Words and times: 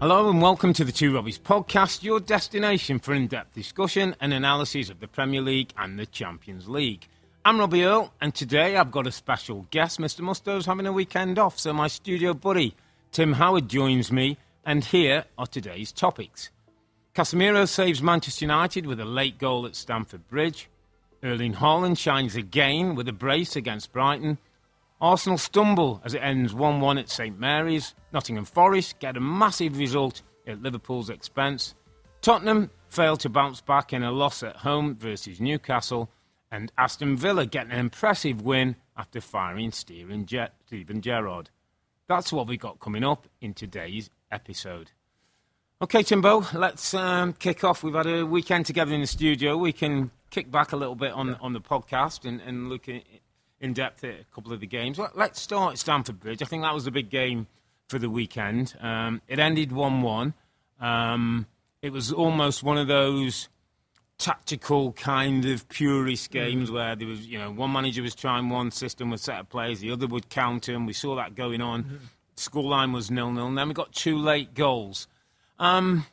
Hello 0.00 0.30
and 0.30 0.40
welcome 0.40 0.72
to 0.72 0.82
the 0.82 0.92
Two 0.92 1.12
Robbies 1.12 1.38
podcast, 1.38 2.02
your 2.02 2.20
destination 2.20 2.98
for 3.00 3.12
in 3.12 3.26
depth 3.26 3.52
discussion 3.52 4.16
and 4.18 4.32
analysis 4.32 4.88
of 4.88 4.98
the 4.98 5.06
Premier 5.06 5.42
League 5.42 5.74
and 5.76 5.98
the 5.98 6.06
Champions 6.06 6.70
League. 6.70 7.06
I'm 7.44 7.60
Robbie 7.60 7.84
Earle, 7.84 8.10
and 8.18 8.34
today 8.34 8.78
I've 8.78 8.90
got 8.90 9.06
a 9.06 9.12
special 9.12 9.66
guest. 9.70 10.00
Mr. 10.00 10.22
Mustoe's 10.22 10.64
having 10.64 10.86
a 10.86 10.92
weekend 10.92 11.38
off, 11.38 11.58
so 11.58 11.74
my 11.74 11.86
studio 11.86 12.32
buddy 12.32 12.74
Tim 13.12 13.34
Howard 13.34 13.68
joins 13.68 14.10
me, 14.10 14.38
and 14.64 14.86
here 14.86 15.26
are 15.36 15.46
today's 15.46 15.92
topics. 15.92 16.48
Casemiro 17.14 17.68
saves 17.68 18.00
Manchester 18.00 18.46
United 18.46 18.86
with 18.86 19.00
a 19.00 19.04
late 19.04 19.36
goal 19.36 19.66
at 19.66 19.76
Stamford 19.76 20.26
Bridge. 20.28 20.70
Erling 21.22 21.52
Haaland 21.52 21.98
shines 21.98 22.36
again 22.36 22.94
with 22.94 23.06
a 23.06 23.12
brace 23.12 23.54
against 23.54 23.92
Brighton. 23.92 24.38
Arsenal 25.00 25.38
stumble 25.38 26.00
as 26.04 26.14
it 26.14 26.18
ends 26.18 26.52
1 26.52 26.80
1 26.80 26.98
at 26.98 27.08
St 27.08 27.38
Mary's. 27.38 27.94
Nottingham 28.12 28.44
Forest 28.44 28.98
get 28.98 29.16
a 29.16 29.20
massive 29.20 29.78
result 29.78 30.22
at 30.46 30.62
Liverpool's 30.62 31.10
expense. 31.10 31.74
Tottenham 32.20 32.70
fail 32.88 33.16
to 33.16 33.28
bounce 33.28 33.60
back 33.60 33.92
in 33.92 34.02
a 34.02 34.10
loss 34.10 34.42
at 34.42 34.56
home 34.56 34.96
versus 34.96 35.40
Newcastle. 35.40 36.10
And 36.52 36.72
Aston 36.76 37.16
Villa 37.16 37.46
get 37.46 37.66
an 37.66 37.72
impressive 37.72 38.42
win 38.42 38.76
after 38.96 39.20
firing 39.20 39.70
Steven, 39.70 40.26
Ger- 40.26 40.50
Steven 40.66 41.00
Gerrard. 41.00 41.48
That's 42.08 42.32
what 42.32 42.48
we 42.48 42.56
got 42.56 42.80
coming 42.80 43.04
up 43.04 43.28
in 43.40 43.54
today's 43.54 44.10
episode. 44.32 44.90
Okay, 45.80 46.02
Timbo, 46.02 46.44
let's 46.52 46.92
um, 46.92 47.32
kick 47.32 47.64
off. 47.64 47.82
We've 47.82 47.94
had 47.94 48.06
a 48.06 48.26
weekend 48.26 48.66
together 48.66 48.92
in 48.92 49.00
the 49.00 49.06
studio. 49.06 49.56
We 49.56 49.72
can 49.72 50.10
kick 50.28 50.50
back 50.50 50.72
a 50.72 50.76
little 50.76 50.96
bit 50.96 51.12
on, 51.12 51.36
on 51.36 51.52
the 51.54 51.60
podcast 51.60 52.28
and, 52.28 52.40
and 52.42 52.68
look 52.68 52.88
at 52.88 53.02
in 53.60 53.72
depth 53.72 54.04
at 54.04 54.20
a 54.20 54.24
couple 54.34 54.52
of 54.52 54.60
the 54.60 54.66
games. 54.66 54.98
Let, 54.98 55.32
us 55.32 55.40
start 55.40 55.72
at 55.72 55.78
Stamford 55.78 56.18
Bridge. 56.18 56.42
I 56.42 56.46
think 56.46 56.62
that 56.62 56.74
was 56.74 56.84
the 56.84 56.90
big 56.90 57.10
game 57.10 57.46
for 57.88 57.98
the 57.98 58.08
weekend. 58.08 58.74
Um, 58.80 59.20
it 59.28 59.38
ended 59.38 59.72
1 59.72 60.02
1. 60.02 60.34
Um, 60.80 61.46
it 61.82 61.92
was 61.92 62.12
almost 62.12 62.62
one 62.62 62.78
of 62.78 62.88
those 62.88 63.48
tactical 64.18 64.92
kind 64.92 65.46
of 65.46 65.68
purist 65.68 66.30
games 66.30 66.70
mm. 66.70 66.74
where 66.74 66.94
there 66.94 67.08
was, 67.08 67.26
you 67.26 67.38
know, 67.38 67.50
one 67.50 67.72
manager 67.72 68.02
was 68.02 68.14
trying 68.14 68.48
one 68.48 68.70
system 68.70 69.10
with 69.10 69.20
set 69.20 69.40
of 69.40 69.48
players, 69.48 69.80
the 69.80 69.90
other 69.90 70.06
would 70.06 70.28
counter, 70.28 70.74
and 70.74 70.86
we 70.86 70.92
saw 70.92 71.16
that 71.16 71.34
going 71.34 71.60
on. 71.60 71.84
Mm-hmm. 71.84 71.96
Scoreline 72.36 72.92
was 72.94 73.10
nil 73.10 73.30
nil, 73.32 73.46
and 73.46 73.58
then 73.58 73.68
we 73.68 73.74
got 73.74 73.92
two 73.92 74.16
late 74.16 74.54
goals. 74.54 75.08
Um, 75.58 76.06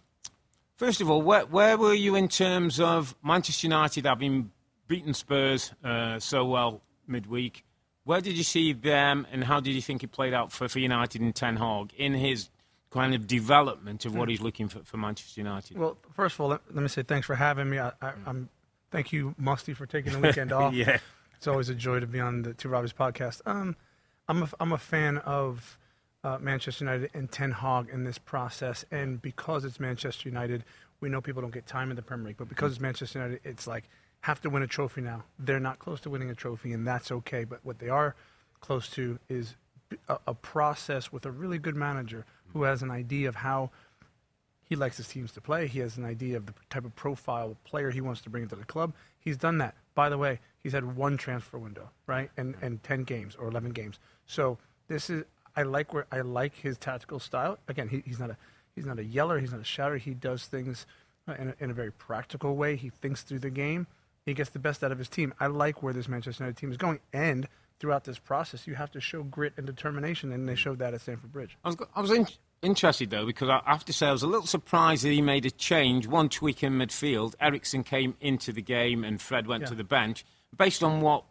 first 0.76 1.00
of 1.00 1.09
all, 1.09 1.22
where, 1.22 1.45
where 1.45 1.78
were 1.78 1.94
you 1.94 2.16
in 2.16 2.28
terms 2.28 2.80
of 2.80 3.16
Manchester 3.23 3.67
United 3.67 4.06
having 4.06 4.52
beaten 4.88 5.14
Spurs 5.14 5.73
uh, 5.84 6.20
so 6.20 6.45
well 6.45 6.82
midweek. 7.08 7.63
Where 8.03 8.22
did 8.22 8.38
you 8.38 8.44
see 8.44 8.73
them, 8.73 9.27
and 9.31 9.44
how 9.44 9.59
did 9.59 9.73
you 9.73 9.81
think 9.81 10.03
it 10.03 10.11
played 10.11 10.33
out 10.33 10.52
for, 10.52 10.67
for 10.69 10.80
United 10.80 11.22
and 11.22 11.36
Ten 11.36 11.58
Hag 11.58 11.94
in 11.97 12.14
his 12.14 12.49
kind 12.89 13.14
of 13.14 13.27
development 13.27 14.05
of 14.05 14.16
what 14.16 14.25
hmm. 14.25 14.31
he's 14.31 14.41
looking 14.41 14.69
for 14.69 14.80
for 14.83 14.97
Manchester 14.97 15.41
United? 15.41 15.77
Well, 15.77 15.97
first 16.14 16.36
of 16.36 16.41
all, 16.41 16.47
let, 16.49 16.61
let 16.73 16.81
me 16.81 16.88
say 16.88 17.03
thanks 17.03 17.27
for 17.27 17.36
having 17.36 17.69
me. 17.69 17.80
I, 17.80 17.91
am 18.25 18.49
thank 18.91 19.11
you, 19.11 19.36
Musty, 19.38 19.73
for 19.73 19.86
taking 19.86 20.14
the 20.14 20.19
weekend 20.19 20.52
off. 20.53 20.73
yeah, 20.73 20.99
it's 21.36 21.47
always 21.47 21.69
a 21.69 21.75
joy 21.75 21.99
to 21.99 22.08
be 22.08 22.19
on 22.19 22.44
the 22.44 22.53
Two 22.53 22.69
Robbies 22.69 22.94
podcast. 22.94 23.42
Um, 23.45 23.75
I'm 24.27 24.44
a, 24.44 24.49
I'm 24.59 24.71
a 24.71 24.77
fan 24.77 25.17
of 25.19 25.77
uh, 26.23 26.38
Manchester 26.39 26.86
United 26.86 27.11
and 27.14 27.31
Ten 27.31 27.52
Hag 27.52 27.89
in 27.89 28.03
this 28.03 28.17
process, 28.17 28.86
and 28.92 29.21
because 29.21 29.66
it's 29.66 29.80
Manchester 29.80 30.30
United, 30.30 30.64
we 30.99 31.09
know 31.09 31.21
people 31.21 31.42
don't 31.42 31.53
get 31.53 31.67
time 31.67 31.89
in 31.89 31.95
the 31.95 32.02
Premier 32.02 32.27
League, 32.27 32.38
but 32.38 32.49
because 32.49 32.73
it's 32.73 32.81
Manchester 32.81 33.19
United, 33.19 33.42
it's 33.44 33.67
like 33.67 33.89
have 34.28 34.42
to 34.42 34.50
win 34.50 34.61
a 34.61 34.67
trophy 34.67 35.00
now. 35.00 35.23
They're 35.39 35.58
not 35.58 35.80
close 35.80 36.02
to 36.02 36.09
winning 36.09 36.30
a 36.30 36.36
trophy, 36.36 36.73
and 36.73 36.86
that's 36.86 37.14
okay. 37.14 37.45
But 37.45 37.61
what 37.64 37.80
they 37.80 37.88
are 37.88 38.14
close 38.59 38.89
to 38.89 39.20
is 39.30 39.56
a, 40.09 40.17
a 40.28 40.33
process 40.33 41.14
with 41.14 41.25
a 41.25 41.31
really 41.31 41.58
good 41.58 41.78
manager 41.78 42.25
who 42.48 42.64
has 42.64 42.81
an 42.81 42.92
idea 42.92 43.30
of 43.30 43.36
how 43.36 43.72
he 44.64 44.75
likes 44.75 44.98
his 44.98 45.08
teams 45.08 45.31
to 45.31 45.39
play. 45.39 45.66
He 45.67 45.80
has 45.80 45.95
an 45.95 46.03
idea 46.03 46.36
of 46.36 46.45
the 46.45 46.53
type 46.70 46.83
of 46.83 46.94
profile 46.94 47.52
of 47.52 47.64
player 47.64 47.89
he 47.89 48.02
wants 48.02 48.20
to 48.23 48.30
bring 48.30 48.43
into 48.43 48.58
the 48.58 48.65
club. 48.65 48.93
He's 49.17 49.38
done 49.38 49.60
that. 49.60 49.76
By 49.95 50.10
the 50.10 50.17
way, 50.17 50.42
he's 50.61 50.73
had 50.73 50.98
one 50.98 51.15
transfer 51.15 51.58
window, 51.58 51.89
right, 52.05 52.30
and 52.36 52.55
and 52.61 52.83
ten 52.83 53.04
games 53.04 53.33
or 53.39 53.48
eleven 53.48 53.71
games. 53.71 53.98
So 54.26 54.58
this 54.89 55.09
is 55.09 55.23
I 55.55 55.64
like 55.64 55.94
where 55.94 56.05
I 56.11 56.20
like 56.20 56.54
his 56.54 56.77
tactical 56.77 57.21
style. 57.21 57.59
Again, 57.70 57.88
he, 57.88 58.04
he's 58.05 58.20
not 58.20 58.32
a 58.32 58.38
he's 58.76 58.86
not 58.86 58.99
a 58.99 59.05
yeller. 59.05 59.39
He's 59.39 59.54
not 59.54 59.61
a 59.61 59.71
shouter. 59.76 59.95
He 59.95 60.14
does 60.14 60.48
things 60.48 60.86
uh, 61.30 61.36
in 61.39 61.48
a, 61.48 61.55
in 61.64 61.70
a 61.70 61.73
very 61.73 61.94
practical 61.94 62.58
way. 62.58 62.76
He 62.76 62.89
thinks 62.89 63.23
through 63.23 63.39
the 63.39 63.49
game 63.49 63.88
he 64.27 64.33
gets 64.33 64.49
the 64.49 64.60
best 64.60 64.83
out 64.83 64.92
of 64.92 64.98
his 64.98 65.08
team. 65.08 65.33
I 65.39 65.48
like 65.48 65.82
where 65.82 65.93
this 65.93 66.08
Manchester 66.08 66.43
United 66.43 66.60
team 66.60 66.70
is 66.70 66.77
going. 66.77 66.99
And 67.14 67.48
throughout 67.80 68.04
this 68.04 68.20
process, 68.20 68.67
you 68.67 68.76
have 68.76 68.92
to 68.92 68.99
show 68.99 69.23
grit 69.23 69.54
and 69.55 69.65
determination, 69.65 70.33
and 70.33 70.48
they 70.48 70.55
showed 70.55 70.80
that 70.80 70.93
at 70.93 71.02
Stamford 71.02 71.32
Bridge. 71.32 71.58
I 71.64 71.70
was, 71.70 71.77
I 71.95 72.02
was 72.02 72.11
in, 72.11 72.27
interested, 72.61 73.10
though, 73.10 73.26
because 73.26 73.49
I 73.49 73.61
have 73.65 73.86
to 73.86 73.93
say 73.93 74.08
I 74.08 74.11
was 74.11 74.23
a 74.23 74.27
little 74.27 74.45
surprised 74.45 75.05
that 75.05 75.11
he 75.11 75.21
made 75.21 75.45
a 75.45 75.52
change, 75.52 76.08
one 76.08 76.27
tweak 76.27 76.61
in 76.61 76.73
midfield. 76.73 77.36
Eriksen 77.39 77.83
came 77.83 78.15
into 78.20 78.52
the 78.52 78.61
game, 78.61 79.05
and 79.05 79.21
Fred 79.21 79.48
went 79.48 79.64
yeah. 79.64 79.70
to 79.70 79.76
the 79.76 79.86
bench. 79.86 80.26
Based 80.58 80.83
on 80.83 80.99
what 80.99 81.23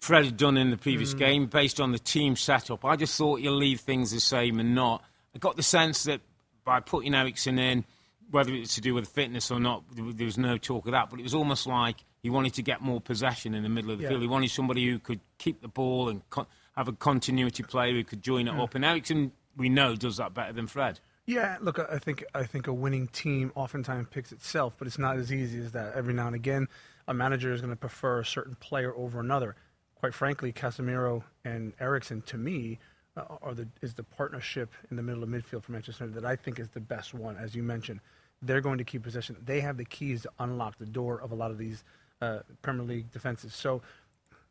Fred 0.00 0.24
had 0.24 0.38
done 0.38 0.56
in 0.56 0.70
the 0.70 0.78
previous 0.78 1.12
mm. 1.12 1.18
game, 1.18 1.46
based 1.46 1.78
on 1.78 1.92
the 1.92 1.98
team 1.98 2.36
setup, 2.36 2.86
I 2.86 2.96
just 2.96 3.18
thought 3.18 3.40
you'll 3.40 3.56
leave 3.56 3.80
things 3.80 4.12
the 4.12 4.20
same 4.20 4.58
and 4.60 4.74
not. 4.74 5.04
I 5.34 5.38
got 5.38 5.56
the 5.56 5.62
sense 5.62 6.04
that 6.04 6.22
by 6.64 6.80
putting 6.80 7.14
Eriksen 7.14 7.58
in, 7.58 7.84
whether 8.30 8.54
it's 8.54 8.76
to 8.76 8.80
do 8.80 8.94
with 8.94 9.08
fitness 9.08 9.50
or 9.50 9.60
not, 9.60 9.84
there 9.92 10.24
was 10.24 10.38
no 10.38 10.56
talk 10.56 10.86
of 10.86 10.92
that, 10.92 11.10
but 11.10 11.20
it 11.20 11.22
was 11.22 11.34
almost 11.34 11.66
like 11.66 11.96
he 12.24 12.30
wanted 12.30 12.54
to 12.54 12.62
get 12.62 12.80
more 12.80 13.02
possession 13.02 13.54
in 13.54 13.62
the 13.62 13.68
middle 13.68 13.90
of 13.90 13.98
the 13.98 14.04
yeah. 14.04 14.08
field. 14.08 14.22
He 14.22 14.26
wanted 14.26 14.50
somebody 14.50 14.88
who 14.88 14.98
could 14.98 15.20
keep 15.36 15.60
the 15.60 15.68
ball 15.68 16.08
and 16.08 16.22
co- 16.30 16.46
have 16.74 16.88
a 16.88 16.92
continuity 16.94 17.62
player 17.62 17.92
who 17.92 18.02
could 18.02 18.22
join 18.22 18.48
it 18.48 18.54
yeah. 18.54 18.62
up. 18.62 18.74
And 18.74 18.82
Eriksen, 18.82 19.30
we 19.58 19.68
know, 19.68 19.94
does 19.94 20.16
that 20.16 20.32
better 20.32 20.54
than 20.54 20.66
Fred. 20.66 21.00
Yeah, 21.26 21.58
look, 21.60 21.78
I 21.78 21.98
think 21.98 22.24
I 22.34 22.44
think 22.44 22.66
a 22.66 22.72
winning 22.72 23.08
team 23.08 23.52
oftentimes 23.54 24.06
picks 24.10 24.32
itself, 24.32 24.72
but 24.78 24.86
it's 24.86 24.98
not 24.98 25.18
as 25.18 25.34
easy 25.34 25.58
as 25.58 25.72
that. 25.72 25.94
Every 25.94 26.14
now 26.14 26.26
and 26.26 26.34
again, 26.34 26.66
a 27.06 27.12
manager 27.12 27.52
is 27.52 27.60
going 27.60 27.72
to 27.72 27.76
prefer 27.76 28.20
a 28.20 28.24
certain 28.24 28.54
player 28.54 28.94
over 28.96 29.20
another. 29.20 29.54
Quite 29.94 30.14
frankly, 30.14 30.50
Casemiro 30.50 31.24
and 31.44 31.74
Eriksen, 31.78 32.22
to 32.22 32.38
me, 32.38 32.78
uh, 33.18 33.24
are 33.42 33.52
the 33.52 33.68
is 33.82 33.92
the 33.92 34.02
partnership 34.02 34.72
in 34.90 34.96
the 34.96 35.02
middle 35.02 35.22
of 35.22 35.28
midfield 35.28 35.62
for 35.62 35.72
Manchester 35.72 36.04
United 36.04 36.22
that 36.22 36.26
I 36.26 36.36
think 36.36 36.58
is 36.58 36.70
the 36.70 36.80
best 36.80 37.12
one. 37.12 37.36
As 37.36 37.54
you 37.54 37.62
mentioned, 37.62 38.00
they're 38.40 38.62
going 38.62 38.78
to 38.78 38.84
keep 38.84 39.02
possession. 39.02 39.36
They 39.44 39.60
have 39.60 39.76
the 39.76 39.84
keys 39.84 40.22
to 40.22 40.30
unlock 40.38 40.78
the 40.78 40.86
door 40.86 41.20
of 41.20 41.32
a 41.32 41.34
lot 41.34 41.50
of 41.50 41.58
these 41.58 41.84
uh, 42.20 42.40
Premier 42.62 42.84
League 42.84 43.10
defenses. 43.10 43.54
So 43.54 43.82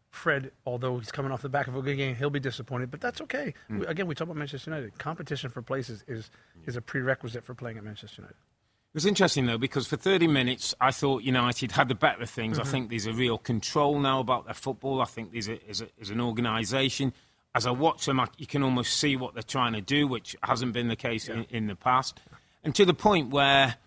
Fred, 0.10 0.52
although 0.66 1.00
he's 1.00 1.12
coming 1.12 1.32
off 1.32 1.42
the 1.42 1.50
back 1.50 1.68
of 1.68 1.76
a 1.76 1.82
good 1.82 1.96
game, 1.96 2.16
he'll 2.16 2.30
be 2.30 2.40
disappointed, 2.40 2.92
but 2.92 3.02
that's 3.02 3.20
okay. 3.22 3.54
Mm. 3.70 3.80
We, 3.80 3.86
again, 3.88 4.06
we 4.06 4.14
talk 4.14 4.28
about 4.28 4.38
Manchester 4.38 4.70
United. 4.70 4.98
Competition 5.00 5.50
for 5.50 5.64
places 5.64 6.04
is 6.08 6.30
is 6.68 6.76
a 6.76 6.82
prerequisite 6.82 7.44
for 7.44 7.56
playing 7.56 7.78
at 7.78 7.84
Manchester 7.84 8.22
United. 8.22 8.36
It 8.94 8.98
was 8.98 9.08
interesting 9.08 9.48
though 9.48 9.58
because 9.58 9.88
for 9.88 9.98
30 9.98 10.28
minutes 10.28 10.76
I 10.80 10.92
thought 10.92 11.24
United 11.24 11.72
had 11.72 11.88
the 11.88 11.96
better 11.96 12.28
things. 12.28 12.60
Mm-hmm. 12.60 12.68
I 12.68 12.72
think 12.72 12.90
there's 12.92 13.08
a 13.08 13.14
real 13.14 13.40
control 13.40 14.00
now 14.00 14.20
about 14.20 14.46
their 14.46 14.54
football. 14.54 15.02
I 15.02 15.06
think 15.06 15.32
there's, 15.32 15.50
a, 15.50 15.60
there's, 15.66 15.82
a, 15.82 15.88
there's 15.98 16.12
an 16.12 16.22
organisation. 16.22 17.12
As 17.56 17.66
I 17.66 17.72
watch 17.72 18.06
them, 18.06 18.20
I, 18.20 18.28
you 18.38 18.46
can 18.46 18.62
almost 18.62 18.98
see 18.98 19.16
what 19.16 19.34
they're 19.34 19.42
trying 19.42 19.74
to 19.74 19.82
do, 19.82 20.08
which 20.08 20.36
hasn't 20.44 20.74
been 20.74 20.90
the 20.90 20.96
case 20.96 21.28
yeah. 21.28 21.38
in, 21.38 21.46
in 21.50 21.68
the 21.68 21.76
past. 21.76 22.20
And 22.64 22.76
to 22.76 22.86
the 22.86 22.94
point 22.94 23.32
where 23.32 23.78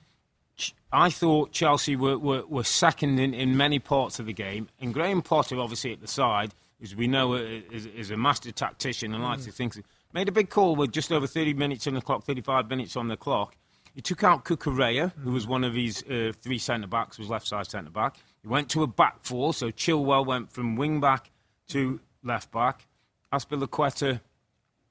I 0.92 1.10
thought 1.10 1.52
Chelsea 1.52 1.96
were, 1.96 2.18
were, 2.18 2.46
were 2.46 2.64
second 2.64 3.18
in, 3.18 3.34
in 3.34 3.56
many 3.56 3.78
parts 3.78 4.18
of 4.18 4.26
the 4.26 4.32
game, 4.32 4.68
and 4.80 4.94
Graham 4.94 5.22
Potter, 5.22 5.58
obviously 5.58 5.92
at 5.92 6.00
the 6.00 6.08
side, 6.08 6.54
as 6.82 6.94
we 6.94 7.06
know, 7.06 7.34
is, 7.34 7.86
is 7.86 8.10
a 8.10 8.16
master 8.16 8.52
tactician 8.52 9.14
and 9.14 9.22
likes 9.22 9.42
mm. 9.42 9.46
to 9.46 9.52
think. 9.52 9.74
Made 10.12 10.28
a 10.28 10.32
big 10.32 10.48
call 10.48 10.76
with 10.76 10.92
just 10.92 11.12
over 11.12 11.26
30 11.26 11.54
minutes 11.54 11.86
on 11.86 11.94
the 11.94 12.00
clock, 12.00 12.24
35 12.24 12.70
minutes 12.70 12.96
on 12.96 13.08
the 13.08 13.16
clock. 13.16 13.56
He 13.94 14.00
took 14.00 14.24
out 14.24 14.44
Cucurella, 14.44 15.12
mm. 15.12 15.22
who 15.22 15.32
was 15.32 15.46
one 15.46 15.64
of 15.64 15.74
his 15.74 16.02
uh, 16.04 16.32
three 16.40 16.58
centre 16.58 16.86
backs, 16.86 17.18
was 17.18 17.28
left 17.28 17.46
side 17.46 17.66
centre 17.66 17.90
back. 17.90 18.16
He 18.42 18.48
went 18.48 18.68
to 18.70 18.82
a 18.82 18.86
back 18.86 19.18
four, 19.22 19.52
so 19.52 19.70
Chilwell 19.70 20.24
went 20.24 20.50
from 20.50 20.76
wing 20.76 21.00
back 21.00 21.30
to 21.68 22.00
left 22.22 22.52
back. 22.52 22.86
Azpilicueta 23.32 24.20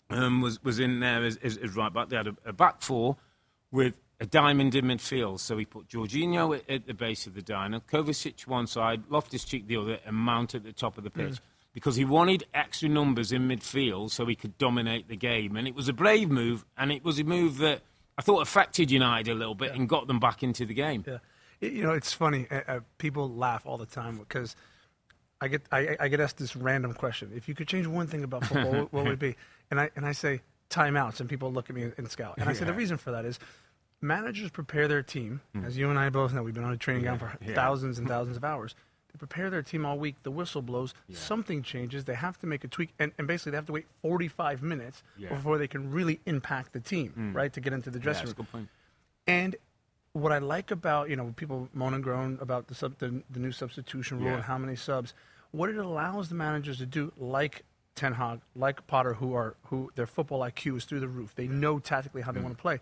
um, 0.10 0.42
was 0.42 0.62
was 0.64 0.80
in 0.80 1.00
there 1.00 1.24
as, 1.24 1.38
as, 1.38 1.58
as 1.58 1.76
right 1.76 1.94
back. 1.94 2.10
They 2.10 2.18
had 2.18 2.28
a, 2.28 2.36
a 2.46 2.54
back 2.54 2.82
four 2.82 3.16
with 3.72 3.96
a 4.20 4.26
diamond 4.26 4.76
in 4.76 4.86
midfield. 4.86 5.40
So 5.40 5.58
he 5.58 5.66
put 5.66 5.88
Jorginho 5.88 6.58
at, 6.58 6.70
at 6.70 6.88
the 6.88 6.94
base 6.94 7.28
of 7.28 7.34
the 7.34 7.42
diamond, 7.42 7.88
Kovacic 7.88 8.48
one 8.48 8.68
side, 8.68 9.04
Loftus 9.10 9.44
Cheek 9.44 9.68
the 9.68 9.78
other, 9.78 10.00
and 10.06 10.16
Mount 10.16 10.56
at 10.56 10.64
the 10.64 10.74
top 10.74 10.98
of 10.98 11.04
the 11.04 11.10
pitch. 11.10 11.34
Mm. 11.34 11.40
Because 11.74 11.98
he 11.98 12.06
wanted 12.06 12.46
extra 12.54 12.88
numbers 12.88 13.34
in 13.34 13.50
midfield 13.50 14.10
so 14.10 14.26
he 14.26 14.36
could 14.36 14.58
dominate 14.58 15.10
the 15.10 15.18
game. 15.18 15.58
And 15.58 15.68
it 15.68 15.76
was 15.76 15.90
a 15.90 15.94
brave 15.94 16.30
move, 16.30 16.66
and 16.78 16.90
it 16.90 17.04
was 17.04 17.20
a 17.20 17.26
move 17.26 17.58
that 17.58 17.82
I 18.18 18.22
thought 18.22 18.42
affected 18.42 18.92
United 18.92 19.30
a 19.30 19.36
little 19.36 19.56
bit 19.56 19.72
yeah. 19.72 19.80
and 19.80 19.90
got 19.90 20.08
them 20.08 20.20
back 20.20 20.42
into 20.42 20.66
the 20.66 20.74
game. 20.74 21.04
Yeah. 21.06 21.18
You 21.60 21.84
know, 21.84 21.92
it's 21.92 22.14
funny. 22.14 22.48
Uh, 22.50 22.62
uh, 22.68 22.80
people 22.98 23.30
laugh 23.30 23.66
all 23.66 23.78
the 23.78 23.86
time 23.86 24.18
because 24.18 24.56
I 25.42 25.48
get 25.48 25.64
I, 25.72 25.98
I, 26.00 26.08
get 26.08 26.20
asked 26.20 26.38
this 26.38 26.56
random 26.56 26.94
question: 26.94 27.32
If 27.36 27.48
you 27.48 27.56
could 27.56 27.68
change 27.68 27.88
one 27.88 28.08
thing 28.08 28.24
about 28.24 28.46
football, 28.46 28.88
what 28.92 29.04
would 29.04 29.14
it 29.14 29.20
be? 29.20 29.36
And 29.72 29.80
I 29.80 29.90
and 29.96 30.06
I 30.06 30.12
say 30.12 30.42
timeouts, 30.70 31.20
and 31.22 31.28
people 31.28 31.52
look 31.52 31.72
at 31.72 31.76
me 31.76 31.92
and 31.98 32.08
scowl. 32.12 32.36
And 32.38 32.48
I 32.48 32.54
say 32.54 32.66
the 32.66 32.74
reason 32.74 32.98
for 32.98 33.10
that 33.12 33.26
is 33.26 33.40
managers 34.06 34.50
prepare 34.50 34.88
their 34.88 35.02
team, 35.04 35.42
mm. 35.56 35.66
as 35.66 35.78
you 35.78 35.90
and 35.90 36.00
I 36.00 36.10
both 36.10 36.34
know. 36.34 36.44
We've 36.44 36.54
been 36.54 36.64
on 36.64 36.74
a 36.74 36.78
training 36.78 37.04
ground 37.04 37.20
for 37.20 37.38
yeah. 37.46 37.56
thousands 37.56 38.00
and 38.00 38.08
thousands 38.08 38.38
of 38.38 38.44
hours. 38.44 38.76
They 39.12 39.18
prepare 39.18 39.50
their 39.50 39.62
team 39.62 39.86
all 39.86 39.98
week. 39.98 40.16
The 40.24 40.32
whistle 40.32 40.62
blows. 40.62 40.94
Something 41.12 41.64
changes. 41.64 42.06
They 42.06 42.16
have 42.16 42.38
to 42.40 42.48
make 42.48 42.64
a 42.64 42.68
tweak, 42.68 42.94
and, 43.00 43.12
and 43.18 43.28
basically 43.28 43.52
they 43.52 43.58
have 43.58 43.66
to 43.68 43.74
wait 43.74 43.86
45 44.02 44.62
minutes 44.62 45.04
Yeah. 45.18 45.30
before 45.30 45.58
they 45.58 45.68
can 45.68 45.92
really 45.92 46.20
impact 46.26 46.74
the 46.74 46.80
team, 46.80 47.32
right, 47.34 47.52
to 47.54 47.60
get 47.62 47.74
into 47.74 47.90
the 47.90 48.00
Yeah, 48.00 48.04
dressing 48.04 48.36
room. 48.54 48.70
And 49.28 49.56
what 50.14 50.32
I 50.32 50.38
like 50.38 50.72
about 50.72 51.10
you 51.10 51.16
know 51.16 51.34
people 51.36 51.70
moan 51.74 51.94
and 51.94 52.04
groan 52.04 52.38
about 52.40 52.68
the 52.68 52.76
sub, 52.76 52.98
the, 53.00 53.22
the 53.30 53.40
new 53.40 53.52
substitution 53.52 54.20
rule 54.20 54.28
Yeah. 54.28 54.36
and 54.36 54.44
how 54.44 54.58
many 54.58 54.76
subs, 54.76 55.14
what 55.52 55.70
it 55.70 55.78
allows 55.78 56.30
the 56.30 56.36
managers 56.36 56.78
to 56.78 56.86
do, 56.86 57.12
like 57.18 57.64
Ten 57.96 58.14
Hag, 58.14 58.42
like 58.56 58.86
Potter, 58.88 59.16
who 59.16 59.34
are 59.34 59.56
who 59.66 59.92
their 59.96 60.08
football 60.08 60.42
IQ 60.42 60.78
is 60.78 60.86
through 60.86 61.00
the 61.00 61.08
roof. 61.08 61.34
They 61.36 61.48
know 61.48 61.80
tactically 61.80 62.22
how 62.22 62.32
they 62.34 62.42
want 62.42 62.56
to 62.56 62.62
play. 62.62 62.80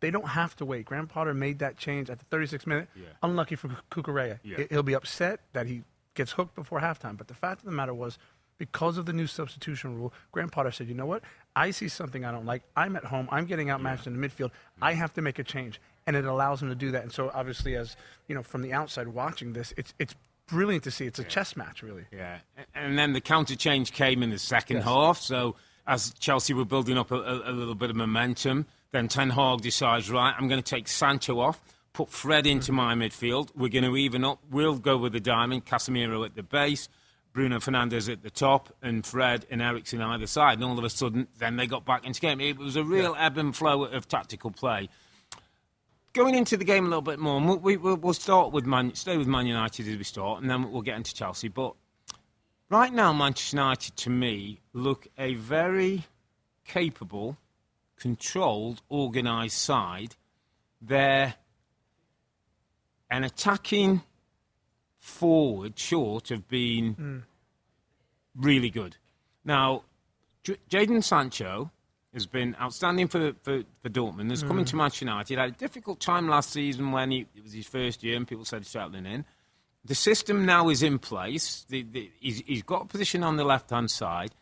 They 0.00 0.10
don't 0.10 0.28
have 0.28 0.54
to 0.56 0.64
wait. 0.64 0.84
Graham 0.84 1.06
Potter 1.06 1.32
made 1.34 1.58
that 1.60 1.76
change 1.78 2.10
at 2.10 2.18
the 2.18 2.24
36th 2.36 2.66
minute. 2.66 2.88
Yeah. 2.94 3.04
Unlucky 3.22 3.56
for 3.56 3.68
Cucurella. 3.90 4.38
Yeah. 4.42 4.58
He- 4.58 4.66
He'll 4.70 4.82
be 4.82 4.94
upset 4.94 5.40
that 5.52 5.66
he 5.66 5.82
gets 6.14 6.32
hooked 6.32 6.54
before 6.54 6.80
halftime. 6.80 7.16
But 7.16 7.28
the 7.28 7.34
fact 7.34 7.60
of 7.60 7.66
the 7.66 7.72
matter 7.72 7.94
was, 7.94 8.18
because 8.58 8.96
of 8.98 9.06
the 9.06 9.12
new 9.12 9.26
substitution 9.26 9.96
rule, 9.96 10.12
Graham 10.32 10.48
Potter 10.50 10.70
said, 10.70 10.88
you 10.88 10.94
know 10.94 11.06
what? 11.06 11.22
I 11.54 11.70
see 11.70 11.88
something 11.88 12.24
I 12.24 12.32
don't 12.32 12.46
like. 12.46 12.62
I'm 12.76 12.96
at 12.96 13.04
home. 13.04 13.28
I'm 13.30 13.44
getting 13.46 13.70
outmatched 13.70 14.06
in 14.06 14.18
the 14.18 14.28
midfield. 14.28 14.50
I 14.80 14.92
have 14.94 15.12
to 15.14 15.22
make 15.22 15.38
a 15.38 15.44
change. 15.44 15.80
And 16.06 16.14
it 16.16 16.24
allows 16.24 16.62
him 16.62 16.68
to 16.68 16.74
do 16.74 16.90
that. 16.92 17.02
And 17.02 17.12
so 17.12 17.30
obviously, 17.34 17.74
as 17.76 17.96
you 18.28 18.34
know, 18.34 18.42
from 18.42 18.62
the 18.62 18.72
outside 18.72 19.08
watching 19.08 19.52
this, 19.54 19.74
it's 19.76 19.92
it's 19.98 20.14
brilliant 20.46 20.84
to 20.84 20.90
see. 20.90 21.04
It's 21.06 21.18
a 21.18 21.24
chess 21.24 21.56
match, 21.56 21.82
really. 21.82 22.04
Yeah, 22.12 22.38
and 22.74 22.96
then 22.96 23.12
the 23.12 23.20
counter 23.20 23.56
change 23.56 23.92
came 23.92 24.22
in 24.22 24.30
the 24.30 24.38
second 24.38 24.76
Yes. 24.76 24.84
half. 24.84 25.18
So 25.18 25.56
as 25.86 26.12
Chelsea 26.14 26.54
were 26.54 26.64
building 26.64 26.96
up 26.96 27.10
a, 27.10 27.16
a, 27.16 27.50
a 27.50 27.52
little 27.52 27.74
bit 27.74 27.90
of 27.90 27.96
momentum, 27.96 28.66
then 28.92 29.08
Ten 29.08 29.30
Hag 29.30 29.60
decides, 29.60 30.10
right, 30.10 30.34
I'm 30.36 30.48
going 30.48 30.62
to 30.62 30.70
take 30.70 30.88
Sancho 30.88 31.40
off, 31.40 31.60
put 31.92 32.10
Fred 32.10 32.46
into 32.46 32.72
my 32.72 32.94
midfield. 32.94 33.50
We're 33.54 33.68
going 33.68 33.84
to 33.84 33.96
even 33.96 34.24
up. 34.24 34.40
We'll 34.50 34.76
go 34.76 34.96
with 34.96 35.12
the 35.12 35.20
diamond, 35.20 35.66
Casemiro 35.66 36.24
at 36.24 36.34
the 36.34 36.42
base. 36.42 36.88
Bruno 37.32 37.58
Fernandes 37.58 38.10
at 38.10 38.22
the 38.22 38.30
top 38.30 38.74
and 38.80 39.04
Fred 39.04 39.44
and 39.50 39.60
Eriksen 39.60 40.00
either 40.00 40.26
side. 40.26 40.54
And 40.54 40.64
all 40.64 40.78
of 40.78 40.84
a 40.84 40.88
sudden, 40.88 41.28
then 41.38 41.56
they 41.56 41.66
got 41.66 41.84
back 41.84 42.06
into 42.06 42.18
game. 42.18 42.40
It 42.40 42.56
was 42.56 42.76
a 42.76 42.82
real 42.82 43.14
ebb 43.18 43.36
and 43.36 43.54
flow 43.54 43.84
of 43.84 44.08
tactical 44.08 44.50
play 44.50 44.88
going 46.16 46.34
into 46.34 46.56
the 46.56 46.64
game 46.64 46.86
a 46.86 46.88
little 46.88 47.02
bit 47.02 47.18
more, 47.18 47.38
we, 47.58 47.76
we, 47.76 47.94
we'll 47.94 48.14
start 48.14 48.50
with 48.50 48.64
Man, 48.64 48.94
stay 48.94 49.18
with 49.18 49.26
Man 49.26 49.46
United 49.46 49.86
as 49.86 49.96
we 49.98 50.02
start, 50.02 50.40
and 50.40 50.50
then 50.50 50.72
we'll 50.72 50.82
get 50.82 50.96
into 50.96 51.14
Chelsea. 51.14 51.48
But 51.48 51.74
right 52.70 52.92
now, 52.92 53.12
Manchester 53.12 53.58
United, 53.58 53.96
to 53.98 54.10
me, 54.10 54.60
look 54.72 55.06
a 55.18 55.34
very 55.34 56.04
capable, 56.64 57.36
controlled, 57.98 58.82
organised 58.90 59.58
side. 59.58 60.16
They're 60.80 61.34
an 63.10 63.24
attacking 63.24 64.02
forward 64.98 65.78
short 65.78 66.30
of 66.30 66.48
being 66.48 66.94
hmm. 66.94 67.18
really 68.34 68.70
good. 68.70 68.96
Now, 69.44 69.82
J- 70.42 70.56
Jadon 70.68 71.02
Sancho 71.02 71.70
has 72.12 72.26
been 72.26 72.56
outstanding 72.60 73.08
for, 73.08 73.32
for, 73.42 73.62
for 73.82 73.88
Dortmund. 73.88 74.30
Has 74.30 74.42
come 74.42 74.52
hmm. 74.52 74.60
into 74.60 74.76
Manchester 74.76 75.04
United. 75.04 75.28
He 75.28 75.40
Had 75.40 75.50
a 75.50 75.52
difficult 75.52 76.00
time 76.00 76.28
last 76.28 76.50
season 76.50 76.92
when 76.92 77.10
he, 77.10 77.26
it 77.34 77.42
was 77.42 77.52
his 77.52 77.66
first 77.66 78.02
year 78.02 78.16
and 78.16 78.26
people 78.26 78.44
said 78.44 78.60
he's 78.60 78.68
settling 78.68 79.06
in. 79.06 79.24
The 79.84 79.94
system 79.94 80.44
now 80.44 80.68
is 80.68 80.82
in 80.82 80.98
place. 80.98 81.64
The, 81.68 81.82
the, 81.82 82.10
he's, 82.18 82.42
he's 82.46 82.62
got 82.62 82.82
a 82.82 82.86
position 82.86 83.22
on 83.22 83.36
the 83.36 83.44
left 83.44 83.70
hand 83.70 83.90
side. 83.90 84.32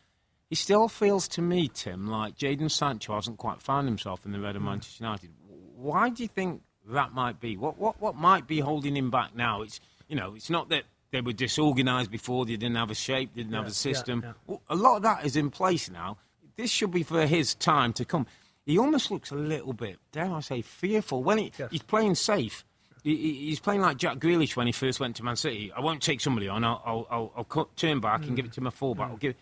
He 0.49 0.55
still 0.55 0.87
feels 0.87 1.27
to 1.29 1.41
me, 1.41 1.67
Tim, 1.67 2.07
like 2.07 2.37
Jadon 2.37 2.69
Sancho 2.69 3.15
hasn't 3.15 3.37
quite 3.37 3.61
found 3.61 3.87
himself 3.87 4.25
in 4.25 4.31
the 4.31 4.39
red 4.39 4.55
of 4.55 4.61
hmm. 4.61 4.69
Manchester 4.69 5.03
United. 5.03 5.31
Why 5.75 6.09
do 6.09 6.23
you 6.23 6.29
think 6.29 6.61
that 6.87 7.13
might 7.13 7.39
be? 7.39 7.57
What, 7.57 7.77
what, 7.77 7.99
what 7.99 8.15
might 8.15 8.47
be 8.47 8.59
holding 8.59 8.95
him 8.95 9.09
back 9.09 9.35
now? 9.35 9.61
It's, 9.61 9.79
you 10.07 10.15
know, 10.15 10.35
it's 10.35 10.49
not 10.49 10.69
that 10.69 10.83
they 11.11 11.21
were 11.21 11.33
disorganised 11.33 12.11
before, 12.11 12.45
they 12.45 12.57
didn't 12.57 12.75
have 12.75 12.91
a 12.91 12.95
shape, 12.95 13.33
didn't 13.35 13.53
have 13.53 13.67
a 13.67 13.71
system. 13.71 14.21
yeah. 14.23 14.33
Well, 14.47 14.61
a 14.69 14.75
lot 14.75 14.97
of 14.97 15.03
that 15.03 15.25
is 15.25 15.35
in 15.35 15.49
place 15.49 15.89
now. 15.89 16.17
This 16.57 16.69
should 16.69 16.91
be 16.91 17.03
for 17.03 17.25
his 17.25 17.55
time 17.55 17.93
to 17.93 18.05
come. 18.05 18.27
He 18.65 18.77
almost 18.77 19.11
looks 19.11 19.31
a 19.31 19.35
little 19.35 19.73
bit, 19.73 19.97
dare 20.11 20.31
I 20.31 20.39
say, 20.39 20.61
fearful 20.61 21.23
when 21.23 21.37
he, 21.37 21.51
Yes. 21.57 21.69
he's 21.71 21.81
playing 21.83 22.15
safe. 22.15 22.65
He, 23.03 23.15
he- 23.15 23.45
he's 23.47 23.59
playing 23.59 23.81
like 23.81 23.97
Jack 23.97 24.17
Grealish 24.17 24.55
when 24.55 24.67
he 24.67 24.73
first 24.73 24.99
went 24.99 25.15
to 25.17 25.23
Man 25.23 25.35
City. 25.35 25.71
I 25.71 25.79
won't 25.81 26.01
take 26.01 26.21
somebody 26.21 26.47
on. 26.47 26.63
I'll, 26.63 26.81
I'll, 26.85 27.07
I'll, 27.09 27.45
I'll 27.55 27.65
turn 27.75 27.99
back 27.99 28.21
and 28.21 28.29
hmm. 28.29 28.35
give 28.35 28.45
it 28.45 28.53
to 28.53 28.61
my 28.61 28.71
fullback. 28.71 29.07
Hmm. 29.07 29.11
I'll 29.11 29.17
give. 29.17 29.35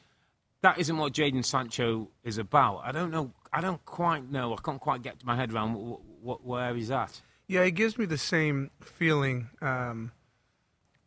That 0.63 0.79
isn't 0.79 0.97
what 0.97 1.13
Jadon 1.13 1.45
Sancho 1.45 2.09
is 2.23 2.37
about. 2.37 2.81
I 2.83 2.91
don't 2.91 3.11
know. 3.11 3.31
I 3.51 3.61
don't 3.61 3.83
quite 3.85 4.31
know. 4.31 4.53
I 4.53 4.61
can't 4.61 4.79
quite 4.81 5.01
get 5.03 5.23
my 5.23 5.35
head 5.35 5.53
around 5.53 5.75
wh- 5.75 6.25
wh- 6.27 6.45
where 6.47 6.73
he's 6.73 6.89
at. 6.89 7.21
Yeah, 7.47 7.61
it 7.61 7.71
gives 7.71 7.97
me 7.97 8.05
the 8.05 8.17
same 8.17 8.71
feeling. 8.81 9.49
Um, 9.61 10.11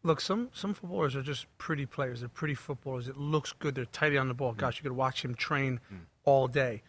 look, 0.03 0.21
some 0.21 0.51
some 0.53 0.75
footballers 0.75 1.17
are 1.17 1.23
just 1.23 1.47
pretty 1.59 1.87
players. 1.87 2.21
They're 2.21 2.29
pretty 2.29 2.55
footballers. 2.55 3.09
It 3.09 3.17
looks 3.17 3.53
good. 3.53 3.75
They're 3.75 3.87
tidy 3.87 4.19
on 4.19 4.29
the 4.29 4.35
ball. 4.35 4.53
Gosh, 4.53 4.77
you 4.79 4.83
could 4.83 4.93
watch 4.97 5.25
him 5.25 5.35
train 5.35 5.81
all 6.25 6.47
day. 6.49 6.83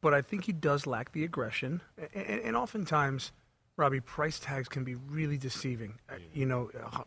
But 0.00 0.14
I 0.14 0.20
think 0.22 0.44
he 0.44 0.52
does 0.52 0.86
lack 0.86 1.12
the 1.12 1.24
aggression, 1.24 1.80
and, 1.96 2.08
and, 2.26 2.40
and 2.42 2.56
oftentimes, 2.56 3.32
Robbie, 3.76 4.00
price 4.00 4.38
tags 4.38 4.68
can 4.68 4.84
be 4.84 4.94
really 4.96 5.38
deceiving. 5.38 5.94
Uh, 6.10 6.14
You 6.32 6.46
know, 6.46 6.70
uh, 6.78 7.02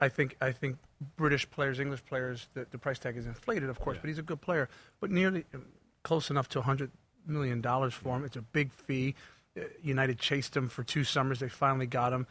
I 0.00 0.08
think 0.08 0.36
I 0.40 0.50
think 0.52 0.76
British 1.16 1.48
players, 1.50 1.78
English 1.80 2.04
players, 2.06 2.48
the, 2.54 2.66
the 2.70 2.78
price 2.78 2.98
tag 2.98 3.16
is 3.16 3.26
inflated, 3.26 3.68
of 3.68 3.78
course, 3.80 3.98
but 4.00 4.08
he's 4.08 4.18
a 4.18 4.22
good 4.22 4.40
player. 4.40 4.68
But 5.00 5.10
nearly 5.10 5.44
um, 5.54 5.66
close 6.04 6.30
enough 6.30 6.48
to 6.50 6.58
100 6.60 6.90
million 7.26 7.60
dollars 7.60 7.92
for 7.94 8.16
him. 8.16 8.24
It's 8.24 8.36
a 8.36 8.42
big 8.42 8.72
fee. 8.72 9.14
Uh, 9.58 9.62
United 9.82 10.18
chased 10.18 10.56
him 10.56 10.68
for 10.68 10.82
two 10.84 11.04
summers. 11.04 11.40
They 11.40 11.48
finally 11.48 11.86
got 11.86 12.12
him. 12.12 12.26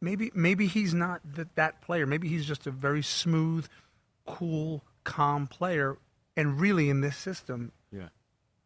Maybe 0.00 0.30
maybe 0.34 0.68
he's 0.68 0.94
not 0.94 1.20
that 1.34 1.56
that 1.56 1.80
player. 1.82 2.06
Maybe 2.06 2.28
he's 2.28 2.46
just 2.46 2.66
a 2.68 2.70
very 2.70 3.02
smooth, 3.02 3.66
cool, 4.26 4.84
calm 5.02 5.48
player. 5.48 5.98
And 6.36 6.60
really, 6.60 6.88
in 6.88 7.00
this 7.00 7.16
system, 7.16 7.72
Yeah. 7.90 8.08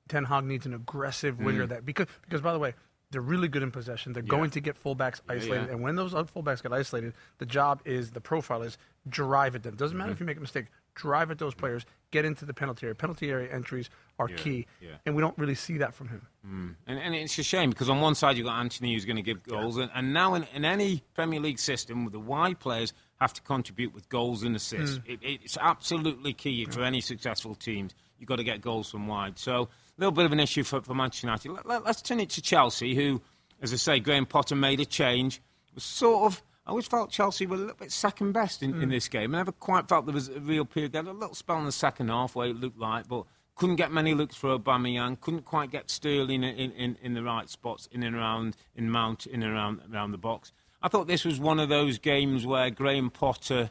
Ten 0.08 0.24
Hag 0.24 0.44
needs 0.44 0.66
an 0.66 0.74
aggressive 0.74 1.36
Mm. 1.38 1.44
winger 1.44 1.66
that 1.68 1.86
because 1.86 2.06
because 2.22 2.42
by 2.42 2.52
the 2.52 2.58
way, 2.58 2.74
they're 3.12 3.20
really 3.20 3.46
good 3.48 3.62
in 3.62 3.70
possession. 3.70 4.12
They're 4.12 4.22
going 4.22 4.50
to 4.50 4.60
get 4.60 4.82
fullbacks 4.82 5.20
isolated, 5.28 5.66
yeah. 5.66 5.72
and 5.72 5.82
when 5.82 5.94
those 5.94 6.12
other 6.14 6.28
fullbacks 6.28 6.62
get 6.62 6.72
isolated, 6.72 7.12
the 7.38 7.46
job 7.46 7.80
is 7.84 8.10
the 8.10 8.20
profile 8.20 8.62
is 8.62 8.76
drive 9.08 9.54
at 9.54 9.62
them. 9.62 9.76
Doesn't 9.76 9.96
matter 9.96 10.10
if 10.10 10.16
Mm-hmm. 10.16 10.22
you 10.24 10.26
make 10.26 10.36
a 10.38 10.40
mistake. 10.40 10.66
Drive 10.94 11.30
at 11.30 11.38
those 11.38 11.54
players. 11.54 11.86
Get 12.10 12.24
into 12.26 12.44
the 12.44 12.52
penalty 12.52 12.84
area. 12.86 12.94
Penalty 12.94 13.30
area 13.30 13.50
entries 13.50 13.88
are 14.18 14.28
Yeah, 14.28 14.36
key, 14.36 14.66
yeah. 14.80 14.90
and 15.06 15.14
we 15.16 15.22
don't 15.22 15.36
really 15.38 15.54
see 15.54 15.78
that 15.78 15.94
from 15.94 16.08
him. 16.08 16.26
And, 16.44 16.98
and 16.98 17.14
it's 17.14 17.38
a 17.38 17.42
shame 17.42 17.70
because 17.70 17.88
on 17.88 18.00
one 18.00 18.14
side 18.14 18.36
you've 18.36 18.46
got 18.46 18.58
Antony 18.58 18.92
who's 18.94 19.04
going 19.06 19.16
to 19.16 19.22
give 19.22 19.42
goals, 19.44 19.76
and, 19.78 19.90
and 19.94 20.12
now 20.12 20.34
in, 20.34 20.44
in 20.54 20.64
any 20.64 21.02
Premier 21.14 21.40
League 21.40 21.58
system, 21.58 22.10
the 22.10 22.18
wide 22.20 22.58
players 22.58 22.92
have 23.20 23.32
to 23.34 23.40
contribute 23.42 23.94
with 23.94 24.08
goals 24.08 24.42
and 24.42 24.54
assists. 24.56 25.00
It, 25.06 25.20
it's 25.22 25.56
absolutely 25.60 26.32
key 26.34 26.64
for 26.66 26.82
any 26.82 27.00
successful 27.00 27.54
teams. 27.54 27.94
You've 28.18 28.28
got 28.28 28.36
to 28.36 28.44
get 28.44 28.60
goals 28.60 28.90
from 28.90 29.06
wide. 29.08 29.38
So 29.38 29.68
little 29.98 30.12
bit 30.12 30.24
of 30.24 30.32
an 30.32 30.40
issue 30.40 30.62
for, 30.62 30.80
for 30.80 30.94
Manchester 30.94 31.26
United. 31.26 31.52
Let, 31.52 31.66
let, 31.66 31.84
let's 31.84 32.02
turn 32.02 32.20
it 32.20 32.30
to 32.30 32.42
Chelsea, 32.42 32.94
who, 32.94 33.20
as 33.60 33.72
I 33.72 33.76
say, 33.76 34.00
Graham 34.00 34.26
Potter 34.26 34.56
made 34.56 34.80
a 34.80 34.84
change. 34.84 35.40
Was 35.74 35.84
sort 35.84 36.32
of. 36.32 36.42
I 36.66 36.70
always 36.70 36.86
felt 36.86 37.10
Chelsea 37.10 37.46
were 37.46 37.56
a 37.56 37.58
little 37.58 37.74
bit 37.74 37.90
second 37.90 38.32
best 38.32 38.62
in, 38.62 38.70
in 38.80 38.88
mm. 38.88 38.90
this 38.90 39.08
game. 39.08 39.34
I 39.34 39.38
never 39.38 39.50
quite 39.50 39.88
felt 39.88 40.06
there 40.06 40.14
was 40.14 40.28
a 40.28 40.38
real 40.38 40.64
period. 40.64 40.92
They 40.92 40.98
had 40.98 41.08
a 41.08 41.12
little 41.12 41.34
spell 41.34 41.58
in 41.58 41.64
the 41.64 41.72
second 41.72 42.08
half 42.08 42.36
where 42.36 42.48
it 42.48 42.56
looked 42.56 42.78
like, 42.78 43.08
but 43.08 43.24
couldn't 43.56 43.76
get 43.76 43.90
many 43.90 44.14
looks 44.14 44.36
for 44.36 44.56
Aubameyang. 44.56 45.20
Couldn't 45.20 45.44
quite 45.44 45.70
get 45.70 45.90
Sterling 45.90 46.44
in, 46.44 46.70
in, 46.72 46.96
in 47.02 47.14
the 47.14 47.22
right 47.22 47.48
spots, 47.48 47.88
in 47.90 48.04
and 48.04 48.14
around, 48.14 48.56
in 48.76 48.90
Mount, 48.90 49.26
in 49.26 49.42
and 49.42 49.52
around, 49.52 49.80
around 49.92 50.12
the 50.12 50.18
box. 50.18 50.52
I 50.82 50.88
thought 50.88 51.06
this 51.06 51.24
was 51.24 51.40
one 51.40 51.60
of 51.60 51.68
those 51.68 51.98
games 51.98 52.46
where 52.46 52.70
Graham 52.70 53.10
Potter 53.10 53.70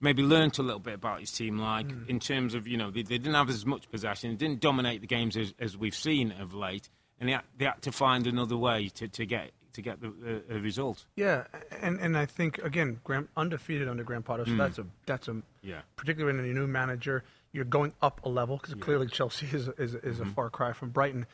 maybe 0.00 0.22
learnt 0.22 0.58
a 0.58 0.62
little 0.62 0.80
bit 0.80 0.94
about 0.94 1.20
his 1.20 1.32
team, 1.32 1.58
like 1.58 1.88
mm. 1.88 2.08
in 2.08 2.20
terms 2.20 2.54
of, 2.54 2.66
you 2.66 2.76
know, 2.76 2.90
they, 2.90 3.02
they 3.02 3.18
didn't 3.18 3.34
have 3.34 3.50
as 3.50 3.66
much 3.66 3.90
possession, 3.90 4.30
they 4.30 4.36
didn't 4.36 4.60
dominate 4.60 5.00
the 5.00 5.06
games 5.06 5.36
as, 5.36 5.54
as 5.58 5.76
we've 5.76 5.94
seen 5.94 6.32
of 6.32 6.54
late, 6.54 6.88
and 7.20 7.28
they 7.28 7.32
had, 7.32 7.42
they 7.56 7.64
had 7.64 7.82
to 7.82 7.92
find 7.92 8.26
another 8.26 8.56
way 8.56 8.88
to, 8.94 9.08
to 9.08 9.26
get 9.26 9.52
to 9.78 9.82
get 9.82 10.00
the, 10.00 10.42
the 10.48 10.60
result. 10.60 11.04
Yeah, 11.14 11.44
and 11.80 12.00
and 12.00 12.18
I 12.18 12.26
think 12.26 12.58
again, 12.58 13.00
Graham 13.04 13.28
undefeated 13.36 13.88
under 13.88 14.02
Graham 14.02 14.24
Potter, 14.24 14.44
so 14.44 14.52
mm. 14.52 14.58
that's 14.58 14.78
a 14.78 14.86
that's 15.06 15.28
a 15.28 15.36
Yeah. 15.62 15.80
particularly 15.94 16.36
when 16.36 16.50
a 16.50 16.52
new 16.52 16.66
manager, 16.66 17.22
you're 17.52 17.64
going 17.64 17.92
up 18.02 18.20
a 18.24 18.28
level 18.28 18.56
because 18.56 18.74
clearly 18.74 19.06
Chelsea 19.06 19.46
is 19.52 19.68
is, 19.78 19.94
is 19.94 20.20
a 20.20 20.24
mm-hmm. 20.24 20.30
far 20.30 20.50
cry 20.50 20.72
from 20.72 20.90
Brighton. 20.90 21.26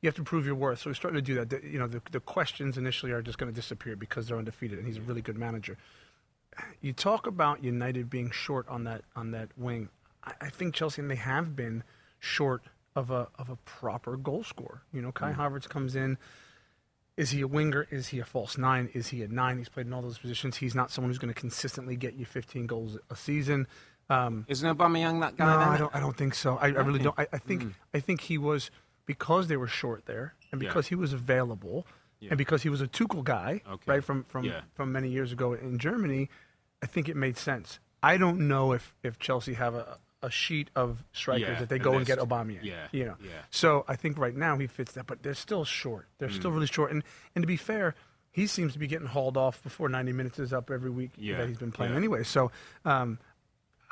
You 0.00 0.08
have 0.08 0.16
to 0.16 0.24
prove 0.24 0.46
your 0.46 0.56
worth. 0.56 0.80
So 0.80 0.90
he's 0.90 0.96
starting 0.96 1.18
to 1.18 1.22
do 1.22 1.36
that. 1.36 1.50
The- 1.50 1.64
you 1.64 1.78
know, 1.78 1.86
the, 1.86 2.02
the 2.10 2.18
questions 2.18 2.76
initially 2.76 3.12
are 3.12 3.22
just 3.22 3.38
going 3.38 3.52
to 3.52 3.54
disappear 3.54 3.94
because 3.94 4.26
they're 4.26 4.38
undefeated, 4.38 4.78
and 4.78 4.86
he's 4.88 4.96
a 4.96 5.02
really 5.02 5.22
good 5.22 5.38
manager. 5.38 5.78
You 6.80 6.92
talk 6.92 7.26
about 7.26 7.62
United 7.62 8.10
being 8.10 8.30
short 8.30 8.68
on 8.68 8.84
that 8.84 9.02
on 9.16 9.30
that 9.32 9.48
wing. 9.56 9.88
I, 10.24 10.32
I 10.42 10.48
think 10.50 10.74
Chelsea 10.74 11.00
and 11.02 11.10
they 11.10 11.16
have 11.16 11.54
been 11.56 11.82
short 12.18 12.62
of 12.94 13.10
a 13.10 13.28
of 13.38 13.48
a 13.50 13.56
proper 13.64 14.16
goal 14.16 14.44
scorer. 14.44 14.82
You 14.92 15.02
know, 15.02 15.12
Kai 15.12 15.32
Havertz 15.32 15.68
comes 15.68 15.96
in. 15.96 16.18
Is 17.16 17.30
he 17.30 17.42
a 17.42 17.46
winger? 17.46 17.86
Is 17.90 18.08
he 18.08 18.18
a 18.20 18.24
false 18.24 18.56
nine? 18.56 18.88
Is 18.94 19.08
he 19.08 19.22
a 19.22 19.28
nine? 19.28 19.58
He's 19.58 19.68
played 19.68 19.86
in 19.86 19.92
all 19.92 20.00
those 20.02 20.18
positions. 20.18 20.56
He's 20.56 20.74
not 20.74 20.90
someone 20.90 21.10
who's 21.10 21.18
going 21.18 21.32
to 21.32 21.38
consistently 21.38 21.94
get 21.94 22.14
you 22.14 22.24
15 22.24 22.66
goals 22.66 22.96
a 23.10 23.16
season. 23.16 23.66
Um, 24.08 24.46
Isn't 24.48 24.76
Aubameyang 24.78 25.20
that 25.20 25.36
guy? 25.36 25.44
no, 25.46 25.58
then? 25.58 25.68
I 25.68 25.76
don't. 25.78 25.94
I 25.96 26.00
don't 26.00 26.16
think 26.16 26.34
so. 26.34 26.56
I, 26.56 26.66
I 26.66 26.68
really 26.68 26.98
don't. 27.00 27.18
I, 27.18 27.26
I 27.32 27.38
think. 27.38 27.74
I 27.94 28.00
think 28.00 28.22
he 28.22 28.38
was 28.38 28.70
because 29.06 29.48
they 29.48 29.56
were 29.56 29.66
short 29.68 30.06
there, 30.06 30.34
and 30.50 30.60
Yeah. 30.60 30.68
because 30.68 30.88
he 30.88 30.94
was 30.94 31.12
available. 31.12 31.86
And 32.30 32.38
because 32.38 32.62
he 32.62 32.68
was 32.68 32.80
a 32.80 32.86
Tuchel 32.88 33.24
guy, 33.24 33.62
Okay. 33.68 33.82
right 33.92 34.04
from 34.04 34.24
from 34.24 34.44
Yeah. 34.44 34.62
from 34.74 34.92
many 34.92 35.08
years 35.10 35.32
ago 35.32 35.52
in 35.54 35.78
Germany, 35.78 36.28
I 36.82 36.86
think 36.86 37.08
it 37.08 37.16
made 37.16 37.36
sense. 37.36 37.78
I 38.02 38.16
don't 38.16 38.48
know 38.48 38.72
if 38.72 38.94
if 39.02 39.18
Chelsea 39.18 39.54
have 39.54 39.74
a 39.74 39.98
a 40.24 40.30
sheet 40.30 40.70
of 40.76 41.02
strikers 41.12 41.48
Yeah, 41.48 41.58
that 41.58 41.68
they 41.68 41.80
go 41.80 41.94
and 41.94 42.06
get. 42.06 42.20
Aubameyang. 42.20 42.62
Yeah, 42.62 42.86
you 42.92 43.04
know. 43.04 43.16
yeah. 43.20 43.42
So 43.50 43.84
I 43.88 43.96
think 43.96 44.16
right 44.18 44.36
now 44.36 44.56
he 44.56 44.68
fits 44.68 44.92
that, 44.92 45.08
but 45.08 45.24
they're 45.24 45.34
still 45.34 45.64
short. 45.64 46.06
They're 46.18 46.28
Mm. 46.28 46.34
still 46.38 46.52
really 46.52 46.68
short. 46.68 46.92
And 46.92 47.02
and 47.34 47.42
to 47.42 47.46
be 47.48 47.56
fair, 47.56 47.96
he 48.30 48.46
seems 48.46 48.72
to 48.74 48.78
be 48.78 48.86
getting 48.86 49.08
hauled 49.08 49.36
off 49.36 49.60
before 49.64 49.88
90 49.88 50.12
minutes 50.12 50.38
is 50.38 50.52
up 50.52 50.70
every 50.70 50.90
week 50.90 51.10
Yeah, 51.16 51.38
that 51.38 51.48
he's 51.48 51.58
been 51.58 51.72
playing 51.72 51.92
yeah. 51.92 51.98
anyway. 51.98 52.22
So. 52.22 52.52
Um, 52.84 53.18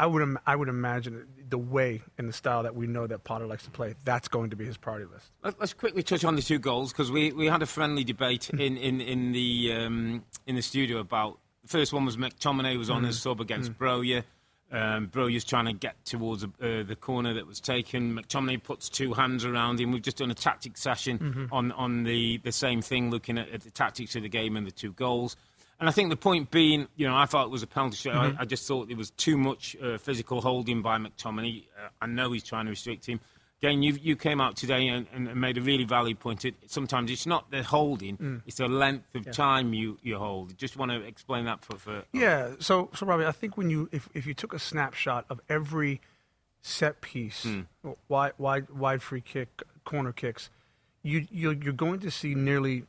I 0.00 0.06
would 0.06 0.22
im- 0.22 0.38
I 0.46 0.56
would 0.56 0.68
imagine 0.68 1.26
the 1.48 1.58
way 1.58 2.02
and 2.18 2.28
the 2.28 2.32
style 2.32 2.62
that 2.62 2.74
we 2.74 2.86
know 2.86 3.06
that 3.06 3.22
Potter 3.24 3.46
likes 3.46 3.64
to 3.64 3.70
play. 3.70 3.94
That's 4.04 4.28
going 4.28 4.50
to 4.50 4.56
be 4.56 4.64
his 4.64 4.76
priority 4.76 5.06
list. 5.12 5.30
Let- 5.44 5.60
Let's 5.60 5.74
quickly 5.74 6.02
touch 6.02 6.24
on 6.24 6.36
the 6.36 6.42
two 6.42 6.58
goals 6.58 6.92
because 6.92 7.10
we, 7.12 7.32
we 7.32 7.46
had 7.46 7.62
a 7.62 7.66
friendly 7.66 8.02
debate 8.04 8.50
Mm. 8.52 8.60
in 8.60 8.76
in 8.78 9.00
in 9.00 9.32
the 9.32 9.72
um, 9.74 10.24
in 10.46 10.56
the 10.56 10.62
studio 10.62 10.98
about 10.98 11.38
the 11.62 11.68
first 11.68 11.92
one 11.92 12.04
was 12.06 12.16
McTominay 12.16 12.78
was 12.78 12.88
Mm. 12.88 12.94
on 12.94 13.04
as 13.04 13.20
sub 13.20 13.40
against 13.40 13.76
Broja. 13.78 14.24
Um, 14.72 15.08
Broja's 15.08 15.44
trying 15.44 15.64
to 15.66 15.72
get 15.72 15.96
towards 16.04 16.44
uh, 16.44 16.48
the 16.60 16.96
corner 16.98 17.34
that 17.34 17.44
was 17.46 17.60
taken. 17.60 18.14
McTominay 18.16 18.62
puts 18.62 18.88
two 18.88 19.12
hands 19.14 19.44
around 19.44 19.80
him. 19.80 19.90
We've 19.90 20.00
just 20.00 20.18
done 20.18 20.30
a 20.30 20.34
tactic 20.34 20.76
session 20.78 21.18
Mm-hmm. 21.18 21.44
on 21.52 21.72
on 21.72 22.04
the, 22.04 22.38
the 22.38 22.52
same 22.52 22.80
thing, 22.80 23.10
looking 23.10 23.36
at, 23.36 23.48
at 23.50 23.62
the 23.62 23.70
tactics 23.72 24.14
of 24.16 24.22
the 24.22 24.28
game 24.28 24.56
and 24.56 24.64
the 24.66 24.70
two 24.70 24.92
goals. 24.92 25.36
And 25.80 25.88
I 25.88 25.92
think 25.92 26.10
the 26.10 26.16
point 26.16 26.50
being, 26.50 26.88
you 26.96 27.08
know, 27.08 27.16
I 27.16 27.24
thought 27.24 27.46
it 27.46 27.50
was 27.50 27.62
a 27.62 27.66
penalty 27.66 27.96
shot. 27.96 28.14
Mm-hmm. 28.14 28.38
I, 28.38 28.42
I 28.42 28.44
just 28.44 28.68
thought 28.68 28.88
there 28.88 28.96
was 28.98 29.10
too 29.12 29.38
much 29.38 29.74
uh, 29.82 29.96
physical 29.96 30.42
holding 30.42 30.82
by 30.82 30.98
McTominay. 30.98 31.64
Uh, 31.74 31.88
I 32.02 32.06
know 32.06 32.32
he's 32.32 32.44
trying 32.44 32.66
to 32.66 32.70
restrict 32.70 33.06
him. 33.06 33.18
Again, 33.62 33.82
you 33.82 33.92
you 34.00 34.16
came 34.16 34.40
out 34.40 34.56
today 34.56 34.88
and, 34.88 35.06
and 35.12 35.34
made 35.38 35.58
a 35.58 35.60
really 35.60 35.84
valid 35.84 36.18
point. 36.18 36.44
It, 36.46 36.54
sometimes 36.66 37.10
it's 37.10 37.26
not 37.26 37.50
the 37.50 37.62
holding; 37.62 38.16
Mm. 38.16 38.42
it's 38.46 38.56
the 38.56 38.68
length 38.68 39.14
of 39.14 39.30
time 39.32 39.74
you, 39.74 39.98
you 40.02 40.16
hold. 40.16 40.56
Just 40.56 40.78
want 40.78 40.92
to 40.92 41.00
explain 41.02 41.44
that 41.44 41.62
for, 41.62 41.76
for 41.76 42.02
Yeah. 42.12 42.52
So, 42.58 42.88
so 42.94 43.04
Robbie, 43.04 43.26
I 43.26 43.32
think 43.32 43.58
when 43.58 43.68
you 43.68 43.88
if 43.92 44.08
if 44.14 44.26
you 44.26 44.32
took 44.32 44.54
a 44.54 44.58
snapshot 44.58 45.26
of 45.28 45.40
every 45.48 46.00
set 46.62 47.02
piece, 47.02 47.46
wide 48.08 48.32
wide 48.38 48.70
wide 48.70 49.02
free 49.02 49.20
kick, 49.20 49.62
corner 49.84 50.12
kicks, 50.12 50.48
you 51.02 51.26
you're, 51.30 51.52
you're 51.52 51.74
going 51.74 52.00
to 52.00 52.10
see 52.10 52.34
nearly 52.34 52.84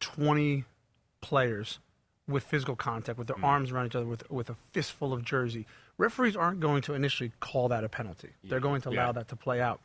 twenty 0.00 0.64
players 1.22 1.78
with 2.30 2.44
physical 2.44 2.76
contact, 2.76 3.18
with 3.18 3.26
their 3.28 3.36
mm. 3.36 3.44
arms 3.44 3.70
around 3.70 3.86
each 3.86 3.96
other, 3.96 4.06
with 4.06 4.28
with 4.30 4.50
a 4.50 4.56
fistful 4.72 5.12
of 5.12 5.24
jersey. 5.24 5.66
Referees 5.98 6.36
aren't 6.36 6.60
going 6.60 6.82
to 6.82 6.94
initially 6.94 7.32
call 7.40 7.68
that 7.68 7.84
a 7.84 7.88
penalty. 7.88 8.30
They're 8.42 8.60
going 8.60 8.80
to 8.82 8.88
allow 8.88 9.06
Yeah. 9.06 9.12
that 9.12 9.28
to 9.28 9.36
play 9.36 9.60
out. 9.60 9.80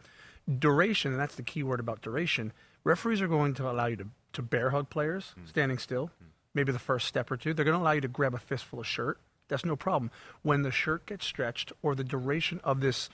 Duration, 0.60 1.12
and 1.12 1.20
that's 1.20 1.36
the 1.36 1.44
key 1.44 1.64
word 1.64 1.80
about 1.80 2.02
duration. 2.02 2.54
Referees 2.84 3.22
are 3.22 3.28
going 3.28 3.54
to 3.56 3.70
allow 3.70 3.88
you 3.88 3.96
to, 3.98 4.08
to 4.34 4.42
bear 4.42 4.70
hug 4.70 4.90
players 4.90 5.34
mm. 5.40 5.48
standing 5.50 5.78
still, 5.78 6.08
mm. 6.08 6.28
maybe 6.54 6.72
the 6.72 6.80
first 6.80 7.08
step 7.08 7.32
or 7.32 7.38
two. 7.38 7.54
They're 7.54 7.66
going 7.66 7.78
to 7.78 7.82
allow 7.82 7.92
you 7.94 8.02
to 8.02 8.08
grab 8.08 8.34
a 8.34 8.38
fistful 8.40 8.80
of 8.80 8.88
shirt. 8.88 9.20
That's 9.48 9.66
no 9.66 9.76
problem. 9.76 10.12
When 10.44 10.62
the 10.62 10.72
shirt 10.72 11.06
gets 11.06 11.26
stretched 11.26 11.72
or 11.82 11.96
the 11.96 12.04
duration 12.04 12.62
of 12.64 12.80
this 12.80 13.10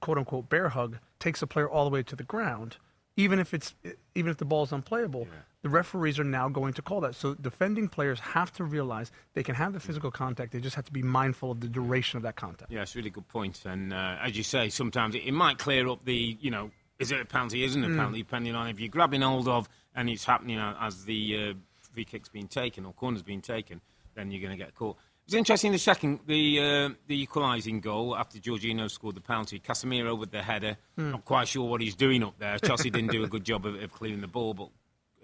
quote 0.00 0.18
unquote 0.18 0.48
bear 0.48 0.70
hug 0.70 0.98
takes 1.18 1.42
a 1.42 1.46
player 1.46 1.68
all 1.68 1.84
the 1.84 1.90
way 1.90 2.02
to 2.02 2.16
the 2.16 2.24
ground, 2.24 2.76
even 3.16 3.38
if 3.38 3.54
it's 3.54 3.74
even 4.14 4.30
if 4.30 4.38
the 4.38 4.44
ball 4.44 4.64
is 4.64 4.72
unplayable, 4.72 5.26
the 5.62 5.68
referees 5.68 6.18
are 6.18 6.24
now 6.24 6.48
going 6.48 6.72
to 6.74 6.82
call 6.82 7.00
that. 7.02 7.14
So 7.14 7.34
defending 7.34 7.88
players 7.88 8.18
have 8.20 8.52
to 8.54 8.64
realize 8.64 9.12
they 9.34 9.42
can 9.42 9.54
have 9.54 9.72
the 9.72 9.80
physical 9.80 10.10
contact. 10.10 10.52
They 10.52 10.60
just 10.60 10.76
have 10.76 10.84
to 10.86 10.92
be 10.92 11.02
mindful 11.02 11.50
of 11.52 11.60
the 11.60 11.68
duration 11.68 12.16
of 12.16 12.22
that 12.24 12.36
contact. 12.36 12.70
Yeah, 12.72 12.82
it's 12.82 12.94
a 12.94 12.98
really 12.98 13.10
good 13.10 13.28
point. 13.28 13.64
And 13.64 13.92
uh, 13.92 14.16
as 14.20 14.36
you 14.36 14.42
say, 14.42 14.68
sometimes 14.68 15.14
it, 15.14 15.22
it 15.24 15.32
might 15.32 15.58
clear 15.58 15.88
up 15.88 16.04
the, 16.04 16.36
you 16.40 16.50
know, 16.50 16.70
is 16.98 17.10
it 17.12 17.20
a 17.20 17.24
penalty, 17.24 17.64
isn't 17.64 17.82
it 17.82 17.86
a 17.86 17.90
Mm. 17.90 17.96
penalty, 17.96 18.18
depending 18.18 18.54
on 18.54 18.68
if 18.68 18.78
you're 18.80 18.88
grabbing 18.88 19.22
hold 19.22 19.48
of 19.48 19.68
and 19.94 20.08
it's 20.10 20.24
happening 20.24 20.58
as 20.58 21.04
the 21.04 21.50
uh, 21.50 21.54
free 21.92 22.04
kick's 22.04 22.28
being 22.28 22.48
taken 22.48 22.84
or 22.84 22.92
corner's 22.92 23.22
being 23.22 23.40
taken, 23.42 23.80
then 24.14 24.30
you're 24.30 24.40
going 24.42 24.56
to 24.56 24.62
get 24.64 24.74
caught. 24.74 24.96
It 25.26 25.28
was 25.32 25.34
interesting 25.34 25.72
the 25.72 25.78
second, 25.78 26.20
the 26.26 26.60
uh, 26.60 26.88
the 27.06 27.22
equalising 27.22 27.80
goal 27.80 28.14
after 28.14 28.38
Jorginho 28.38 28.90
scored 28.90 29.14
the 29.14 29.22
penalty. 29.22 29.58
Casemiro 29.58 30.18
with 30.18 30.30
the 30.30 30.42
header. 30.42 30.76
Hmm. 30.96 31.12
Not 31.12 31.24
quite 31.24 31.48
sure 31.48 31.66
what 31.68 31.80
he's 31.80 31.94
doing 31.94 32.22
up 32.22 32.38
there. 32.38 32.58
Chelsea 32.58 32.90
didn't 32.90 33.10
do 33.10 33.24
a 33.24 33.28
good 33.28 33.44
job 33.44 33.64
of, 33.64 33.74
of 33.82 33.90
clearing 33.90 34.20
the 34.20 34.26
ball, 34.28 34.52
but 34.52 34.68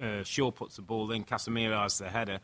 uh, 0.03 0.23
Shaw 0.25 0.51
puts 0.53 0.77
the 0.77 0.83
ball 0.83 1.11
in. 1.13 1.25
Casemiro 1.25 1.83
has 1.83 1.99
the 1.99 2.09
header. 2.09 2.39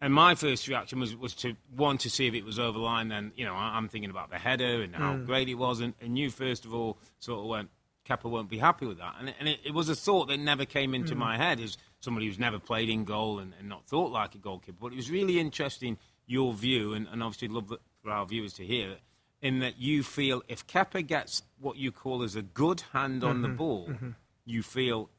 And 0.00 0.12
my 0.12 0.34
first 0.34 0.66
reaction 0.68 0.98
was, 1.00 1.14
was 1.16 1.32
to 1.36 1.56
one 1.74 1.96
to 1.98 2.10
see 2.10 2.26
if 2.26 2.34
it 2.34 2.44
was 2.44 2.58
over 2.58 2.78
line. 2.78 3.08
Then 3.08 3.30
you 3.36 3.44
know 3.44 3.54
I, 3.54 3.76
I'm 3.76 3.88
thinking 3.88 4.10
about 4.10 4.30
the 4.30 4.38
header 4.38 4.82
and 4.82 4.94
how 4.94 5.14
great 5.16 5.48
it 5.48 5.54
was, 5.54 5.80
and, 5.80 5.94
and 6.00 6.18
you 6.18 6.28
first 6.30 6.64
of 6.64 6.74
all 6.74 6.98
sort 7.20 7.38
of 7.38 7.46
went, 7.46 7.70
Kepa 8.08 8.28
won't 8.28 8.50
be 8.50 8.58
happy 8.58 8.84
with 8.84 8.98
that. 8.98 9.14
And, 9.20 9.28
it- 9.28 9.36
and 9.38 9.48
it, 9.48 9.60
it 9.66 9.74
was 9.74 9.88
a 9.88 9.94
thought 9.94 10.26
that 10.26 10.38
never 10.38 10.64
came 10.64 10.92
into 10.92 11.14
my 11.14 11.36
head 11.36 11.60
as 11.60 11.78
somebody 12.00 12.26
who's 12.26 12.38
never 12.38 12.58
played 12.58 12.88
in 12.88 13.04
goal 13.04 13.38
and, 13.38 13.52
and 13.60 13.68
not 13.68 13.86
thought 13.86 14.10
like 14.10 14.34
a 14.34 14.38
goalkeeper. 14.38 14.76
But 14.80 14.92
it 14.92 14.96
was 14.96 15.08
really 15.10 15.38
interesting 15.40 15.96
your 16.26 16.52
view, 16.54 16.94
and, 16.94 17.06
and 17.10 17.22
obviously 17.22 17.48
love 17.48 17.68
that 17.68 17.80
for 18.02 18.10
our 18.10 18.26
viewers 18.26 18.52
to 18.54 18.64
hear 18.64 18.90
it, 18.90 19.00
in 19.42 19.60
that 19.60 19.78
you 19.78 20.02
feel 20.02 20.42
if 20.48 20.66
Kepa 20.66 21.06
gets 21.06 21.42
what 21.60 21.76
you 21.76 21.92
call 21.92 22.22
as 22.22 22.36
a 22.36 22.42
good 22.42 22.82
hand 22.92 23.22
on 23.22 23.42
the 23.42 23.48
mm-hmm. 23.48 23.56
ball, 23.56 23.88
mm-hmm. 23.88 24.10
you 24.44 24.62
feel 24.62 25.10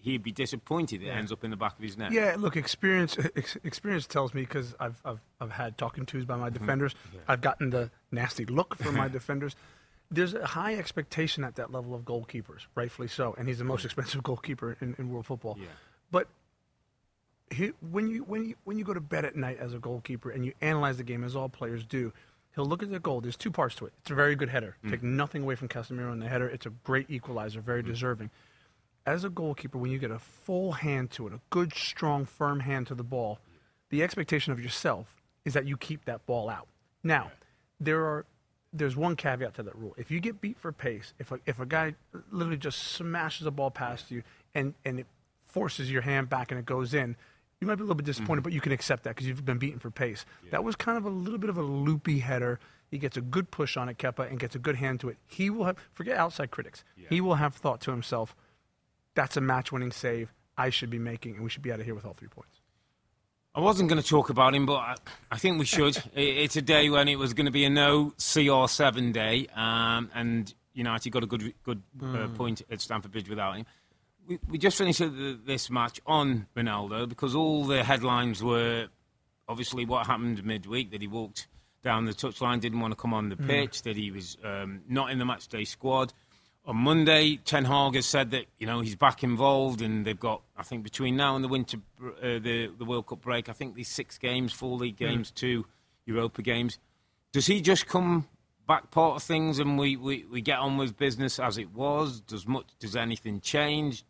he'd 0.00 0.22
be 0.22 0.32
disappointed 0.32 1.02
it 1.02 1.08
ends 1.08 1.32
up 1.32 1.42
in 1.44 1.50
the 1.50 1.56
back 1.56 1.76
of 1.76 1.82
his 1.82 1.96
net. 1.96 2.12
Yeah, 2.12 2.36
look, 2.38 2.56
experience 2.56 3.16
ex- 3.36 3.56
experience 3.64 4.06
tells 4.06 4.32
me 4.32 4.42
because 4.42 4.74
I've, 4.78 5.00
I've 5.04 5.20
I've 5.40 5.50
had 5.50 5.76
talking 5.76 6.06
tos 6.06 6.24
by 6.24 6.36
my 6.36 6.48
mm-hmm. 6.48 6.58
defenders. 6.58 6.94
I've 7.26 7.40
gotten 7.40 7.70
the 7.70 7.90
nasty 8.10 8.44
look 8.44 8.76
from 8.76 8.96
my 8.96 9.08
defenders. 9.18 9.56
There's 10.10 10.34
a 10.34 10.46
high 10.46 10.74
expectation 10.74 11.44
at 11.44 11.56
that 11.56 11.70
level 11.70 11.94
of 11.94 12.02
goalkeepers, 12.02 12.66
rightfully 12.74 13.08
so, 13.08 13.34
and 13.36 13.46
he's 13.46 13.58
the 13.58 13.64
most 13.64 13.82
mm. 13.82 13.86
expensive 13.86 14.22
goalkeeper 14.30 14.76
in, 14.80 14.94
in 14.98 15.10
world 15.10 15.26
football. 15.26 15.58
Yeah. 15.60 15.66
But 16.10 16.28
when 17.90 18.08
you 18.08 18.24
when 18.24 18.44
you 18.44 18.54
when 18.64 18.78
you 18.78 18.84
go 18.84 18.94
to 18.94 19.00
bed 19.00 19.24
at 19.24 19.36
night 19.36 19.58
as 19.58 19.74
a 19.74 19.78
goalkeeper 19.78 20.30
and 20.30 20.44
you 20.44 20.52
analyze 20.60 20.96
the 20.96 21.04
game 21.04 21.24
as 21.24 21.34
all 21.34 21.48
players 21.48 21.84
do, 21.84 22.12
he'll 22.54 22.66
look 22.66 22.82
at 22.82 22.90
the 22.90 23.00
goal. 23.00 23.20
There's 23.20 23.36
two 23.36 23.50
parts 23.50 23.74
to 23.76 23.86
it. 23.86 23.92
It's 24.00 24.10
a 24.10 24.14
very 24.14 24.36
good 24.36 24.48
header. 24.48 24.76
Mm. 24.84 24.90
Take 24.90 25.02
nothing 25.02 25.42
away 25.42 25.54
from 25.54 25.68
Casemiro 25.68 26.12
in 26.12 26.18
the 26.18 26.28
header. 26.28 26.48
It's 26.48 26.66
a 26.66 26.70
great 26.84 27.10
equalizer, 27.10 27.60
very 27.60 27.82
mm. 27.82 27.86
deserving 27.86 28.30
as 29.08 29.24
a 29.24 29.30
goalkeeper, 29.30 29.78
when 29.78 29.90
you 29.90 29.98
get 29.98 30.10
a 30.10 30.18
full 30.18 30.72
hand 30.72 31.10
to 31.12 31.26
it, 31.26 31.32
a 31.32 31.40
good, 31.48 31.72
strong, 31.74 32.26
firm 32.26 32.60
hand 32.60 32.86
to 32.88 32.94
the 32.94 33.02
ball, 33.02 33.38
the 33.88 34.02
expectation 34.02 34.52
of 34.52 34.60
yourself 34.60 35.22
is 35.46 35.54
that 35.54 35.64
you 35.64 35.78
keep 35.78 36.04
that 36.04 36.26
ball 36.26 36.50
out. 36.50 36.68
Now, 37.02 37.32
there 37.80 38.04
are 38.04 38.26
there's 38.70 38.96
one 38.96 39.16
caveat 39.16 39.54
to 39.54 39.62
that 39.62 39.74
rule. 39.74 39.94
If 39.96 40.10
you 40.10 40.20
get 40.20 40.42
beat 40.42 40.58
for 40.58 40.72
pace, 40.72 41.14
if 41.18 41.32
a, 41.32 41.40
if 41.46 41.58
a 41.58 41.64
guy 41.64 41.94
literally 42.30 42.58
just 42.58 42.78
smashes 42.78 43.46
a 43.46 43.50
ball 43.50 43.70
past 43.70 44.10
you 44.10 44.22
and, 44.54 44.74
and 44.84 45.00
it 45.00 45.06
forces 45.46 45.90
your 45.90 46.02
hand 46.02 46.28
back 46.28 46.50
and 46.50 46.60
it 46.60 46.66
goes 46.66 46.92
in, 46.92 47.16
you 47.60 47.66
might 47.66 47.74
be 47.74 47.80
a 47.80 47.84
little 47.84 47.94
bit 47.96 48.06
disappointed, 48.06 48.42
but 48.44 48.52
you 48.52 48.60
can 48.60 48.72
accept 48.72 49.04
that 49.04 49.10
because 49.10 49.26
you've 49.26 49.44
been 49.44 49.58
beaten 49.58 49.78
for 49.80 49.90
pace. 49.90 50.24
That 50.50 50.62
was 50.64 50.76
kind 50.76 50.96
of 50.98 51.04
a 51.04 51.10
little 51.10 51.38
bit 51.38 51.50
of 51.50 51.58
a 51.58 51.62
loopy 51.62 52.20
header. 52.20 52.60
He 52.90 52.98
gets 52.98 53.16
a 53.16 53.20
good 53.20 53.50
push 53.50 53.76
on 53.76 53.88
it, 53.88 53.98
Kepa, 53.98 54.28
and 54.30 54.38
gets 54.38 54.54
a 54.54 54.58
good 54.58 54.76
hand 54.76 55.00
to 55.00 55.08
it. 55.08 55.18
He 55.26 55.50
will 55.50 55.64
have, 55.64 55.76
forget 55.92 56.16
outside 56.16 56.50
critics, 56.50 56.84
he 57.10 57.20
will 57.20 57.34
have 57.34 57.54
thought 57.54 57.80
to 57.82 57.90
himself, 57.90 58.34
that's 59.14 59.36
a 59.36 59.40
match 59.40 59.72
winning 59.72 59.92
save 59.92 60.32
I 60.56 60.70
should 60.70 60.90
be 60.90 60.98
making, 60.98 61.34
and 61.34 61.44
we 61.44 61.50
should 61.50 61.62
be 61.62 61.72
out 61.72 61.80
of 61.80 61.84
here 61.86 61.94
with 61.94 62.04
all 62.04 62.14
three 62.14 62.28
points. 62.28 62.60
I 63.54 63.60
wasn't 63.60 63.88
going 63.88 64.00
to 64.00 64.08
talk 64.08 64.30
about 64.30 64.54
him, 64.54 64.66
but 64.66 64.76
I, 64.76 64.94
I 65.32 65.38
think 65.38 65.58
we 65.58 65.64
should. 65.64 65.96
It- 66.14 66.38
it's 66.44 66.56
a 66.56 66.62
day 66.62 66.88
when 66.90 67.08
it 67.08 67.16
was 67.18 67.34
going 67.34 67.46
to 67.46 67.52
be 67.52 67.64
a 67.64 67.70
no 67.70 68.12
CR7 68.18 69.12
day, 69.12 69.48
um, 69.54 70.10
and 70.14 70.52
United 70.74 71.10
got 71.10 71.24
a 71.24 71.26
good 71.26 71.52
good 71.64 71.82
uh, 72.02 72.28
point 72.36 72.62
at 72.70 72.80
Stamford 72.80 73.10
Bridge 73.12 73.28
without 73.28 73.56
him. 73.56 73.66
We, 74.28 74.38
we 74.46 74.58
just 74.58 74.76
finished 74.76 75.02
this 75.46 75.70
match 75.70 76.00
on 76.06 76.46
Ronaldo 76.54 77.08
because 77.08 77.34
all 77.34 77.64
the 77.64 77.82
headlines 77.82 78.42
were 78.42 78.88
obviously 79.48 79.86
what 79.86 80.06
happened 80.06 80.44
midweek 80.44 80.90
that 80.90 81.00
he 81.00 81.08
walked 81.08 81.48
down 81.82 82.04
the 82.04 82.12
touchline, 82.12 82.60
didn't 82.60 82.80
want 82.80 82.92
to 82.92 82.96
come 82.96 83.14
on 83.14 83.30
the 83.30 83.36
pitch, 83.36 83.82
that 83.82 83.96
he 83.96 84.10
was 84.10 84.36
um, 84.44 84.82
not 84.86 85.10
in 85.10 85.18
the 85.18 85.24
matchday 85.24 85.66
squad. 85.66 86.12
On 86.66 86.76
Monday, 86.76 87.36
Ten 87.36 87.64
Hag 87.64 87.94
has 87.94 88.04
said 88.04 88.32
that 88.32 88.44
you 88.58 88.66
know 88.66 88.80
he's 88.80 88.96
back 88.96 89.24
involved, 89.24 89.80
and 89.80 90.04
they've 90.04 90.20
got 90.20 90.42
I 90.58 90.62
think 90.62 90.82
between 90.82 91.16
now 91.16 91.34
and 91.34 91.42
the 91.42 91.48
winter 91.48 91.78
uh, 92.02 92.38
the 92.38 92.70
the 92.76 92.84
World 92.84 93.06
Cup 93.06 93.22
break, 93.22 93.48
I 93.48 93.52
think 93.52 93.74
these 93.74 93.88
six 93.88 94.18
games, 94.18 94.52
four 94.52 94.76
league 94.76 94.96
games, 94.96 95.30
two 95.30 95.64
Europa 96.04 96.42
games. 96.42 96.78
Does 97.32 97.46
he 97.46 97.62
just 97.62 97.86
come 97.86 98.28
back 98.66 98.90
part 98.90 99.16
of 99.16 99.22
things, 99.22 99.58
and 99.58 99.78
we, 99.78 99.96
we, 99.96 100.26
we 100.30 100.42
get 100.42 100.58
on 100.58 100.76
with 100.76 100.98
business 100.98 101.38
as 101.38 101.56
it 101.56 101.72
was? 101.72 102.20
Does 102.20 102.46
much 102.46 102.66
does 102.78 102.94
anything 102.94 103.40
change? 103.40 104.04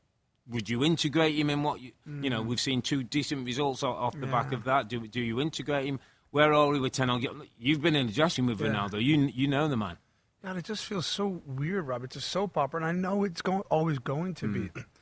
Would 0.51 0.69
you 0.69 0.83
integrate 0.85 1.35
him 1.37 1.51
in 1.51 1.63
what 1.63 1.81
you 1.81 1.93
you 2.07 2.31
know? 2.31 2.43
Mm. 2.43 2.47
We've 2.47 2.61
seen 2.61 2.81
two 2.83 3.03
decent 3.03 3.45
results 3.45 3.83
off 3.83 4.19
the 4.19 4.27
back 4.27 4.53
of 4.53 4.65
that. 4.65 4.89
Do 4.89 5.07
do 5.07 5.21
you 5.21 5.41
integrate 5.41 5.87
him? 5.87 6.01
Where 6.31 6.53
are 6.53 6.69
we 6.69 6.79
with 6.81 6.93
Ten 6.93 7.09
Hag? 7.09 7.27
You've 7.59 7.81
been 7.83 7.97
in 7.97 8.07
the 8.07 8.13
dressing 8.13 8.47
with 8.47 8.61
Yeah. 8.61 8.69
Ronaldo. 8.69 9.03
You 9.03 9.17
you 9.35 9.47
know 9.49 9.69
the 9.69 9.77
man. 9.77 9.97
God, 10.45 10.57
it 10.57 10.65
just 10.65 10.85
feels 10.85 11.05
so 11.07 11.43
weird, 11.47 11.87
Rob. 11.89 12.05
It's 12.05 12.17
a 12.17 12.21
soap 12.21 12.57
opera, 12.57 12.79
and 12.81 12.87
I 12.87 12.93
know 12.93 13.25
it's 13.25 13.43
going 13.43 13.63
always 13.71 13.99
going 13.99 14.35
to 14.35 14.49
be. 14.49 14.61
Mm. 14.61 14.85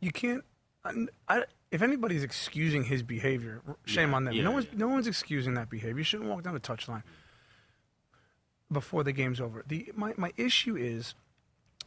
You 0.00 0.10
can't. 0.10 0.44
I, 0.84 1.06
I, 1.28 1.44
if 1.70 1.80
anybody's 1.80 2.24
excusing 2.24 2.82
his 2.82 3.04
behavior, 3.04 3.62
shame 3.84 4.10
Yeah, 4.10 4.16
on 4.16 4.24
them. 4.24 4.34
yeah, 4.34 4.42
no 4.42 4.50
one's 4.50 4.64
yeah. 4.66 4.78
no 4.78 4.88
one's 4.88 5.06
excusing 5.06 5.54
that 5.54 5.70
behavior. 5.70 5.98
You 5.98 6.02
shouldn't 6.04 6.28
walk 6.28 6.42
down 6.42 6.54
the 6.54 6.60
touchline 6.60 7.04
before 8.70 9.04
the 9.04 9.12
game's 9.12 9.40
over. 9.40 9.62
The 9.66 9.90
my 9.94 10.12
my 10.16 10.32
issue 10.36 10.76
is 10.76 11.14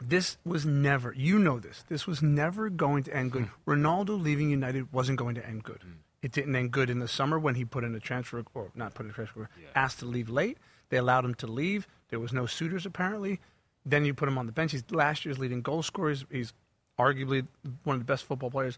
this 0.02 0.38
was 0.46 0.66
never, 0.66 1.14
you 1.14 1.40
know 1.40 1.60
this, 1.60 1.84
this 1.88 2.06
was 2.08 2.22
never 2.22 2.70
going 2.70 3.04
to 3.04 3.16
end 3.16 3.32
good. 3.32 3.44
Hmm. 3.66 3.72
Ronaldo 3.72 4.22
leaving 4.22 4.50
United 4.50 4.92
wasn't 4.92 5.18
going 5.18 5.36
to 5.36 5.46
end 5.46 5.64
good. 5.64 5.82
Hmm. 5.82 5.92
It 6.22 6.32
didn't 6.32 6.56
end 6.56 6.72
good 6.72 6.90
in 6.90 7.00
the 7.00 7.08
summer 7.08 7.38
when 7.38 7.56
he 7.56 7.66
put 7.66 7.84
in 7.84 7.94
a 7.96 8.00
transfer, 8.00 8.44
or 8.54 8.72
not 8.76 8.94
put 8.94 9.06
in 9.06 9.12
a 9.12 9.14
transfer, 9.14 9.50
Yeah. 9.62 9.68
asked 9.76 10.00
to 10.00 10.06
leave 10.06 10.30
late. 10.30 10.58
They 10.90 10.98
allowed 10.98 11.24
him 11.26 11.36
to 11.36 11.48
leave. 11.48 11.88
There 12.10 12.20
was 12.20 12.34
no 12.34 12.46
suitors 12.46 12.86
apparently. 12.86 13.40
Then 13.86 14.06
you 14.06 14.14
put 14.14 14.28
him 14.28 14.38
on 14.38 14.48
the 14.48 14.52
bench. 14.52 14.72
He's 14.72 14.84
last 14.92 15.24
year's 15.26 15.38
leading 15.38 15.62
goal 15.62 15.84
scorer. 15.84 16.10
He's, 16.10 16.26
he's 16.32 16.54
arguably 16.98 17.46
one 17.84 17.96
of 17.96 18.00
the 18.00 18.06
best 18.06 18.24
football 18.24 18.50
players 18.50 18.78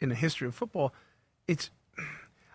in 0.00 0.08
the 0.08 0.14
history 0.14 0.46
of 0.48 0.54
football. 0.54 0.92
It's 1.46 1.70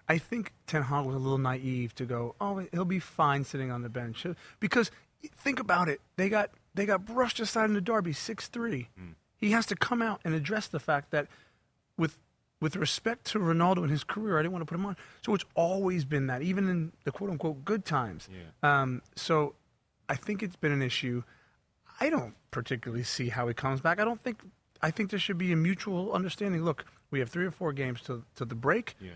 I 0.10 0.18
think 0.18 0.52
Ten 0.68 0.84
Hag 0.84 1.06
was 1.06 1.16
a 1.16 1.20
little 1.20 1.38
naive 1.38 1.96
to 1.96 2.06
go, 2.06 2.36
oh, 2.42 2.66
he'll 2.72 2.84
be 2.86 3.00
fine 3.00 3.44
sitting 3.46 3.72
on 3.72 3.82
the 3.82 3.90
bench 3.90 4.26
because 4.60 4.92
think 5.36 5.60
about 5.60 5.88
it. 5.88 6.02
They 6.18 6.28
got 6.30 6.50
they 6.74 6.86
got 6.86 7.06
brushed 7.06 7.40
aside 7.40 7.66
in 7.66 7.74
the 7.74 7.82
derby, 7.82 8.14
six 8.14 8.48
three. 8.48 8.90
He 9.38 9.52
has 9.52 9.66
to 9.68 9.76
come 9.76 10.02
out 10.02 10.22
and 10.24 10.34
address 10.36 10.68
the 10.68 10.80
fact 10.80 11.12
that 11.12 11.28
with 11.98 12.18
with 12.60 12.76
respect 12.76 13.26
to 13.26 13.40
Ronaldo 13.40 13.78
and 13.78 13.90
his 13.90 14.04
career, 14.04 14.38
I 14.38 14.44
didn't 14.44 14.54
want 14.54 14.62
to 14.62 14.66
put 14.68 14.76
him 14.76 14.86
on. 14.86 14.96
So 15.26 15.34
it's 15.34 15.46
always 15.56 16.06
been 16.06 16.28
that, 16.28 16.44
even 16.44 16.70
in 16.70 16.92
the 17.06 17.12
quote 17.12 17.30
unquote 17.32 17.66
good 17.66 17.86
times. 17.86 18.30
Yeah. 18.32 18.82
Um, 18.82 19.02
so 19.16 19.56
I 20.08 20.16
think 20.16 20.44
it's 20.44 20.56
been 20.56 20.72
an 20.72 20.82
issue. 20.84 21.24
I 22.00 22.10
don't 22.10 22.36
particularly 22.52 23.04
see 23.04 23.30
how 23.30 23.48
he 23.48 23.54
comes 23.54 23.82
back. 23.82 24.00
I 24.00 24.06
don't 24.06 24.22
think. 24.22 24.42
I 24.84 24.90
think 24.92 25.12
there 25.12 25.20
should 25.20 25.38
be 25.38 25.52
a 25.52 25.56
mutual 25.56 26.12
understanding. 26.14 26.64
Look, 26.64 26.86
we 27.12 27.20
have 27.20 27.30
three 27.30 27.46
or 27.46 27.52
four 27.52 27.74
games 27.74 28.02
to 28.02 28.24
to 28.36 28.46
the 28.46 28.56
break. 28.56 28.96
Yeah. 29.00 29.12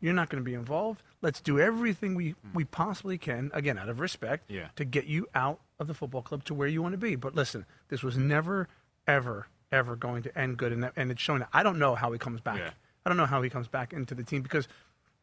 You're 0.00 0.12
not 0.14 0.28
going 0.28 0.42
to 0.42 0.48
be 0.48 0.54
involved. 0.54 1.02
Let's 1.22 1.40
do 1.40 1.58
everything 1.58 2.14
we, 2.14 2.36
we 2.54 2.64
possibly 2.64 3.18
can, 3.18 3.50
again, 3.52 3.76
out 3.78 3.88
of 3.88 3.98
respect, 3.98 4.48
Yeah. 4.48 4.68
to 4.76 4.84
get 4.84 5.06
you 5.06 5.26
out 5.34 5.58
of 5.78 5.86
the 5.86 5.94
football 5.94 6.22
club 6.22 6.44
to 6.44 6.54
where 6.54 6.68
you 6.68 6.82
want 6.82 6.92
to 6.92 6.98
be. 6.98 7.14
But 7.16 7.34
listen, 7.34 7.64
this 7.88 8.02
was 8.02 8.16
never, 8.16 8.68
ever, 9.06 9.46
ever 9.70 9.96
going 9.96 10.22
to 10.24 10.38
end 10.38 10.56
good. 10.58 10.72
And, 10.72 10.90
and 10.96 11.10
it's 11.10 11.20
showing 11.20 11.40
that. 11.40 11.48
I 11.52 11.62
don't 11.62 11.78
know 11.78 11.94
how 11.94 12.12
he 12.12 12.18
comes 12.18 12.40
back. 12.40 12.58
Yeah. 12.58 12.70
I 13.06 13.10
don't 13.10 13.16
know 13.16 13.26
how 13.26 13.42
he 13.42 13.50
comes 13.50 13.68
back 13.68 13.92
into 13.92 14.14
the 14.14 14.22
team 14.24 14.42
because 14.42 14.68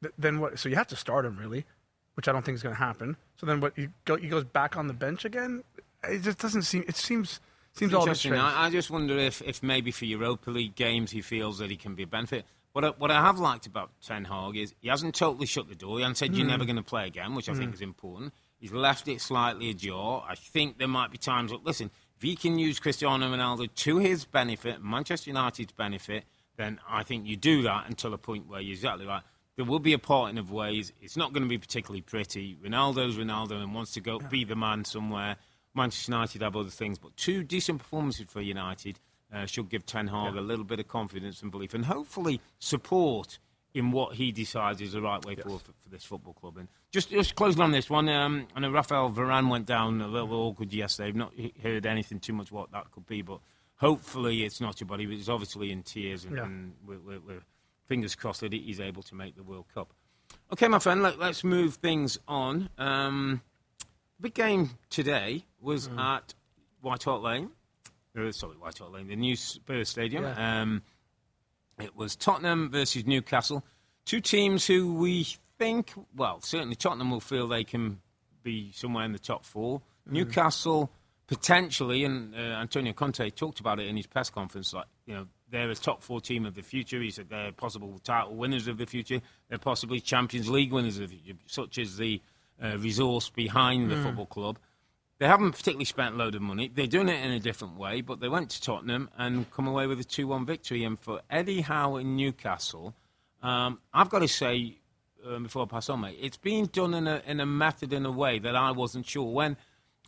th- 0.02 0.14
then 0.18 0.40
what? 0.40 0.58
So 0.60 0.70
you 0.70 0.76
have 0.76 0.88
to 0.88 0.96
start 0.96 1.26
him, 1.26 1.38
really, 1.38 1.66
which 2.16 2.28
I 2.28 2.32
don't 2.32 2.44
think 2.44 2.56
is 2.56 2.64
going 2.64 2.76
to 2.76 2.82
happen. 2.82 3.18
So 3.38 3.46
then 3.46 3.60
what? 3.60 3.74
He, 3.76 3.90
go, 4.06 4.16
he 4.16 4.28
goes 4.28 4.44
back 4.46 4.78
on 4.78 4.88
the 4.88 4.94
bench 4.94 5.26
again? 5.26 5.64
It 6.04 6.22
just 6.22 6.40
doesn't 6.40 6.64
seem, 6.64 6.86
it 6.88 6.96
seems, 6.96 7.40
seems 7.74 7.94
all 7.94 8.02
Interesting. 8.02 8.34
I, 8.36 8.66
I 8.66 8.70
just 8.70 8.90
wonder 8.90 9.18
if, 9.18 9.42
if 9.42 9.62
maybe 9.62 9.92
for 9.92 10.06
Europa 10.06 10.52
League 10.52 10.76
games 10.76 11.12
he 11.12 11.22
feels 11.22 11.58
that 11.60 11.70
he 11.70 11.76
can 11.78 11.96
be 11.96 12.04
a 12.04 12.08
benefit. 12.08 12.46
What 12.74 12.84
I, 12.86 12.90
what 12.90 13.10
I 13.12 13.22
have 13.22 13.40
liked 13.40 13.68
about 13.68 13.90
Ten 14.06 14.26
Hag 14.26 14.56
is 14.58 14.74
he 14.82 14.90
hasn't 14.90 15.16
totally 15.16 15.46
shut 15.46 15.70
the 15.70 15.76
door. 15.76 15.98
He 15.98 16.04
hasn't 16.04 16.18
said 16.18 16.32
Mm. 16.32 16.38
you're 16.38 16.48
never 16.48 16.66
going 16.66 16.76
to 16.76 16.84
play 16.84 17.08
again, 17.08 17.34
which 17.34 17.50
I 17.50 17.54
think 17.54 17.74
is 17.74 17.82
important. 17.82 18.34
He's 18.58 18.72
left 18.72 19.08
it 19.08 19.22
slightly 19.22 19.70
ajar. 19.70 20.26
I 20.28 20.36
think 20.36 20.78
there 20.78 20.88
might 20.88 21.12
be 21.12 21.18
times. 21.18 21.52
Look, 21.52 21.62
listen, 21.66 21.92
if 22.16 22.22
he 22.22 22.36
can 22.36 22.58
use 22.58 22.80
Cristiano 22.80 23.28
Ronaldo 23.28 23.74
to 23.74 23.98
his 23.98 24.26
benefit, 24.26 24.84
Manchester 24.84 25.30
United's 25.30 25.74
benefit, 25.74 26.24
then 26.58 26.80
I 26.90 27.04
think 27.04 27.28
you 27.28 27.36
do 27.36 27.64
that 27.64 27.88
until 27.88 28.14
a 28.14 28.18
point 28.18 28.48
where 28.48 28.62
you're 28.62 28.74
exactly 28.74 29.06
right. 29.06 29.24
There 29.56 29.66
will 29.66 29.80
be 29.80 29.94
a 29.94 30.00
parting 30.00 30.38
of 30.38 30.52
ways. 30.52 30.92
It's 31.02 31.16
not 31.16 31.34
going 31.34 31.44
to 31.44 31.50
be 31.50 31.58
particularly 31.58 32.02
pretty. 32.02 32.58
Ronaldo's 32.64 33.18
Ronaldo 33.18 33.62
and 33.62 33.74
wants 33.74 33.92
to 33.94 34.02
go 34.02 34.20
be 34.20 34.44
the 34.44 34.56
man 34.56 34.84
somewhere. 34.84 35.38
Manchester 35.74 36.12
United 36.12 36.42
have 36.42 36.56
other 36.56 36.70
things, 36.70 36.98
but 36.98 37.16
two 37.18 37.44
decent 37.44 37.80
performances 37.80 38.26
for 38.30 38.42
United 38.42 39.00
uh, 39.34 39.46
should 39.46 39.70
give 39.70 39.86
Ten 39.86 40.08
Hag 40.08 40.36
a 40.36 40.42
little 40.42 40.66
bit 40.66 40.80
of 40.80 40.88
confidence 40.88 41.42
and 41.42 41.52
belief, 41.52 41.74
and 41.74 41.86
hopefully 41.86 42.40
support 42.60 43.40
in 43.76 43.92
what 43.92 44.16
he 44.16 44.32
decides 44.32 44.82
is 44.82 44.94
the 44.94 45.02
right 45.02 45.24
way 45.26 45.36
forward 45.36 45.62
for, 45.62 45.74
for 45.84 45.90
this 45.90 46.04
football 46.04 46.34
club. 46.34 46.58
And 46.58 46.68
just 46.92 47.10
just 47.12 47.36
closing 47.36 47.62
on 47.62 47.72
this 47.72 47.90
one, 47.90 48.08
um, 48.10 48.48
I 48.56 48.62
know 48.62 48.72
Rafael 48.72 49.12
Varane 49.12 49.50
went 49.50 49.66
down 49.66 50.02
a 50.02 50.08
little 50.08 50.34
awkward 50.34 50.74
yesterday. 50.74 51.10
I've 51.10 51.16
not 51.16 51.34
heard 51.62 51.86
anything 51.86 52.20
too 52.20 52.34
much 52.34 52.52
what 52.52 52.72
that 52.72 52.90
could 52.92 53.06
be, 53.06 53.22
but 53.22 53.40
hopefully 53.76 54.44
it's 54.46 54.62
not 54.62 54.80
your 54.80 54.88
body. 54.88 55.06
He's 55.06 55.30
obviously 55.30 55.72
in 55.72 55.84
tears, 55.84 56.24
and, 56.24 56.38
Yeah. 56.38 56.46
and 56.46 56.74
we're, 56.88 57.00
we're, 57.00 57.20
we're 57.20 57.42
fingers 57.86 58.16
crossed 58.16 58.40
that 58.42 58.54
he's 58.54 58.80
able 58.80 59.04
to 59.04 59.14
make 59.16 59.36
the 59.36 59.44
World 59.44 59.66
Cup. 59.74 59.94
Okay, 60.54 60.68
my 60.70 60.80
friend, 60.80 61.04
let, 61.04 61.20
us 61.20 61.44
move 61.44 61.76
things 61.76 62.18
on. 62.28 62.70
Um, 62.78 63.42
big 64.22 64.34
game 64.34 64.72
today 64.90 65.44
was 65.60 65.90
at 65.98 66.34
White 66.82 67.04
Hart 67.04 67.22
Lane. 67.22 67.50
Uh, 68.18 68.32
sorry, 68.32 68.56
White 68.56 68.78
Hart 68.78 68.94
Lane, 68.94 69.08
the 69.08 69.16
new 69.18 69.36
Spurs 69.36 69.90
Stadium. 69.90 70.24
Yeah. 70.24 70.62
Um, 70.62 70.82
it 71.80 71.96
was 71.96 72.16
Tottenham 72.16 72.70
versus 72.70 73.06
Newcastle. 73.06 73.64
Two 74.06 74.22
teams 74.22 74.68
who 74.68 74.94
we 74.94 75.28
think, 75.58 75.94
well, 76.16 76.40
certainly 76.42 76.76
Tottenham 76.76 77.12
will 77.12 77.20
feel 77.20 77.48
they 77.48 77.64
can 77.64 78.00
be 78.44 78.72
somewhere 78.74 79.06
in 79.06 79.12
the 79.12 79.20
top 79.20 79.46
four. 79.46 79.82
Newcastle 80.08 80.92
potentially, 81.28 82.04
and 82.04 82.36
uh, 82.36 82.38
Antonio 82.38 82.94
Conte 82.94 83.30
talked 83.32 83.60
about 83.60 83.80
it 83.80 83.88
in 83.88 83.98
his 83.98 84.08
press 84.08 84.30
conference. 84.30 84.74
Like 84.74 84.86
you 85.06 85.16
know, 85.16 85.28
they're 85.50 85.70
a 85.70 85.76
top 85.76 86.04
four 86.04 86.22
team 86.22 86.46
of 86.46 86.56
the 86.56 86.62
future. 86.62 87.02
He 87.02 87.10
said 87.10 87.30
they're 87.30 87.52
possible 87.52 88.00
title 88.04 88.36
winners 88.36 88.68
of 88.68 88.78
the 88.78 88.86
future. 88.86 89.22
They're 89.50 89.58
possibly 89.58 90.00
Champions 90.00 90.50
League 90.50 90.72
winners 90.72 91.00
of 91.00 91.10
the 91.10 91.18
future, 91.18 91.40
such 91.48 91.78
as 91.78 91.98
the 91.98 92.22
uh, 92.64 92.78
resource 92.78 93.30
behind 93.30 93.92
the 93.92 93.98
football 93.98 94.28
club. 94.28 94.60
They 95.18 95.28
haven't 95.28 95.52
particularly 95.52 95.86
spent 95.86 96.16
a 96.16 96.18
load 96.18 96.36
of 96.36 96.42
money. 96.42 96.70
They're 96.74 96.88
doing 96.88 97.08
it 97.08 97.24
in 97.24 97.32
a 97.32 97.40
different 97.40 97.78
way, 97.78 98.02
but 98.02 98.20
they 98.20 98.28
went 98.28 98.50
to 98.52 98.62
Tottenham 98.62 99.10
and 99.18 99.50
come 99.52 99.68
away 99.68 99.88
with 99.88 100.00
a 100.00 100.04
2 100.04 100.28
1 100.28 100.46
victory. 100.46 100.84
And 100.84 101.00
for 101.00 101.22
Eddie 101.30 101.62
Howe 101.62 101.96
in 101.96 102.16
Newcastle, 102.18 102.94
um, 103.42 103.80
I've 103.94 104.10
got 104.10 104.20
to 104.20 104.28
say, 104.28 104.78
um, 105.26 105.44
before 105.44 105.64
I 105.64 105.66
pass 105.68 105.90
on, 105.90 106.02
mate, 106.02 106.18
it's 106.22 106.38
been 106.38 106.66
done 106.66 106.94
in 106.94 107.08
a, 107.08 107.22
in 107.26 107.40
a 107.40 107.46
method, 107.46 107.94
in 107.94 108.06
a 108.06 108.12
way 108.12 108.40
that 108.40 108.56
I 108.56 108.72
wasn't 108.72 109.06
sure. 109.06 109.32
When 109.32 109.56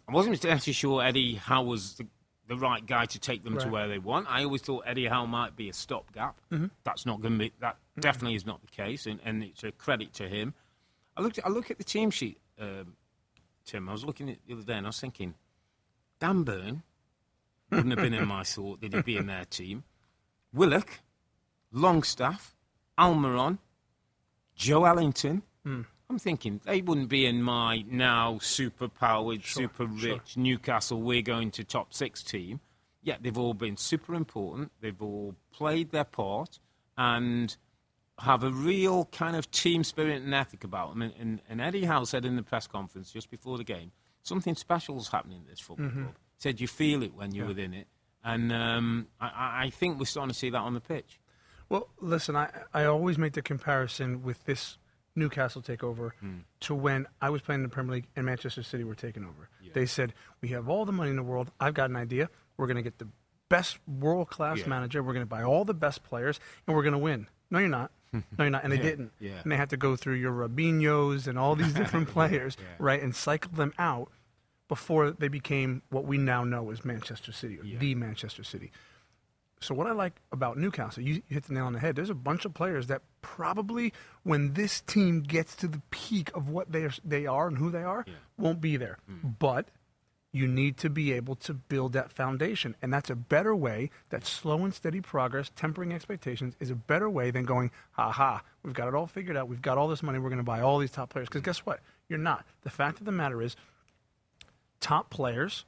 I 0.10 0.12
wasn't 0.12 0.44
actually 0.44 0.74
sure 0.74 1.02
Eddie 1.02 1.36
Howe 1.36 1.64
was 1.64 1.96
the, 1.96 2.08
the 2.50 2.58
right 2.58 2.86
guy 2.86 3.06
to 3.06 3.20
take 3.20 3.44
them 3.46 3.58
to 3.58 3.70
where 3.70 3.88
they 3.88 4.00
want. 4.00 4.28
I 4.30 4.44
always 4.44 4.62
thought 4.62 4.84
Eddie 4.86 5.08
Howe 5.08 5.26
might 5.26 5.56
be 5.56 5.70
a 5.70 5.74
stopgap. 5.74 6.40
That's 6.84 7.06
not 7.06 7.22
going 7.22 7.34
to 7.34 7.40
be, 7.40 7.54
that 7.62 7.78
definitely 8.00 8.36
is 8.36 8.46
not 8.46 8.62
the 8.62 8.68
case, 8.68 9.06
and, 9.06 9.20
and 9.24 9.42
it's 9.44 9.64
a 9.64 9.72
credit 9.72 10.14
to 10.16 10.28
him. 10.28 10.54
I 11.16 11.22
looked. 11.22 11.40
I 11.44 11.50
look 11.50 11.72
at 11.72 11.78
the 11.78 11.84
team 11.84 12.12
sheet, 12.12 12.40
um, 12.60 12.96
Tim. 13.68 13.88
I 13.90 13.92
was 13.92 14.06
looking 14.06 14.30
at 14.30 14.38
the 14.48 14.54
other 14.54 14.64
day, 14.64 14.74
and 14.74 14.88
I 14.88 14.90
was 14.90 15.00
thinking, 15.00 15.36
Dan 16.20 16.44
Burn 16.44 16.82
wouldn't 17.70 17.92
have 17.92 18.04
been 18.04 18.14
in 18.14 18.28
my 18.28 18.44
thought. 18.44 18.82
Did 18.82 18.94
he 18.94 19.02
be 19.02 19.18
in 19.18 19.28
their 19.28 19.46
team? 19.46 19.84
Willock, 20.54 21.02
Longstaff, 21.72 22.56
Almiron, 22.98 23.60
Joelinton. 24.58 25.44
Hmm. 25.64 25.82
I'm 26.10 26.18
thinking 26.20 26.62
they 26.64 26.82
wouldn't 26.82 27.10
be 27.10 27.26
in 27.26 27.44
my 27.44 27.84
now 27.86 28.40
super 28.42 28.88
powered, 28.88 29.44
super 29.44 29.86
rich 29.86 30.38
Newcastle. 30.38 31.02
We're 31.02 31.22
going 31.22 31.52
to 31.52 31.66
top 31.66 31.94
six 31.94 32.24
team. 32.24 32.62
Yet 33.04 33.24
they've 33.24 33.38
all 33.38 33.54
been 33.54 33.76
super 33.76 34.16
important. 34.16 34.72
They've 34.80 35.02
all 35.02 35.36
played 35.52 35.92
their 35.92 36.06
part 36.06 36.60
and 36.98 37.56
have 38.20 38.44
a 38.44 38.50
real 38.52 39.06
kind 39.06 39.36
of 39.36 39.50
team 39.52 39.84
spirit 39.84 40.22
and 40.22 40.34
ethic 40.34 40.64
about 40.64 40.90
them. 40.90 41.02
And, 41.04 41.14
and, 41.20 41.42
and 41.50 41.62
Eddie 41.62 41.86
Howe 41.86 42.04
said 42.04 42.26
in 42.26 42.36
the 42.36 42.44
press 42.44 42.66
conference 42.68 43.12
just 43.12 43.30
before 43.30 43.58
the 43.58 43.64
game, 43.64 43.92
something 44.24 44.56
special 44.56 44.98
is 45.00 45.08
happening 45.10 45.42
at 45.44 45.50
this 45.50 45.60
football 45.60 45.90
club. 45.90 46.16
Said 46.40 46.60
you 46.62 46.68
feel 46.68 47.04
it 47.04 47.14
when 47.14 47.34
you're 47.34 47.48
within 47.48 47.74
it. 47.74 47.88
And 48.24 48.52
um, 48.52 49.08
I- 49.22 49.66
I, 49.66 49.70
think 49.70 50.00
we're 50.00 50.06
starting 50.06 50.32
to 50.34 50.38
see 50.38 50.50
that 50.50 50.58
on 50.60 50.74
the 50.74 50.82
pitch. 50.82 51.20
Well, 51.70 51.90
listen, 52.00 52.36
I, 52.36 52.50
I 52.74 52.86
always 52.86 53.18
make 53.18 53.34
the 53.34 53.42
comparison 53.42 54.24
with 54.24 54.44
this 54.46 54.78
Newcastle 55.16 55.62
takeover 55.62 56.12
to 56.62 56.76
when 56.76 57.08
I 57.22 57.30
was 57.30 57.42
playing 57.42 57.60
in 57.60 57.64
the 57.64 57.70
Premier 57.70 57.96
League 57.96 58.08
and 58.16 58.26
Manchester 58.26 58.64
City 58.64 58.84
were 58.84 58.96
taking 58.96 59.24
over. 59.24 59.50
They 59.74 59.86
said, 59.86 60.14
We 60.42 60.50
have 60.50 60.70
all 60.70 60.86
the 60.86 60.92
money 60.92 61.10
in 61.10 61.16
the 61.16 61.24
world. 61.24 61.52
I've 61.60 61.74
got 61.74 61.90
an 61.90 61.96
idea. 61.96 62.30
We're 62.58 62.68
going 62.68 62.78
to 62.78 62.84
get 62.84 62.98
the 63.00 63.08
best 63.50 63.78
world 63.88 64.30
class 64.30 64.60
Yeah. 64.60 64.68
manager. 64.68 65.02
We're 65.04 65.14
going 65.14 65.26
to 65.26 65.30
buy 65.30 65.44
all 65.44 65.66
the 65.66 65.74
best 65.74 66.04
players, 66.04 66.40
and 66.68 66.76
we're 66.76 66.84
going 66.84 66.94
to 66.94 67.00
win. 67.00 67.28
No, 67.50 67.60
you're 67.60 67.70
not. 67.70 67.92
No, 68.38 68.44
you're 68.46 68.52
not. 68.52 68.64
And 68.64 68.72
they 68.74 68.78
didn't. 68.78 69.12
yeah. 69.20 69.42
And 69.44 69.52
they 69.52 69.58
had 69.58 69.70
to 69.72 69.78
go 69.78 69.96
through 69.96 70.16
your 70.16 70.32
Robinhos 70.32 71.28
and 71.28 71.38
all 71.38 71.56
these 71.56 71.74
different 71.82 72.10
players, 72.10 72.58
yeah. 72.60 72.66
right, 72.80 73.02
and 73.02 73.16
cycle 73.16 73.52
them 73.52 73.74
out 73.78 74.12
before 74.68 75.12
they 75.12 75.28
became 75.28 75.82
what 75.90 76.06
we 76.06 76.18
now 76.18 76.44
know 76.44 76.70
as 76.72 76.84
Manchester 76.84 77.32
City, 77.32 77.60
or 77.60 77.64
the 77.64 77.96
Manchester 77.96 78.44
City. 78.44 78.72
So 79.60 79.74
what 79.74 79.88
I 79.88 79.92
like 79.92 80.22
about 80.32 80.58
Newcastle, 80.58 81.02
you, 81.02 81.16
you 81.16 81.22
hit 81.30 81.46
the 81.46 81.54
nail 81.54 81.66
on 81.66 81.74
the 81.74 81.80
head. 81.80 81.96
There's 81.96 82.12
a 82.12 82.16
bunch 82.16 82.46
of 82.46 82.54
players 82.54 82.88
that 82.88 83.02
probably, 83.22 83.92
when 84.24 84.54
this 84.54 84.82
team 84.82 85.22
gets 85.22 85.56
to 85.58 85.68
the 85.68 85.82
peak 85.90 86.30
of 86.36 86.50
what 86.50 86.72
they 86.72 86.84
are, 86.84 86.92
they 87.04 87.26
are 87.26 87.48
and 87.48 87.58
who 87.58 87.72
they 87.72 87.82
are, 87.82 88.06
won't 88.38 88.62
be 88.62 88.78
there. 88.78 89.00
Hmm. 89.10 89.30
But 89.40 89.70
you 90.38 90.48
need 90.48 90.78
to 90.78 90.90
be 90.90 91.12
able 91.14 91.36
to 91.36 91.54
build 91.54 91.94
that 91.94 92.12
foundation, 92.12 92.76
and 92.82 92.94
that's 92.94 93.10
a 93.10 93.16
better 93.16 93.56
way. 93.56 93.90
That 94.10 94.26
slow 94.26 94.64
and 94.64 94.74
steady 94.74 95.02
progress, 95.02 95.52
tempering 95.56 95.92
expectations, 95.94 96.56
is 96.60 96.70
a 96.70 96.76
better 96.76 97.10
way 97.10 97.32
than 97.32 97.44
going, 97.44 97.72
ha 97.92 98.12
ha. 98.12 98.42
We've 98.64 98.74
got 98.74 98.88
it 98.88 98.96
all 98.96 99.08
figured 99.08 99.36
out. 99.36 99.48
We've 99.50 99.62
got 99.62 99.78
all 99.78 99.88
this 99.88 100.04
money. 100.04 100.20
We're 100.20 100.30
going 100.30 100.38
to 100.38 100.44
buy 100.44 100.62
all 100.62 100.78
these 100.80 100.92
top 100.92 101.10
players. 101.10 101.28
Because 101.28 101.42
guess 101.42 101.60
what? 101.66 101.80
You're 102.08 102.20
not. 102.20 102.46
The 102.62 102.70
fact 102.70 103.00
of 103.00 103.06
the 103.06 103.12
matter 103.12 103.42
is, 103.42 103.56
top 104.80 105.10
players 105.10 105.66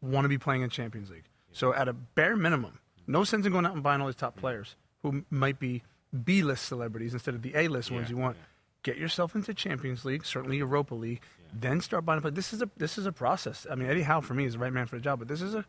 want 0.00 0.24
to 0.24 0.28
be 0.28 0.38
playing 0.38 0.62
in 0.62 0.70
Champions 0.70 1.10
League. 1.10 1.24
So 1.52 1.72
at 1.72 1.88
a 1.88 1.92
bare 1.92 2.36
minimum, 2.36 2.80
no 3.06 3.24
sense 3.24 3.46
in 3.46 3.52
going 3.52 3.66
out 3.66 3.74
and 3.74 3.82
buying 3.82 4.00
all 4.00 4.06
these 4.08 4.16
top 4.16 4.36
players 4.36 4.76
who 5.02 5.24
might 5.30 5.58
be 5.58 5.82
B-list 6.24 6.64
celebrities 6.64 7.12
instead 7.12 7.34
of 7.34 7.42
the 7.42 7.52
A-list 7.54 7.90
ones 7.90 8.08
Yeah, 8.10 8.16
you 8.16 8.22
want. 8.22 8.36
yeah. 8.36 8.42
Get 8.84 8.96
yourself 8.98 9.34
into 9.34 9.52
Champions 9.52 10.04
League, 10.04 10.24
certainly 10.24 10.58
Europa 10.58 10.94
League, 10.94 11.20
then 11.52 11.80
start 11.80 12.04
buying. 12.04 12.20
But 12.20 12.36
this 12.36 12.52
is 12.52 12.62
a 12.62 12.70
this 12.76 12.96
is 12.98 13.06
a 13.06 13.12
process. 13.12 13.66
I 13.70 13.74
mean, 13.74 13.88
Eddie 13.90 14.02
Howe 14.02 14.20
for 14.20 14.34
me 14.34 14.44
is 14.44 14.52
the 14.52 14.60
right 14.60 14.72
man 14.72 14.86
for 14.86 14.94
the 14.96 15.02
job, 15.02 15.18
but 15.18 15.26
this 15.28 15.42
is 15.42 15.54
a 15.54 15.64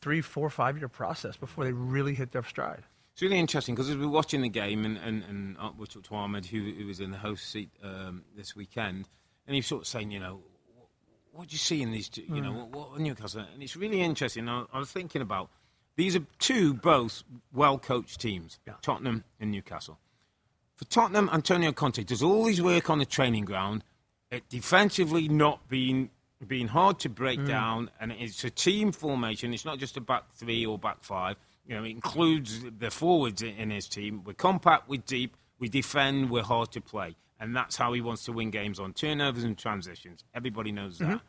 three, 0.00 0.20
four, 0.22 0.48
five 0.48 0.78
year 0.78 0.88
process 0.88 1.36
before 1.36 1.64
they 1.64 1.72
really 1.72 2.14
hit 2.14 2.32
their 2.32 2.42
stride. 2.44 2.84
It's 3.12 3.22
really 3.22 3.38
interesting 3.38 3.74
because 3.74 3.90
as 3.90 3.96
we 3.96 4.04
are 4.04 4.08
watching 4.08 4.42
the 4.42 4.48
game, 4.48 4.84
and, 4.84 4.96
and, 4.98 5.22
and 5.24 5.56
uh, 5.58 5.70
we 5.78 5.86
talked 5.86 6.06
to 6.06 6.14
Ahmed, 6.16 6.46
who, 6.46 6.72
who 6.72 6.86
was 6.86 6.98
in 7.00 7.10
the 7.12 7.16
host 7.18 7.48
seat 7.48 7.70
um, 7.82 8.22
this 8.36 8.56
weekend, 8.56 9.08
and 9.46 9.54
he's 9.54 9.66
sort 9.66 9.82
of 9.82 9.86
saying, 9.86 10.10
you 10.10 10.18
know, 10.18 10.40
what 11.32 11.48
do 11.48 11.52
you 11.54 11.58
see 11.58 11.80
in 11.82 11.90
these 11.92 12.08
two, 12.08 12.22
you 12.22 12.40
know, 12.40 12.50
Hmm. 12.52 12.72
what, 12.72 12.90
what 12.92 13.00
Newcastle? 13.00 13.44
And 13.52 13.62
it's 13.62 13.76
really 13.76 14.00
interesting. 14.00 14.48
I, 14.48 14.64
I 14.72 14.78
was 14.78 14.90
thinking 14.90 15.22
about 15.22 15.50
these 15.96 16.16
are 16.16 16.24
two 16.38 16.74
both 16.74 17.22
well 17.52 17.78
coached 17.78 18.20
teams, 18.20 18.58
Yeah. 18.66 18.74
Tottenham 18.82 19.24
and 19.40 19.50
Newcastle. 19.50 19.98
For 20.76 20.84
Tottenham, 20.86 21.30
Antonio 21.32 21.72
Conte 21.72 22.02
does 22.04 22.22
all 22.22 22.46
his 22.46 22.60
work 22.60 22.90
on 22.90 22.98
the 22.98 23.06
training 23.06 23.44
ground, 23.44 23.84
it 24.30 24.48
defensively 24.48 25.28
not 25.28 25.68
being 25.68 26.10
being 26.46 26.68
hard 26.68 26.98
to 26.98 27.08
break 27.08 27.38
Hmm. 27.40 27.46
down, 27.46 27.90
and 27.98 28.12
it's 28.12 28.44
a 28.44 28.50
team 28.50 28.92
formation. 28.92 29.54
It's 29.54 29.64
not 29.64 29.78
just 29.78 29.96
a 29.96 30.00
back 30.00 30.24
three 30.34 30.66
or 30.66 30.78
back 30.78 31.02
five. 31.02 31.36
You 31.66 31.74
know, 31.76 31.84
it 31.84 31.90
includes 31.90 32.62
the 32.78 32.90
forwards 32.90 33.40
in, 33.40 33.54
in 33.56 33.70
his 33.70 33.88
team. 33.88 34.22
We're 34.24 34.34
compact, 34.34 34.86
we're 34.88 35.00
deep, 35.00 35.36
we 35.58 35.70
defend, 35.70 36.28
we're 36.28 36.42
hard 36.42 36.70
to 36.72 36.82
play, 36.82 37.16
and 37.40 37.56
that's 37.56 37.76
how 37.76 37.94
he 37.94 38.02
wants 38.02 38.24
to 38.26 38.32
win 38.32 38.50
games 38.50 38.78
on 38.78 38.92
turnovers 38.92 39.44
and 39.44 39.56
transitions. 39.56 40.24
Everybody 40.34 40.70
knows 40.72 40.98
that. 40.98 41.22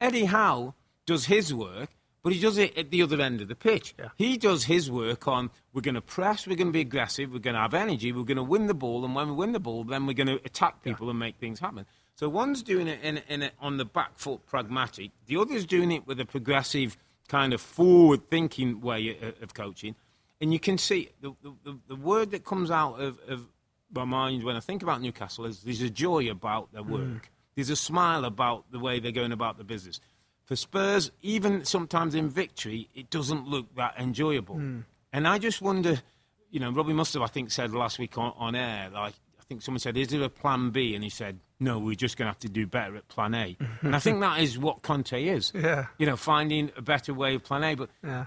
Eddie 0.00 0.24
Howe 0.26 0.72
does 1.04 1.26
his 1.26 1.52
work, 1.52 1.90
but 2.24 2.32
he 2.32 2.40
does 2.40 2.56
it 2.56 2.76
at 2.76 2.90
the 2.90 3.02
other 3.02 3.20
end 3.20 3.42
of 3.42 3.48
the 3.48 3.54
pitch. 3.54 3.94
Yeah. 3.98 4.08
He 4.16 4.38
does 4.38 4.64
his 4.64 4.90
work 4.90 5.28
on 5.28 5.50
we're 5.74 5.82
going 5.82 5.94
to 5.94 6.00
press, 6.00 6.46
we're 6.46 6.56
going 6.56 6.68
to 6.68 6.72
be 6.72 6.80
aggressive, 6.80 7.30
we're 7.30 7.38
going 7.38 7.54
to 7.54 7.60
have 7.60 7.74
energy, 7.74 8.12
we're 8.12 8.24
going 8.24 8.38
to 8.38 8.42
win 8.42 8.66
the 8.66 8.74
ball, 8.74 9.04
and 9.04 9.14
when 9.14 9.28
we 9.28 9.34
win 9.34 9.52
the 9.52 9.60
ball, 9.60 9.84
then 9.84 10.06
we're 10.06 10.14
going 10.14 10.26
to 10.26 10.40
attack 10.44 10.82
people 10.82 11.10
and 11.10 11.18
make 11.18 11.36
things 11.36 11.60
happen. 11.60 11.84
So 12.16 12.28
one's 12.30 12.62
doing 12.62 12.88
it 12.88 13.00
in, 13.02 13.18
in, 13.28 13.50
on 13.60 13.76
the 13.76 13.84
back 13.84 14.16
foot, 14.16 14.46
pragmatic. 14.46 15.10
The 15.26 15.36
other's 15.36 15.66
doing 15.66 15.92
it 15.92 16.06
with 16.06 16.18
a 16.18 16.24
progressive, 16.24 16.96
kind 17.28 17.52
of 17.52 17.60
forward-thinking 17.60 18.80
way 18.80 19.18
of, 19.20 19.42
of 19.42 19.54
coaching. 19.54 19.94
And 20.40 20.50
you 20.50 20.58
can 20.58 20.78
see 20.78 21.10
the, 21.20 21.34
the, 21.42 21.78
the 21.88 21.96
word 21.96 22.30
that 22.30 22.44
comes 22.44 22.70
out 22.70 23.00
of, 23.00 23.18
of 23.28 23.46
my 23.92 24.04
mind 24.04 24.44
when 24.44 24.56
I 24.56 24.60
think 24.60 24.82
about 24.82 25.02
Newcastle 25.02 25.44
is 25.44 25.62
there's 25.62 25.82
a 25.82 25.90
joy 25.90 26.30
about 26.30 26.72
their 26.72 26.82
hmm. 26.82 26.92
work. 26.92 27.30
There's 27.54 27.70
a 27.70 27.76
smile 27.76 28.24
about 28.24 28.70
the 28.72 28.78
way 28.78 28.98
they're 28.98 29.12
going 29.12 29.32
about 29.32 29.58
the 29.58 29.64
business. 29.64 30.00
For 30.44 30.56
Spurs, 30.56 31.10
even 31.22 31.64
sometimes 31.64 32.14
in 32.14 32.28
victory, 32.28 32.88
it 32.94 33.08
doesn't 33.10 33.48
look 33.48 33.74
that 33.76 33.94
enjoyable. 33.98 34.56
Hmm. 34.56 34.80
And 35.12 35.26
I 35.26 35.38
just 35.38 35.62
wonder, 35.62 36.02
you 36.50 36.60
know, 36.60 36.70
Robbie 36.70 36.92
Mustoe, 36.92 37.22
I 37.22 37.28
think, 37.28 37.50
said 37.50 37.72
last 37.72 37.98
week 37.98 38.18
on, 38.18 38.34
on 38.36 38.54
air, 38.54 38.90
like, 38.92 39.14
I 39.40 39.44
think 39.44 39.62
someone 39.62 39.78
said, 39.78 39.96
is 39.96 40.08
there 40.08 40.22
a 40.22 40.28
plan 40.28 40.70
B? 40.70 40.94
And 40.94 41.04
he 41.04 41.10
said, 41.10 41.38
no, 41.60 41.78
we're 41.78 41.94
just 41.94 42.16
going 42.16 42.26
to 42.26 42.30
have 42.30 42.38
to 42.40 42.48
do 42.48 42.66
better 42.66 42.96
at 42.96 43.08
plan 43.08 43.34
A. 43.34 43.56
and 43.82 43.94
I 43.94 43.98
think 43.98 44.20
that 44.20 44.40
is 44.40 44.58
what 44.58 44.82
Conte 44.82 45.22
is. 45.24 45.52
Yeah. 45.54 45.86
You 45.98 46.06
know, 46.06 46.16
finding 46.16 46.72
a 46.76 46.82
better 46.82 47.14
way 47.14 47.34
of 47.34 47.44
plan 47.44 47.64
A. 47.64 47.74
But 47.74 47.90
Yeah. 48.02 48.26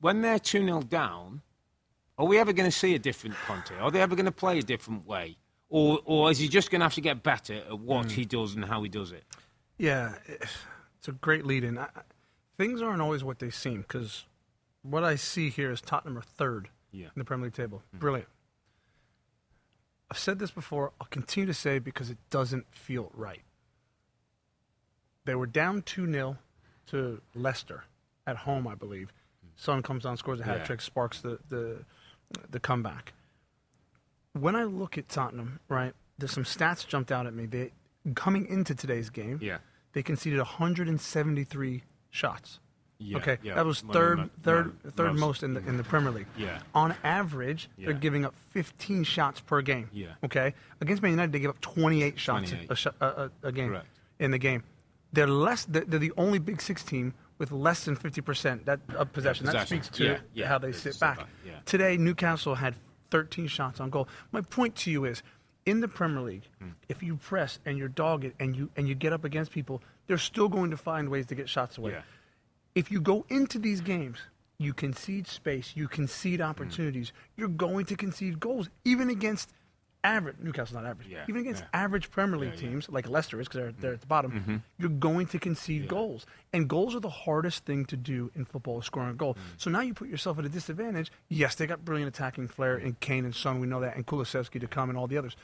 when 0.00 0.22
they're 0.22 0.38
2 0.38 0.64
0 0.64 0.82
down, 0.82 1.42
are 2.18 2.26
we 2.26 2.38
ever 2.38 2.52
going 2.52 2.70
to 2.70 2.76
see 2.76 2.94
a 2.94 2.98
different 2.98 3.36
Conte? 3.46 3.76
Are 3.78 3.90
they 3.90 4.00
ever 4.00 4.14
going 4.14 4.26
to 4.26 4.32
play 4.32 4.58
a 4.58 4.62
different 4.62 5.06
way? 5.06 5.36
Or, 5.68 6.00
or 6.04 6.30
is 6.30 6.38
he 6.38 6.48
just 6.48 6.70
going 6.70 6.80
to 6.80 6.84
have 6.84 6.94
to 6.94 7.00
get 7.00 7.22
better 7.22 7.54
at 7.54 7.78
what 7.78 8.06
hmm. 8.06 8.10
he 8.10 8.24
does 8.24 8.54
and 8.54 8.64
how 8.64 8.82
he 8.82 8.88
does 8.88 9.12
it? 9.12 9.24
Yeah, 9.78 10.14
it's 11.00 11.08
a 11.08 11.12
great 11.12 11.44
lead 11.44 11.64
in. 11.64 11.76
I- 11.78 11.88
Things 12.56 12.80
aren't 12.82 13.00
always 13.00 13.24
what 13.24 13.38
they 13.38 13.48
seem 13.50 13.80
because 13.80 14.26
what 14.82 15.02
I 15.02 15.16
see 15.16 15.48
here 15.48 15.70
is 15.72 15.80
Tottenham 15.80 16.18
are 16.18 16.22
third 16.22 16.68
Yeah. 16.92 17.06
in 17.06 17.12
the 17.16 17.24
Premier 17.24 17.46
League 17.46 17.54
table. 17.54 17.78
Mm-hmm. 17.88 17.98
Brilliant. 17.98 18.28
I've 20.10 20.18
said 20.18 20.38
this 20.38 20.50
before. 20.50 20.92
I'll 21.00 21.06
continue 21.06 21.46
to 21.46 21.54
say 21.54 21.76
it 21.76 21.84
because 21.84 22.10
it 22.10 22.18
doesn't 22.28 22.66
feel 22.74 23.10
right. 23.14 23.40
They 25.24 25.34
were 25.34 25.46
down 25.46 25.82
2 25.82 26.10
0 26.10 26.36
to 26.88 27.22
Leicester 27.34 27.84
at 28.26 28.36
home, 28.38 28.66
I 28.68 28.74
believe. 28.74 29.12
Mm. 29.46 29.48
Son 29.56 29.82
comes 29.82 30.04
on, 30.04 30.16
scores 30.18 30.40
a 30.40 30.44
hat 30.44 30.58
Yeah. 30.58 30.64
trick, 30.64 30.80
sparks 30.82 31.20
the, 31.20 31.38
the, 31.48 31.84
the 32.50 32.60
comeback. 32.60 33.12
When 34.32 34.54
I 34.56 34.64
look 34.64 34.98
at 34.98 35.08
Tottenham, 35.08 35.60
right, 35.68 35.94
there's 36.18 36.32
some 36.32 36.44
stats 36.44 36.86
jumped 36.86 37.10
out 37.10 37.26
at 37.26 37.32
me. 37.34 37.46
They 37.46 37.72
coming 38.14 38.46
into 38.46 38.74
today's 38.74 39.08
game, 39.10 39.38
Yeah. 39.40 39.58
They 39.92 40.02
conceded 40.02 40.38
173 40.38 41.82
shots. 42.10 42.60
Yeah, 43.02 43.16
okay, 43.16 43.38
yeah. 43.42 43.54
that 43.54 43.64
was 43.64 43.80
third, 43.80 44.28
third, 44.42 44.74
third 44.94 45.12
most. 45.14 45.20
most 45.20 45.42
in 45.42 45.54
the 45.54 45.60
in 45.66 45.78
the 45.78 45.82
Premier 45.84 46.10
League. 46.10 46.26
Yeah. 46.36 46.58
On 46.74 46.94
average, 47.02 47.70
they're 47.78 47.94
giving 47.94 48.26
up 48.26 48.34
15 48.50 49.04
shots 49.04 49.40
per 49.40 49.62
game. 49.62 49.88
Yeah. 49.90 50.08
Okay. 50.22 50.52
Against 50.82 51.02
Man 51.02 51.12
United, 51.12 51.32
they 51.32 51.38
give 51.38 51.48
up 51.48 51.60
28 51.62 52.18
shots 52.18 52.50
28. 52.50 52.92
A, 53.00 53.04
a, 53.06 53.30
a, 53.44 53.52
game 53.52 53.70
Correct. 53.70 53.86
in 54.18 54.30
the 54.32 54.38
game. 54.38 54.64
They're 55.14 55.26
less. 55.26 55.64
They're, 55.64 55.86
they're 55.86 55.98
the 55.98 56.12
only 56.18 56.38
Big 56.38 56.60
Six 56.60 56.84
team 56.84 57.14
with 57.38 57.52
less 57.52 57.86
than 57.86 57.96
50 57.96 58.20
percent 58.20 58.66
that 58.66 58.80
of 58.94 59.10
possession. 59.14 59.46
That 59.46 59.52
possession. 59.52 59.82
speaks 59.82 59.96
to 59.96 60.04
Yeah, 60.04 60.18
yeah. 60.34 60.48
how 60.48 60.58
they 60.58 60.72
sit 60.72 60.92
sit 60.92 61.00
back. 61.00 61.18
back, 61.20 61.28
yeah. 61.46 61.52
Today, 61.64 61.96
Newcastle 61.96 62.54
had 62.54 62.74
13 63.10 63.46
shots 63.46 63.80
on 63.80 63.88
goal. 63.88 64.08
My 64.30 64.42
point 64.42 64.76
to 64.76 64.90
you 64.90 65.06
is, 65.06 65.22
in 65.66 65.80
the 65.80 65.88
Premier 65.88 66.20
League, 66.22 66.48
Hmm. 66.58 66.70
if 66.88 67.02
you 67.02 67.16
press 67.16 67.58
and 67.66 67.76
you're 67.78 67.88
dogged 67.88 68.32
and 68.40 68.56
you 68.56 68.70
and 68.76 68.88
you 68.88 68.94
get 68.94 69.12
up 69.12 69.24
against 69.24 69.50
people, 69.52 69.82
they're 70.06 70.18
still 70.18 70.48
going 70.48 70.70
to 70.70 70.76
find 70.76 71.08
ways 71.08 71.26
to 71.26 71.34
get 71.34 71.48
shots 71.48 71.78
away. 71.78 71.92
Yeah. 71.92 72.02
If 72.74 72.90
you 72.90 73.00
go 73.00 73.24
into 73.28 73.58
these 73.58 73.80
games, 73.80 74.18
you 74.58 74.72
concede 74.72 75.26
space, 75.26 75.72
you 75.74 75.88
concede 75.88 76.40
opportunities, 76.40 77.12
you're 77.36 77.48
going 77.48 77.86
to 77.86 77.96
concede 77.96 78.40
goals, 78.40 78.68
even 78.84 79.10
against 79.10 79.52
average 80.02 80.36
Newcastle's 80.40 80.74
not 80.82 80.86
average, 80.88 81.08
Yeah, 81.08 81.24
even 81.28 81.42
against 81.42 81.62
yeah. 81.62 81.80
average 81.82 82.10
Premier 82.10 82.38
League 82.38 82.50
Yeah, 82.54 82.60
Mm-hmm. 82.60 82.70
teams 82.70 82.88
like 82.88 83.08
Leicester 83.08 83.40
is 83.40 83.48
because 83.48 83.60
they're, 83.60 83.72
they're 83.72 83.92
at 83.94 84.00
the 84.00 84.06
bottom. 84.06 84.62
You're 84.78 84.88
going 84.88 85.26
to 85.28 85.38
concede 85.38 85.88
goals, 85.88 86.26
and 86.52 86.68
goals 86.68 86.94
are 86.94 87.00
the 87.00 87.10
hardest 87.10 87.64
thing 87.64 87.84
to 87.86 87.96
do 87.96 88.30
in 88.34 88.44
football, 88.44 88.80
scoring 88.82 89.10
a 89.10 89.14
goal. 89.14 89.34
Mm. 89.34 89.38
So 89.58 89.70
now 89.70 89.80
you 89.80 89.92
put 89.94 90.08
yourself 90.08 90.38
at 90.38 90.44
a 90.44 90.48
disadvantage. 90.48 91.12
Yes, 91.28 91.54
they 91.54 91.66
got 91.66 91.84
brilliant 91.84 92.08
attacking 92.14 92.48
flair 92.48 92.78
in 92.78 92.96
Kane 93.00 93.24
and 93.24 93.34
Son, 93.34 93.60
we 93.60 93.66
know 93.66 93.80
that, 93.80 93.96
and 93.96 94.06
Kulusevski 94.06 94.60
to 94.60 94.66
come 94.66 94.88
and 94.88 94.98
all 94.98 95.06
the 95.06 95.18
others. 95.18 95.36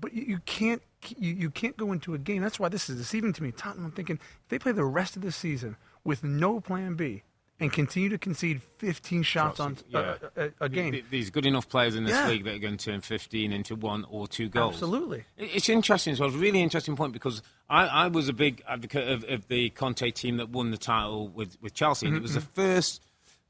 But 0.00 0.12
you, 0.12 0.22
you 0.24 0.38
can't 0.46 0.82
you, 1.18 1.34
you 1.34 1.50
can't 1.50 1.76
go 1.76 1.92
into 1.92 2.14
a 2.14 2.18
game. 2.18 2.42
That's 2.42 2.58
why 2.58 2.68
this 2.68 2.88
is 2.88 2.96
deceiving 2.96 3.32
to 3.34 3.42
me. 3.42 3.52
Tottenham, 3.52 3.84
I'm 3.86 3.92
thinking 3.92 4.16
if 4.16 4.48
they 4.48 4.58
play 4.58 4.72
the 4.72 4.84
rest 4.84 5.14
of 5.16 5.22
the 5.22 5.30
season 5.30 5.76
with 6.02 6.24
no 6.24 6.58
plan 6.60 6.94
B 6.94 7.22
and 7.60 7.72
continue 7.72 8.08
to 8.08 8.18
concede 8.18 8.60
15 8.78 9.22
shots 9.22 9.60
on 9.60 9.72
uh, 9.72 9.76
Yeah. 9.88 9.98
Uh, 10.00 10.16
a, 10.36 10.44
a, 10.44 10.50
a 10.62 10.68
game, 10.68 10.92
Th- 10.92 11.04
These 11.10 11.30
good 11.30 11.46
enough 11.46 11.68
players 11.68 11.94
in 11.94 12.04
this 12.04 12.14
Yeah. 12.14 12.28
league 12.28 12.44
that 12.44 12.54
are 12.54 12.58
going 12.58 12.76
to 12.76 12.84
turn 12.84 13.00
15 13.00 13.52
into 13.52 13.76
one 13.76 14.04
or 14.10 14.26
two 14.26 14.48
goals. 14.48 14.74
absolutely. 14.74 15.24
It's 15.36 15.68
interesting. 15.68 16.16
So 16.16 16.24
it's 16.26 16.34
a 16.34 16.38
really 16.38 16.62
interesting 16.62 16.96
point 16.96 17.12
because 17.12 17.42
I, 17.70 17.86
I 17.86 18.08
was 18.08 18.28
a 18.28 18.32
big 18.32 18.62
advocate 18.68 19.08
of, 19.08 19.24
of 19.28 19.48
the 19.48 19.70
Conte 19.70 20.10
team 20.10 20.38
that 20.38 20.50
won 20.50 20.70
the 20.72 20.76
title 20.78 21.28
with, 21.28 21.56
with 21.62 21.74
Chelsea, 21.74 22.06
and 22.06 22.16
it 22.16 22.22
was 22.22 22.34
the 22.34 22.40
mm-hmm, 22.40 22.60
mm-hmm. 22.60 22.74
first 22.74 23.02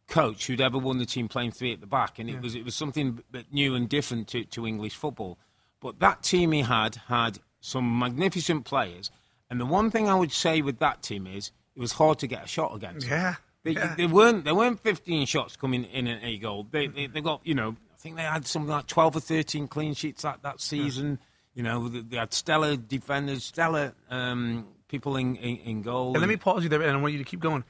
coach 0.07 0.47
who'd 0.47 0.61
ever 0.61 0.79
won 0.79 0.99
the 0.99 1.07
team 1.07 1.29
playing 1.29 1.53
three 1.53 1.73
at 1.73 1.81
the 1.81 1.87
back, 1.87 2.19
and 2.19 2.29
it 2.29 2.41
was 2.41 2.55
it 2.55 2.65
was 2.65 2.75
something 2.75 3.23
new 3.51 3.75
and 3.75 3.89
different 3.89 4.29
to, 4.29 4.45
to 4.45 4.67
English 4.67 4.95
football. 4.97 5.39
But 5.81 5.99
that 6.01 6.23
team 6.23 6.53
he 6.53 6.61
had 6.61 6.97
had 7.09 7.39
some 7.61 7.99
magnificent 7.99 8.65
players, 8.65 9.11
and 9.51 9.59
the 9.59 9.67
one 9.67 9.91
thing 9.91 10.09
I 10.09 10.15
would 10.15 10.33
say 10.33 10.61
with 10.61 10.79
that 10.79 11.03
team 11.03 11.27
is 11.27 11.53
it 11.75 11.81
was 11.81 11.93
hard 11.93 12.19
to 12.21 12.27
get 12.27 12.45
a 12.45 12.47
shot 12.47 12.75
against. 12.75 13.07
Yeah. 13.07 13.37
They, 13.65 13.73
yeah. 13.73 13.95
they 13.97 14.07
weren't. 14.07 14.45
There 14.45 14.55
weren't 14.55 14.81
15 14.81 15.27
shots 15.27 15.57
coming 15.57 15.85
in 15.85 16.07
at 16.07 16.23
a 16.23 16.39
goal. 16.39 16.67
They, 16.71 16.87
they 16.87 17.07
they 17.07 17.21
got 17.21 17.41
you 17.45 17.55
know. 17.55 17.77
I 17.93 17.97
think 17.97 18.17
they 18.17 18.23
had 18.23 18.47
something 18.47 18.71
like 18.71 18.87
12 18.87 19.17
or 19.17 19.21
13 19.21 19.67
clean 19.69 19.95
sheets 19.95 20.23
that 20.23 20.43
that 20.43 20.61
season. 20.61 21.19
You 21.55 21.63
know, 21.63 21.89
they, 21.89 22.01
they 22.01 22.17
had 22.19 22.35
stellar 22.35 22.77
defenders, 22.77 23.45
stellar 23.45 23.95
um, 24.11 24.67
people 24.89 25.17
in, 25.17 25.37
in, 25.37 25.57
in 25.59 25.83
goal. 25.83 26.13
And 26.13 26.21
let 26.21 26.29
me 26.29 26.37
pause 26.37 26.63
you 26.63 26.69
there, 26.69 26.83
and 26.83 26.91
I 26.91 27.01
want 27.01 27.13
you 27.13 27.19
to 27.19 27.25
keep 27.25 27.41
going. 27.41 27.65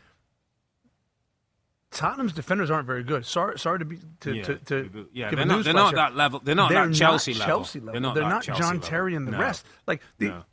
Tottenham's 1.91 2.33
defenders 2.33 2.71
aren't 2.73 2.87
very 2.89 3.05
good. 3.05 3.25
Sorry, 3.25 3.57
sorry 3.59 3.79
to 3.79 3.85
be 3.85 3.99
to 4.21 4.35
yeah, 4.35 4.43
to, 4.43 4.55
to 4.57 5.09
yeah, 5.13 5.31
give 5.31 5.37
they're 5.39 5.47
not, 5.47 5.65
they're 5.65 5.73
not 5.75 5.95
that 5.95 6.17
level. 6.17 6.41
They're 6.43 6.57
not 6.57 6.71
They're 6.71 6.89
that 6.89 6.95
Chelsea 6.95 7.33
not 7.35 7.41
level. 7.41 7.57
Chelsea 7.59 7.79
level. 7.79 7.93
They're 7.93 8.01
not, 8.01 8.15
They're 8.17 8.29
not 8.29 8.43
John 8.43 8.59
level. 8.59 8.81
Terry 8.81 9.15
and 9.15 9.29
the 9.29 9.33
No. 9.33 9.39
rest. 9.39 9.65
Like 9.87 10.03
the, 10.19 10.29
No. 10.29 10.45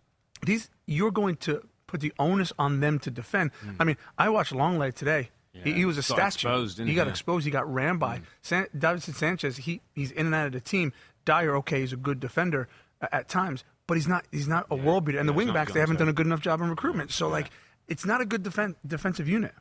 these, 0.46 0.70
you're 0.86 1.10
going 1.10 1.38
to 1.38 1.64
put 1.92 2.00
the 2.02 2.14
onus 2.18 2.54
on 2.58 2.80
them 2.80 2.98
to 3.00 3.12
defend. 3.12 3.52
I 3.80 3.84
mean, 3.84 3.98
I 4.18 4.30
watched 4.30 4.54
Lenglet 4.54 4.96
today. 4.96 5.30
He. 5.54 5.70
Yeah. 5.70 5.76
he 5.76 5.86
was 5.86 5.98
a 5.98 6.04
statue. 6.04 6.48
exposed, 6.48 6.78
he 6.80 6.86
he? 6.86 6.94
got 6.94 7.10
exposed. 7.10 7.44
He 7.44 7.52
got 7.52 7.72
ran 7.72 7.98
by. 7.98 8.22
San, 8.42 8.68
Davinson 8.76 9.14
Sanchez. 9.14 9.58
He 9.58 9.82
he's 9.94 10.12
in 10.12 10.26
and 10.26 10.34
out 10.34 10.48
of 10.48 10.54
the 10.54 10.62
team. 10.62 10.94
Dier, 11.26 11.56
okay, 11.58 11.82
he's 11.82 11.92
a 11.92 11.98
good 11.98 12.22
defender 12.22 12.70
uh, 13.02 13.08
at 13.12 13.28
times, 13.28 13.66
but 13.86 13.98
he's 13.98 14.08
not. 14.08 14.26
He's 14.32 14.48
not 14.48 14.66
a 14.72 14.76
world 14.76 15.04
beater. 15.04 15.20
And 15.20 15.28
yeah, 15.28 15.36
the 15.36 15.40
wingbacks, 15.40 15.74
they 15.74 15.82
haven't 15.82 15.98
done 15.98 16.08
a 16.08 16.14
good 16.14 16.26
enough 16.26 16.40
job 16.40 16.62
in 16.62 16.70
recruitment. 16.70 17.12
So 17.12 17.28
like, 17.28 17.52
it's 17.90 18.06
not 18.06 18.22
a 18.22 18.26
good 18.26 18.44
defen- 18.44 18.76
defensive 18.88 19.28
unit. 19.28 19.54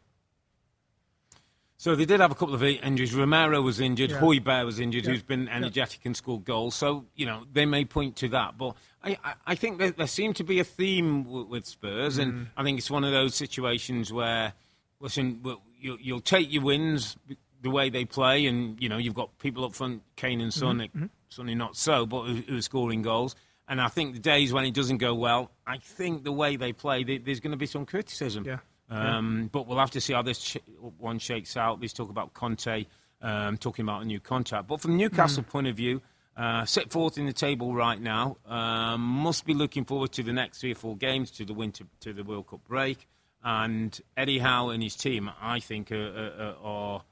So 1.82 1.94
they 1.96 2.04
did 2.04 2.20
have 2.20 2.30
a 2.30 2.34
couple 2.34 2.54
of 2.54 2.62
injuries. 2.62 3.14
Romero 3.14 3.62
was 3.62 3.80
injured. 3.80 4.10
Yeah. 4.10 4.20
Højbjerg 4.20 4.66
was 4.66 4.78
injured, 4.80 5.04
Yeah. 5.06 5.12
who's 5.12 5.22
been 5.22 5.48
energetic 5.48 6.04
and 6.04 6.14
scored 6.14 6.44
goals. 6.44 6.74
So, 6.74 7.06
you 7.14 7.24
know, 7.24 7.44
they 7.50 7.64
may 7.64 7.86
point 7.86 8.16
to 8.16 8.28
that. 8.28 8.58
But 8.58 8.74
I, 9.02 9.16
I, 9.24 9.32
I 9.46 9.54
think 9.54 9.78
there, 9.78 9.90
there 9.90 10.06
seemed 10.06 10.36
to 10.36 10.44
be 10.44 10.60
a 10.60 10.64
theme 10.64 11.22
w- 11.24 11.46
with 11.46 11.64
Spurs. 11.66 12.18
Mm. 12.18 12.22
And 12.22 12.46
I 12.54 12.64
think 12.64 12.76
it's 12.78 12.90
one 12.90 13.02
of 13.02 13.12
those 13.12 13.34
situations 13.34 14.12
where, 14.12 14.52
listen, 15.00 15.40
you, 15.80 15.96
you'll 15.98 16.20
take 16.20 16.52
your 16.52 16.64
wins 16.64 17.16
the 17.62 17.70
way 17.70 17.88
they 17.88 18.04
play. 18.04 18.44
And, 18.44 18.78
you 18.78 18.90
know, 18.90 18.98
you've 18.98 19.14
got 19.14 19.38
people 19.38 19.64
up 19.64 19.74
front, 19.74 20.02
Kane 20.16 20.42
and 20.42 20.52
Son, 20.52 20.80
Mm-hmm. 20.80 21.06
Sonny 21.30 21.54
not 21.54 21.76
so, 21.78 22.04
but 22.04 22.24
who, 22.24 22.34
who 22.46 22.56
are 22.58 22.62
scoring 22.62 23.00
goals. 23.00 23.34
And 23.68 23.80
I 23.80 23.88
think 23.88 24.12
the 24.12 24.20
days 24.20 24.52
when 24.52 24.66
it 24.66 24.74
doesn't 24.74 24.98
go 24.98 25.14
well, 25.14 25.50
I 25.66 25.78
think 25.78 26.24
the 26.24 26.32
way 26.32 26.56
they 26.56 26.74
play, 26.74 27.04
there- 27.04 27.20
there's 27.24 27.40
going 27.40 27.52
to 27.52 27.56
be 27.56 27.64
some 27.66 27.86
criticism. 27.86 28.44
Yeah. 28.44 28.58
Um, 28.90 29.48
But 29.53 29.66
we'll 29.66 29.79
have 29.79 29.92
to 29.92 30.00
see 30.00 30.12
how 30.12 30.22
this 30.22 30.40
sh- 30.40 30.57
one 30.98 31.18
shakes 31.18 31.57
out. 31.57 31.81
Let's 31.81 31.92
talk 31.92 32.11
about 32.11 32.35
Conte, 32.35 32.87
um, 33.22 33.57
talking 33.57 33.85
about 33.85 34.03
a 34.03 34.05
new 34.05 34.20
contract. 34.20 34.66
But 34.66 34.81
from 34.81 34.96
Newcastle 34.96 35.42
point 35.44 35.68
of 35.68 35.76
view, 35.76 36.03
uh, 36.37 36.64
set 36.64 36.90
fourth 36.90 37.16
in 37.18 37.26
the 37.26 37.33
table 37.33 37.74
right 37.74 38.00
now. 38.00 38.37
Um, 38.46 39.00
must 39.00 39.44
be 39.44 39.55
looking 39.55 39.85
forward 39.85 40.12
to 40.12 40.22
the 40.22 40.33
next 40.33 40.59
three 40.61 40.72
or 40.72 40.76
four 40.76 40.96
games 40.96 41.31
to 41.33 41.44
the 41.44 41.55
winter 41.55 41.85
to 42.00 42.12
the 42.12 42.24
World 42.24 42.48
Cup 42.48 42.64
break. 42.66 43.07
And 43.42 43.98
Eddie 44.16 44.38
Howe 44.38 44.68
and 44.70 44.83
his 44.83 44.96
team, 44.96 45.31
I 45.40 45.61
think, 45.61 45.90
are, 45.92 46.57
are, 46.62 46.66
are 46.66 47.03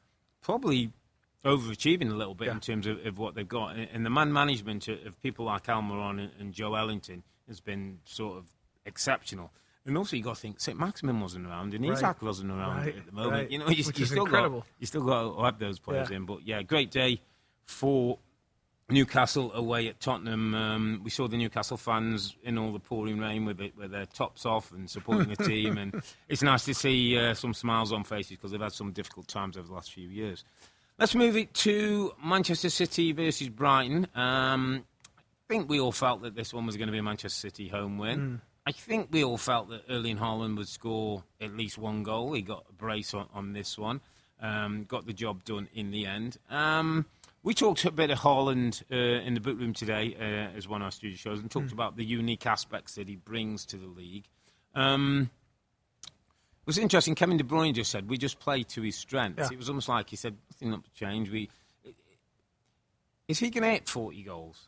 probably 0.43 0.93
overachieving 1.45 2.11
a 2.11 2.14
little 2.14 2.35
bit 2.35 2.47
Yeah. 2.47 2.55
in 2.55 2.61
terms 2.61 2.87
of, 2.87 3.05
of 3.07 3.19
what 3.19 3.35
they've 3.35 3.49
got. 3.49 3.77
And 3.77 4.05
the 4.05 4.11
man 4.11 4.33
management 4.33 4.88
of 4.88 5.21
people 5.23 5.45
like 5.47 5.64
Almiron 5.67 6.21
and, 6.21 6.31
and 6.41 6.53
Joelinton 6.55 7.23
has 7.47 7.61
been 7.61 8.01
sort 8.05 8.37
of 8.38 8.45
exceptional. 8.85 9.53
And 9.88 9.98
also, 9.98 10.16
you 10.16 10.22
got 10.22 10.37
to 10.37 10.40
think 10.40 10.61
St. 10.61 10.79
Maximin 10.79 11.20
wasn't 11.20 11.46
around, 11.46 11.74
and 11.74 11.85
Right. 11.85 11.94
Isak 11.98 12.22
wasn't 12.22 12.51
around 12.53 12.77
Right, 12.77 12.96
at 12.96 13.07
the 13.07 13.12
moment. 13.12 13.33
right. 13.33 13.51
You 13.51 13.59
know, 13.59 13.68
you, 13.68 13.77
you 13.77 14.05
still 14.07 14.24
incredible. 14.27 14.61
got 14.61 14.66
you 14.79 14.87
still 14.87 15.03
got 15.05 15.22
to 15.37 15.42
have 15.44 15.59
those 15.59 15.79
players 15.81 16.11
Yeah. 16.11 16.16
in. 16.16 16.24
But 16.27 16.46
yeah, 16.46 16.62
great 16.62 16.90
day 16.90 17.20
for 17.64 18.18
Newcastle 18.90 19.53
away 19.53 19.88
at 19.88 20.01
Tottenham. 20.01 20.55
Um, 20.55 21.01
we 21.05 21.11
saw 21.11 21.29
the 21.29 21.37
Newcastle 21.37 21.77
fans 21.77 22.37
in 22.42 22.57
all 22.57 22.72
the 22.72 22.79
pouring 22.79 23.18
rain 23.18 23.44
with 23.44 23.61
it, 23.61 23.77
with 23.77 23.90
their 23.90 24.07
tops 24.07 24.46
off 24.46 24.72
and 24.72 24.88
supporting 24.88 25.29
the 25.29 25.37
team, 25.44 25.77
and 25.77 26.03
it's 26.29 26.42
nice 26.42 26.64
to 26.64 26.74
see 26.74 27.18
uh, 27.18 27.35
some 27.35 27.53
smiles 27.53 27.92
on 27.92 28.05
faces 28.05 28.31
because 28.31 28.51
they've 28.53 28.61
had 28.61 28.72
some 28.72 28.92
difficult 28.92 29.29
times 29.29 29.57
over 29.57 29.66
the 29.68 29.74
last 29.74 29.92
few 29.92 30.09
years. 30.09 30.44
Let's 30.98 31.14
move 31.14 31.37
it 31.37 31.53
to 31.55 32.12
Manchester 32.24 32.70
City 32.70 33.12
versus 33.12 33.48
Brighton. 33.51 34.07
Um, 34.14 34.85
I 35.16 35.53
think 35.55 35.68
we 35.68 35.81
all 35.81 35.92
felt 35.92 36.22
that 36.22 36.35
this 36.35 36.53
one 36.53 36.66
was 36.66 36.77
going 36.77 36.88
to 36.88 36.92
be 36.92 36.98
a 36.98 37.03
Manchester 37.03 37.38
City 37.48 37.68
home 37.68 37.98
win. 37.98 38.40
I 38.68 38.72
think 38.72 39.09
we 39.11 39.24
all 39.24 39.38
felt 39.38 39.70
that 39.70 39.85
Erling 39.88 40.18
Haaland 40.18 40.59
would 40.59 40.68
score 40.68 41.24
at 41.40 41.57
least 41.57 41.78
one 41.78 42.02
goal. 42.02 42.35
He 42.35 42.42
got 42.42 42.66
a 42.68 42.72
brace 42.74 43.14
on, 43.14 43.26
on 43.33 43.54
this 43.54 43.78
one, 43.78 44.02
um, 44.42 44.85
got 44.85 45.07
the 45.07 45.14
job 45.14 45.42
done 45.44 45.70
in 45.72 45.90
the 45.90 46.04
end. 46.04 46.37
Um, 46.50 47.07
we 47.42 47.54
talked 47.54 47.87
a 47.87 47.90
bit 47.90 48.11
of 48.11 48.18
Haaland 48.18 48.83
uh, 48.92 49.24
in 49.24 49.33
the 49.33 49.40
boot 49.40 49.59
room 49.59 49.72
today, 49.72 50.14
uh, 50.20 50.54
as 50.54 50.68
one 50.68 50.83
of 50.83 50.85
our 50.85 50.90
studio 50.90 51.16
shows, 51.16 51.40
and 51.40 51.50
talked 51.50 51.72
about 51.72 51.96
the 51.96 52.04
unique 52.04 52.44
aspects 52.44 52.96
that 52.96 53.09
he 53.09 53.16
brings 53.16 53.64
to 53.64 53.78
the 53.78 53.87
league. 53.87 54.26
Um, 54.74 55.31
it 56.04 56.66
was 56.66 56.76
interesting. 56.76 57.14
Kevin 57.14 57.38
De 57.38 57.44
Bruyne 57.44 57.72
just 57.72 57.90
said 57.90 58.07
we 58.07 58.18
just 58.18 58.38
play 58.38 58.64
to 58.64 58.83
his 58.83 58.96
strengths. 58.96 59.48
Yeah. 59.48 59.48
It 59.50 59.57
was 59.57 59.70
almost 59.70 59.88
like 59.88 60.11
he 60.11 60.16
said 60.16 60.37
nothing 60.50 60.74
up 60.74 60.85
to 60.85 60.92
change. 60.92 61.31
We 61.31 61.48
is 63.28 63.38
he 63.38 63.48
going 63.48 63.62
to 63.62 63.70
hit 63.70 63.88
forty 63.88 64.22
goals? 64.24 64.67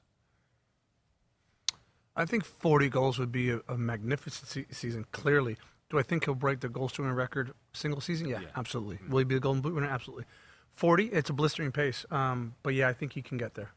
I 2.21 2.27
think 2.27 2.45
40 2.45 2.89
goals 2.89 3.19
would 3.19 3.33
be 3.33 3.51
a, 3.51 3.61
a 3.69 3.77
magnificent 3.79 4.49
se- 4.49 4.67
season. 4.71 5.07
Clearly, 5.13 5.57
do 5.89 5.99
I 5.99 6.03
think 6.03 6.25
he'll 6.25 6.35
break 6.35 6.61
the 6.61 6.69
goal 6.69 6.89
scoring 6.89 7.13
record 7.15 7.53
single 7.73 8.01
season? 8.01 8.29
Yeah, 8.29 8.41
Yeah. 8.41 8.49
absolutely. 8.57 8.99
Will 9.09 9.19
he 9.19 9.25
be 9.25 9.35
the 9.35 9.41
Golden 9.41 9.63
Boot 9.63 9.75
winner? 9.75 9.89
Absolutely. 9.89 10.25
40, 10.73 11.07
it's 11.07 11.31
a 11.31 11.33
blistering 11.33 11.73
pace. 11.73 12.07
Um, 12.11 12.55
but 12.63 12.75
yeah, 12.75 12.89
I 12.89 12.93
think 12.93 13.13
he 13.13 13.23
can 13.23 13.39
get 13.39 13.55
there. 13.55 13.71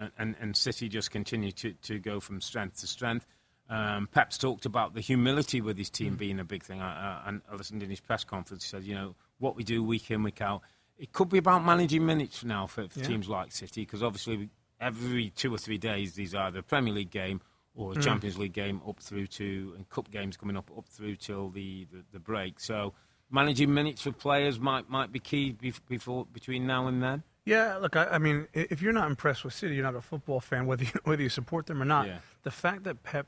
and, 0.00 0.10
and, 0.18 0.36
and 0.40 0.56
City 0.56 0.88
just 0.88 1.10
continue 1.10 1.50
to, 1.52 1.72
to 1.72 1.98
go 1.98 2.20
from 2.20 2.40
strength 2.40 2.80
to 2.80 2.86
strength. 2.86 3.26
Um, 3.70 4.08
Pep's 4.12 4.38
talked 4.38 4.64
about 4.64 4.94
the 4.94 5.00
humility 5.00 5.60
with 5.60 5.76
his 5.76 5.90
team 5.90 6.14
being 6.16 6.38
a 6.40 6.44
big 6.44 6.62
thing. 6.62 6.80
I, 6.80 6.86
I, 6.86 7.22
and 7.28 7.42
I 7.50 7.54
listened 7.56 7.82
in 7.82 7.90
his 7.90 8.00
press 8.00 8.24
conference. 8.24 8.64
He 8.64 8.68
said, 8.68 8.84
you 8.84 8.94
know, 8.94 9.14
what 9.38 9.56
we 9.56 9.64
do 9.64 9.82
week 9.82 10.10
in, 10.10 10.22
week 10.22 10.40
out. 10.40 10.62
It 10.98 11.12
could 11.12 11.28
be 11.28 11.38
about 11.38 11.64
managing 11.64 12.06
minutes 12.06 12.44
now 12.44 12.66
for, 12.66 12.88
for 12.88 13.00
Yeah. 13.00 13.06
teams 13.06 13.28
like 13.28 13.52
City, 13.52 13.82
because 13.82 14.02
obviously 14.02 14.48
every 14.80 15.30
two 15.30 15.52
or 15.54 15.58
three 15.58 15.76
days 15.78 16.14
there's 16.14 16.34
either 16.34 16.60
a 16.60 16.62
Premier 16.62 16.94
League 16.94 17.10
game 17.10 17.40
or 17.78 17.92
a 17.92 17.96
Champions 17.96 18.36
League 18.36 18.52
game 18.52 18.80
up 18.86 19.00
through 19.00 19.28
to, 19.28 19.72
and 19.76 19.88
cup 19.88 20.10
games 20.10 20.36
coming 20.36 20.56
up 20.56 20.70
up 20.76 20.88
through 20.88 21.16
till 21.16 21.48
the, 21.48 21.86
the, 21.92 22.04
the 22.12 22.18
break. 22.18 22.60
So 22.60 22.92
managing 23.30 23.72
minutes 23.72 24.02
for 24.02 24.12
players 24.12 24.58
might 24.58 24.90
might 24.90 25.12
be 25.12 25.20
key 25.20 25.56
before 25.88 26.26
between 26.26 26.66
now 26.66 26.88
and 26.88 27.02
then. 27.02 27.22
Yeah, 27.44 27.76
look, 27.76 27.96
I, 27.96 28.04
I 28.04 28.18
mean, 28.18 28.46
if 28.52 28.82
you're 28.82 28.92
not 28.92 29.08
impressed 29.08 29.42
with 29.42 29.54
City, 29.54 29.74
you're 29.74 29.84
not 29.84 29.94
a 29.94 30.02
football 30.02 30.38
fan, 30.38 30.66
whether 30.66 30.84
you, 30.84 30.90
whether 31.04 31.22
you 31.22 31.30
support 31.30 31.66
them 31.66 31.80
or 31.80 31.86
not. 31.86 32.06
Yeah. 32.06 32.18
The 32.42 32.50
fact 32.50 32.84
that 32.84 33.02
Pep 33.02 33.26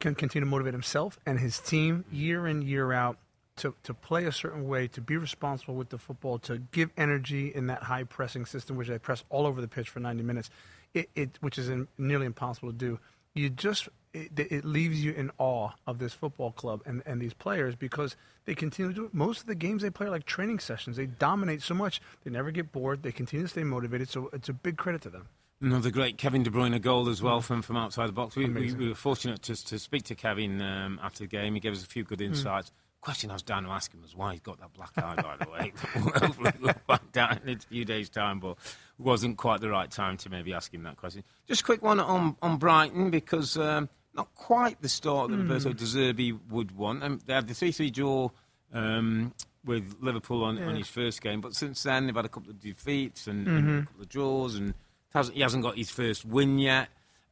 can 0.00 0.14
continue 0.14 0.46
to 0.46 0.50
motivate 0.50 0.72
himself 0.72 1.18
and 1.26 1.38
his 1.38 1.58
team 1.58 2.04
mm-hmm. 2.06 2.16
year 2.16 2.46
in, 2.46 2.62
year 2.62 2.92
out 2.92 3.18
to, 3.56 3.74
to 3.82 3.92
play 3.92 4.24
a 4.24 4.32
certain 4.32 4.66
way, 4.66 4.88
to 4.88 5.00
be 5.00 5.16
responsible 5.16 5.74
with 5.74 5.90
the 5.90 5.98
football, 5.98 6.38
to 6.38 6.58
give 6.72 6.90
energy 6.96 7.52
in 7.54 7.66
that 7.66 7.82
high 7.82 8.04
pressing 8.04 8.46
system, 8.46 8.76
which 8.76 8.88
they 8.88 8.98
press 8.98 9.24
all 9.28 9.46
over 9.46 9.60
the 9.60 9.68
pitch 9.68 9.90
for 9.90 10.00
90 10.00 10.22
minutes, 10.22 10.50
it, 10.94 11.10
it 11.14 11.38
which 11.40 11.58
is 11.58 11.68
in, 11.68 11.88
nearly 11.98 12.26
impossible 12.26 12.70
to 12.70 12.76
do. 12.76 12.98
You 13.34 13.48
just 13.50 13.88
it, 14.12 14.30
it 14.38 14.64
leaves 14.64 15.02
you 15.02 15.12
in 15.12 15.30
awe 15.38 15.70
of 15.86 15.98
this 15.98 16.12
football 16.12 16.52
club 16.52 16.82
and, 16.84 17.02
and 17.06 17.20
these 17.20 17.32
players 17.32 17.74
because 17.74 18.14
they 18.44 18.54
continue 18.54 18.92
to 18.92 18.94
do 18.94 19.04
it. 19.06 19.14
Most 19.14 19.40
of 19.40 19.46
the 19.46 19.54
games 19.54 19.80
they 19.82 19.88
play 19.90 20.06
are 20.06 20.10
like 20.10 20.26
training 20.26 20.58
sessions. 20.58 20.96
They 20.98 21.06
dominate 21.06 21.62
so 21.62 21.72
much. 21.74 22.02
They 22.24 22.30
never 22.30 22.50
get 22.50 22.72
bored. 22.72 23.02
They 23.02 23.12
continue 23.12 23.46
to 23.46 23.48
stay 23.48 23.64
motivated. 23.64 24.10
So 24.10 24.28
it's 24.34 24.50
a 24.50 24.52
big 24.52 24.76
credit 24.76 25.00
to 25.02 25.10
them. 25.10 25.28
Another 25.62 25.90
great 25.90 26.18
Kevin 26.18 26.42
De 26.42 26.50
Bruyne 26.50 26.78
goal 26.82 27.08
as 27.08 27.22
well 27.22 27.40
from, 27.40 27.62
from 27.62 27.76
outside 27.76 28.08
the 28.08 28.12
box. 28.12 28.34
We, 28.36 28.50
we, 28.50 28.72
we 28.74 28.88
were 28.88 28.94
fortunate 28.96 29.40
to, 29.42 29.64
to 29.64 29.78
speak 29.78 30.02
to 30.04 30.14
Kevin 30.14 30.60
um, 30.60 30.98
after 31.02 31.20
the 31.20 31.28
game. 31.28 31.54
He 31.54 31.60
gave 31.60 31.72
us 31.72 31.84
a 31.84 31.86
few 31.86 32.02
good 32.04 32.18
Hmm. 32.18 32.26
insights. 32.26 32.72
Question 33.02 33.30
I 33.30 33.34
was 33.34 33.42
down 33.42 33.64
to 33.64 33.70
ask 33.70 33.92
him 33.92 34.00
was 34.00 34.16
why 34.16 34.30
he's 34.32 34.40
got 34.40 34.58
that 34.60 34.72
black 34.72 34.92
eye, 34.96 35.16
by 35.20 35.36
the 35.44 35.50
way. 35.50 35.72
Hopefully 36.14 36.52
we'll 36.60 36.72
find 36.86 37.18
out 37.18 37.42
in 37.42 37.48
a 37.48 37.58
few 37.58 37.84
days' 37.84 38.08
time, 38.08 38.38
but 38.40 38.52
it 38.52 38.56
wasn't 38.98 39.36
quite 39.36 39.60
the 39.60 39.68
right 39.68 39.90
time 39.90 40.16
to 40.18 40.30
maybe 40.30 40.54
ask 40.54 40.72
him 40.72 40.84
that 40.84 40.96
question. 40.96 41.24
Just 41.46 41.62
a 41.62 41.64
quick 41.64 41.82
one 41.82 41.98
on, 42.00 42.36
on 42.40 42.58
Brighton, 42.58 43.10
because 43.10 43.58
um, 43.58 43.88
not 44.14 44.32
quite 44.36 44.80
the 44.82 44.88
start 44.88 45.30
that 45.30 45.36
Hmm. 45.36 45.42
Roberto 45.48 45.72
De 45.72 45.84
Zerbi 45.84 46.38
would 46.48 46.70
want. 46.76 47.02
Um, 47.02 47.18
they 47.26 47.34
had 47.34 47.48
the 47.48 47.54
3 47.54 47.72
3 47.72 47.90
draw 47.90 48.28
um, 48.72 49.34
with 49.64 49.96
Liverpool 50.00 50.44
on, 50.44 50.62
on 50.62 50.76
his 50.76 50.86
first 50.88 51.20
game, 51.22 51.40
but 51.40 51.54
since 51.56 51.82
then 51.82 52.06
they've 52.06 52.14
had 52.14 52.24
a 52.24 52.28
couple 52.28 52.50
of 52.50 52.60
defeats 52.60 53.26
and, 53.26 53.46
Mm-hmm. 53.46 53.56
and 53.68 53.82
a 53.82 53.86
couple 53.86 54.02
of 54.02 54.08
draws, 54.08 54.54
and 54.54 54.74
hasn't, 55.12 55.36
he 55.36 55.42
hasn't 55.42 55.64
got 55.64 55.76
his 55.76 55.90
first 55.90 56.24
win 56.24 56.58
yet. 56.60 56.88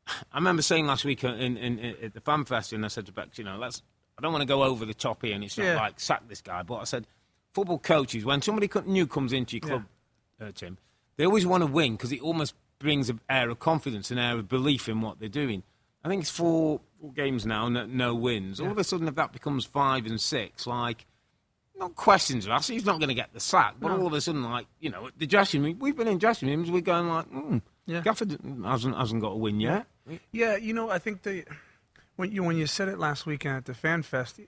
I 0.32 0.38
remember 0.38 0.62
saying 0.62 0.86
last 0.88 1.04
week 1.04 1.22
in, 1.22 1.56
in, 1.56 1.78
in, 1.78 1.96
at 2.02 2.12
the 2.14 2.20
fan 2.20 2.44
fest, 2.44 2.72
and 2.72 2.84
I 2.84 2.88
said 2.88 3.06
to 3.06 3.12
Bex, 3.12 3.38
you 3.38 3.44
know, 3.44 3.56
let's. 3.56 3.82
I 4.20 4.22
don't 4.22 4.32
want 4.32 4.42
to 4.42 4.46
go 4.46 4.62
over 4.62 4.84
the 4.84 4.92
top 4.92 5.22
here, 5.24 5.34
and 5.34 5.42
it's 5.42 5.56
not 5.56 5.64
Yeah. 5.64 5.76
like 5.76 5.98
sack 5.98 6.28
this 6.28 6.42
guy, 6.42 6.62
but 6.62 6.76
I 6.76 6.84
said, 6.84 7.06
football 7.54 7.78
coaches, 7.78 8.22
when 8.24 8.42
somebody 8.42 8.68
new 8.86 9.06
comes 9.06 9.32
into 9.32 9.56
your 9.56 9.60
club, 9.66 9.84
uh, 10.40 10.52
Tim, 10.54 10.76
they 11.16 11.24
always 11.24 11.46
want 11.46 11.62
to 11.62 11.66
win 11.66 11.92
because 11.92 12.12
it 12.12 12.20
almost 12.20 12.54
brings 12.78 13.08
an 13.08 13.20
air 13.30 13.48
of 13.48 13.58
confidence, 13.60 14.10
an 14.10 14.18
air 14.18 14.36
of 14.38 14.46
belief 14.48 14.88
in 14.90 15.00
what 15.00 15.20
they're 15.20 15.28
doing. 15.30 15.62
I 16.04 16.08
think 16.08 16.20
it's 16.22 16.30
four, 16.30 16.80
four 17.00 17.12
games 17.12 17.46
now, 17.46 17.68
no, 17.70 17.86
no 17.86 18.14
wins. 18.14 18.60
All 18.60 18.70
of 18.70 18.76
a 18.78 18.84
sudden, 18.84 19.08
if 19.08 19.14
that 19.14 19.32
becomes 19.32 19.64
five 19.64 20.04
and 20.06 20.20
six, 20.20 20.66
like, 20.66 21.06
not 21.78 21.94
questions 21.94 22.46
are 22.46 22.52
asked, 22.52 22.68
he's 22.68 22.84
not 22.84 22.98
going 22.98 23.08
to 23.08 23.14
get 23.14 23.32
the 23.32 23.40
sack. 23.40 23.76
But 23.80 23.90
all 23.92 24.06
of 24.06 24.12
a 24.12 24.20
sudden, 24.20 24.42
like, 24.42 24.66
you 24.80 24.90
know, 24.90 25.08
the 25.16 25.26
dressing 25.26 25.62
room, 25.62 25.78
we've 25.78 25.96
been 25.96 26.08
in 26.08 26.18
dressing 26.18 26.48
rooms, 26.48 26.70
we're 26.70 26.82
going 26.82 27.08
like, 27.08 27.26
hmm, 27.26 27.58
Yeah. 27.86 28.02
Gafford 28.02 28.64
hasn't, 28.66 28.96
hasn't 28.96 29.22
got 29.22 29.32
a 29.32 29.36
win 29.36 29.60
yet. 29.60 29.86
Yeah, 30.30 30.56
you 30.56 30.74
know, 30.74 30.90
I 30.90 30.98
think 30.98 31.22
the 31.22 31.44
when 32.20 32.30
you 32.32 32.42
when 32.44 32.56
you 32.56 32.66
said 32.66 32.88
it 32.88 32.98
last 32.98 33.26
weekend 33.26 33.56
at 33.56 33.64
the 33.64 33.74
fan 33.74 34.02
fest, 34.02 34.38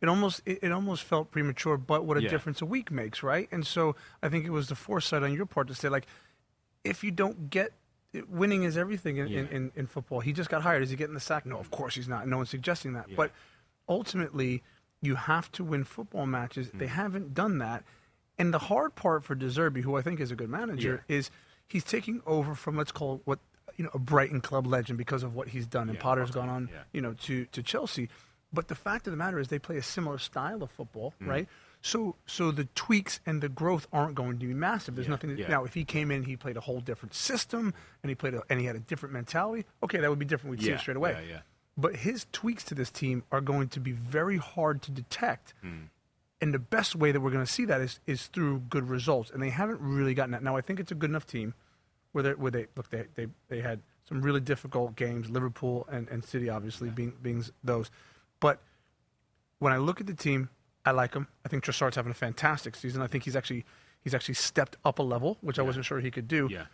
it 0.00 0.08
almost 0.08 0.40
it, 0.46 0.60
it 0.62 0.72
almost 0.72 1.02
felt 1.02 1.30
premature. 1.30 1.76
But 1.76 2.04
what 2.06 2.16
a 2.16 2.22
Yeah. 2.22 2.30
difference 2.30 2.62
a 2.62 2.66
week 2.66 2.90
makes, 2.90 3.22
right? 3.22 3.48
And 3.52 3.66
so 3.66 3.94
I 4.22 4.28
think 4.30 4.46
it 4.46 4.50
was 4.50 4.68
the 4.68 4.74
foresight 4.74 5.22
on 5.22 5.32
your 5.34 5.46
part 5.46 5.68
to 5.68 5.74
say 5.74 5.88
like, 5.90 6.06
if 6.84 7.04
you 7.04 7.10
don't 7.10 7.50
get 7.50 7.72
winning 8.30 8.62
is 8.62 8.78
everything 8.78 9.18
in, 9.18 9.26
in, 9.26 9.32
Yeah. 9.32 9.56
in, 9.56 9.72
in 9.76 9.86
football. 9.86 10.20
He 10.20 10.32
just 10.32 10.48
got 10.48 10.62
hired. 10.62 10.82
Is 10.82 10.88
he 10.90 10.96
getting 10.96 11.14
the 11.14 11.20
sack? 11.20 11.44
No, 11.44 11.58
of 11.58 11.70
course 11.70 11.94
he's 11.96 12.08
not. 12.08 12.26
No 12.26 12.38
one's 12.38 12.48
suggesting 12.48 12.94
that. 12.94 13.14
But 13.14 13.30
ultimately, 13.88 14.62
you 15.02 15.16
have 15.16 15.50
to 15.52 15.64
win 15.64 15.84
football 15.84 16.26
matches. 16.26 16.70
They 16.72 16.86
Mm-hmm. 16.86 16.94
haven't 16.94 17.34
done 17.34 17.58
that. 17.58 17.84
And 18.38 18.52
the 18.52 18.58
hard 18.58 18.94
part 18.94 19.24
for 19.24 19.34
De 19.34 19.46
Zerbi, 19.48 19.82
who 19.82 19.96
I 19.96 20.02
think 20.02 20.20
is 20.20 20.30
a 20.30 20.36
good 20.36 20.48
manager, 20.50 21.04
is 21.08 21.30
he's 21.68 21.84
taking 21.84 22.22
over 22.26 22.54
from 22.54 22.76
let's 22.76 22.92
call 22.92 23.20
what 23.24 23.38
you 23.76 23.84
know 23.84 23.90
a 23.94 23.98
Brighton 23.98 24.40
club 24.40 24.66
legend 24.66 24.98
because 24.98 25.22
of 25.22 25.34
what 25.34 25.48
he's 25.48 25.66
done. 25.66 25.88
And 25.88 25.96
Yeah, 25.96 26.02
Potter's 26.02 26.30
Potter, 26.30 26.40
gone 26.40 26.48
on, 26.48 26.68
yeah. 26.72 26.80
you 26.92 27.00
know, 27.00 27.14
to 27.24 27.44
to 27.46 27.62
Chelsea. 27.62 28.08
But 28.52 28.68
the 28.68 28.74
fact 28.74 29.06
of 29.06 29.10
the 29.10 29.16
matter 29.16 29.38
is, 29.38 29.48
they 29.48 29.58
play 29.58 29.76
a 29.76 29.82
similar 29.82 30.18
style 30.18 30.62
of 30.62 30.70
football, 30.70 31.14
Mm-hmm. 31.20 31.30
right? 31.30 31.48
So, 31.82 32.16
so 32.26 32.50
the 32.50 32.64
tweaks 32.74 33.20
and 33.26 33.40
the 33.42 33.48
growth 33.48 33.86
aren't 33.92 34.14
going 34.16 34.38
to 34.38 34.46
be 34.46 34.54
massive. 34.54 34.94
There's 34.96 35.06
Yeah, 35.06 35.10
nothing. 35.12 35.36
To, 35.36 35.42
yeah. 35.42 35.48
Now, 35.48 35.64
if 35.64 35.74
he 35.74 35.84
came 35.84 36.10
in, 36.10 36.24
he 36.24 36.34
played 36.36 36.56
a 36.56 36.60
whole 36.60 36.80
different 36.80 37.14
system, 37.14 37.74
and 38.02 38.08
he 38.10 38.14
played 38.16 38.34
a, 38.34 38.42
and 38.48 38.58
he 38.58 38.66
had 38.66 38.74
a 38.74 38.80
different 38.80 39.12
mentality. 39.12 39.66
Okay, 39.84 39.98
that 39.98 40.08
would 40.10 40.18
be 40.18 40.24
different. 40.24 40.52
We'd 40.58 40.62
see 40.64 40.70
it 40.72 40.80
straight 40.80 40.96
away. 40.96 41.12
yeah, 41.12 41.34
yeah. 41.34 41.40
But 41.76 41.96
his 41.96 42.26
tweaks 42.32 42.64
to 42.64 42.74
this 42.74 42.90
team 42.90 43.22
are 43.30 43.40
going 43.42 43.68
to 43.68 43.80
be 43.80 43.92
very 43.92 44.38
hard 44.38 44.80
to 44.82 44.90
detect. 44.90 45.52
Hmm. 45.62 45.84
And 46.40 46.52
the 46.54 46.58
best 46.58 46.96
way 46.96 47.12
that 47.12 47.20
we're 47.20 47.30
going 47.30 47.44
to 47.44 47.52
see 47.52 47.64
that 47.66 47.80
is, 47.80 48.00
is 48.06 48.26
through 48.28 48.60
good 48.70 48.88
results. 48.88 49.30
And 49.30 49.42
they 49.42 49.50
haven't 49.50 49.80
really 49.80 50.14
gotten 50.14 50.32
that. 50.32 50.42
Now, 50.42 50.56
I 50.56 50.62
think 50.62 50.80
it's 50.80 50.90
a 50.92 50.94
good 50.94 51.10
enough 51.10 51.26
team 51.26 51.54
where 52.16 52.22
they, 52.22 52.30
where 52.30 52.50
they 52.50 52.66
look, 52.74 52.88
they, 52.88 53.04
they, 53.14 53.26
they 53.48 53.60
had 53.60 53.80
some 54.08 54.22
really 54.22 54.40
difficult 54.40 54.96
games, 54.96 55.28
Liverpool 55.28 55.86
and, 55.92 56.08
and 56.08 56.24
City, 56.24 56.48
obviously, 56.48 56.88
being, 56.88 57.12
being 57.20 57.44
those. 57.62 57.90
But 58.40 58.62
when 59.58 59.74
I 59.74 59.76
look 59.76 60.00
at 60.00 60.06
the 60.06 60.14
team, 60.14 60.48
I 60.86 60.92
like 60.92 61.12
him. 61.12 61.28
I 61.44 61.50
think 61.50 61.62
Trossard's 61.62 61.96
having 61.96 62.10
a 62.10 62.14
fantastic 62.14 62.74
season. 62.74 63.02
I 63.02 63.06
think 63.06 63.24
he's 63.24 63.36
actually 63.36 63.66
he's 64.02 64.14
actually 64.14 64.34
stepped 64.34 64.76
up 64.82 64.98
a 64.98 65.02
level, 65.02 65.36
which 65.42 65.58
I 65.58 65.62
wasn't 65.62 65.84
sure 65.84 66.00
he 66.00 66.10
could 66.10 66.26
do. 66.26 66.48
Yeah. 66.50 66.64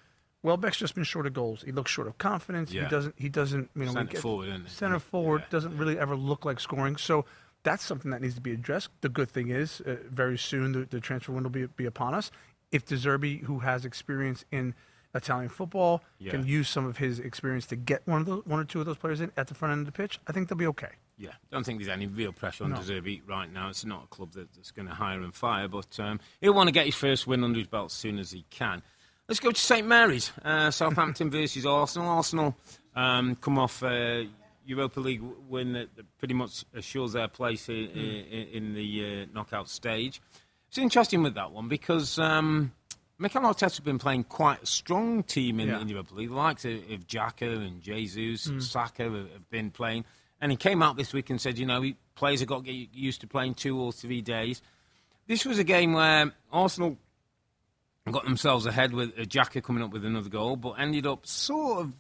Welbeck's 0.45 0.77
just 0.77 0.95
been 0.95 1.03
short 1.03 1.27
of 1.27 1.33
goals. 1.33 1.63
He 1.63 1.73
looks 1.73 1.91
short 1.91 2.07
of 2.07 2.19
confidence. 2.19 2.73
Yeah. 2.73 2.85
He 2.85 2.89
doesn't. 2.89 3.15
He 3.19 3.29
doesn't. 3.29 3.71
You 3.75 3.87
know, 3.87 3.93
Centre 3.93 4.21
forward? 4.21 4.69
Center 4.71 4.99
forward 5.01 5.41
Yeah. 5.41 5.47
doesn't 5.51 5.77
really 5.77 5.99
ever 5.99 6.15
look 6.15 6.45
like 6.45 6.61
scoring. 6.61 6.97
So 6.99 7.25
that's 7.65 7.83
something 7.85 8.13
that 8.13 8.23
needs 8.23 8.37
to 8.37 8.41
be 8.41 8.53
addressed. 8.53 8.91
The 9.01 9.09
good 9.09 9.29
thing 9.29 9.49
is, 9.49 9.81
uh, 9.81 9.97
very 10.09 10.39
soon 10.39 10.71
the, 10.71 10.85
the 10.85 11.01
transfer 11.01 11.33
window 11.33 11.49
will 11.49 11.67
be, 11.67 11.67
be 11.67 11.87
upon 11.87 12.15
us. 12.15 12.31
If 12.71 12.87
De 12.87 12.95
Zerbi, 12.95 13.43
who 13.43 13.59
has 13.61 13.85
experience 13.85 14.45
in 14.53 14.75
Italian 15.15 15.49
football, 15.49 16.03
Yeah. 16.19 16.31
can 16.33 16.47
use 16.47 16.69
some 16.69 16.87
of 16.87 16.97
his 16.99 17.19
experience 17.19 17.67
to 17.67 17.77
get 17.77 18.07
one 18.07 18.21
of 18.21 18.27
the, 18.27 18.37
one 18.39 18.61
or 18.61 18.65
two 18.65 18.81
of 18.81 18.87
those 18.87 18.97
players 18.97 19.21
in 19.21 19.31
at 19.37 19.49
the 19.49 19.55
front 19.55 19.73
end 19.73 19.81
of 19.81 19.87
the 19.87 19.93
pitch, 19.93 20.19
I 20.27 20.33
think 20.33 20.49
they'll 20.49 20.59
be 20.59 20.67
okay. 20.69 20.91
Yeah, 21.19 21.33
don't 21.51 21.65
think 21.65 21.79
there's 21.79 21.89
any 21.91 22.07
real 22.07 22.33
pressure 22.33 22.65
on 22.65 22.71
No. 22.71 22.81
Right 23.27 23.53
now. 23.53 23.69
It's 23.69 23.85
not 23.85 24.05
a 24.05 24.07
club 24.09 24.33
that, 24.33 24.53
that's 24.55 24.71
going 24.71 24.89
to 24.89 24.95
hire 24.95 25.21
and 25.21 25.35
fire, 25.35 25.69
but 25.69 25.99
um, 26.01 26.19
he'll 26.41 26.55
want 26.55 26.69
to 26.69 26.73
get 26.73 26.87
his 26.87 26.95
first 26.95 27.27
win 27.27 27.45
under 27.45 27.59
his 27.59 27.69
belt 27.69 27.87
as 27.87 27.93
soon 27.93 28.19
as 28.19 28.31
he 28.31 28.45
can. 28.51 28.83
Let's 29.29 29.39
go 29.39 29.51
to 29.53 29.61
St 29.61 29.87
Mary's. 29.87 30.33
Uh, 30.45 30.71
Southampton 30.71 31.31
versus 31.31 31.65
Arsenal. 31.65 32.09
Arsenal 32.09 32.57
um, 32.97 33.37
come 33.37 33.59
off 33.59 33.83
a 33.83 34.29
Europa 34.67 35.01
League 35.01 35.23
win 35.49 35.75
that, 35.75 35.89
pretty 36.19 36.35
much 36.35 36.65
assures 36.75 37.13
their 37.13 37.29
place 37.29 37.69
in, 37.69 37.75
in, 37.77 38.49
in 38.49 38.75
the 38.75 39.23
uh, 39.23 39.27
knockout 39.35 39.69
stage. 39.69 40.21
It's 40.69 40.79
interesting 40.79 41.23
with 41.23 41.35
that 41.35 41.53
one 41.53 41.69
because 41.69 42.19
um, 42.19 42.73
Mikel 43.23 43.43
Arteta's 43.43 43.79
been 43.81 43.99
playing 44.01 44.25
quite 44.25 44.65
a 44.65 44.67
strong 44.67 45.23
team 45.23 45.61
in, 45.61 45.69
Yeah. 45.69 45.81
in 45.81 45.89
Europa 45.89 46.15
League. 46.15 46.29
The 46.31 46.35
likes 46.35 46.65
of, 46.65 46.73
of 46.73 47.07
Xhaka 47.07 47.65
and 47.67 47.81
Jesus, 47.81 48.51
Saka 48.69 49.05
have, 49.05 49.13
have 49.15 49.49
been 49.49 49.71
playing. 49.71 50.05
And 50.41 50.51
he 50.51 50.57
came 50.57 50.83
out 50.83 50.97
this 50.97 51.13
week 51.13 51.31
and 51.31 51.41
said, 51.41 51.57
you 51.57 51.65
know, 51.65 51.81
he, 51.83 51.97
players 52.17 52.41
have 52.41 52.49
got 52.49 52.65
to 52.65 52.73
get 52.73 52.89
used 52.93 53.21
to 53.21 53.29
playing 53.29 53.55
two 53.55 53.81
or 53.81 53.93
three 53.93 54.23
days. 54.23 54.61
This 55.29 55.45
was 55.45 55.61
a 55.61 55.65
game 55.65 55.93
where 55.93 56.33
Arsenal 56.53 56.99
got 58.11 58.25
themselves 58.25 58.67
ahead 58.67 58.93
with 58.93 59.11
uh, 59.17 59.23
Xhaka 59.23 59.63
coming 59.63 59.85
up 59.85 59.93
with 59.93 60.05
another 60.05 60.29
goal, 60.29 60.57
but 60.57 60.73
ended 60.73 61.07
up 61.07 61.25
sort 61.25 61.83
of 61.83 61.93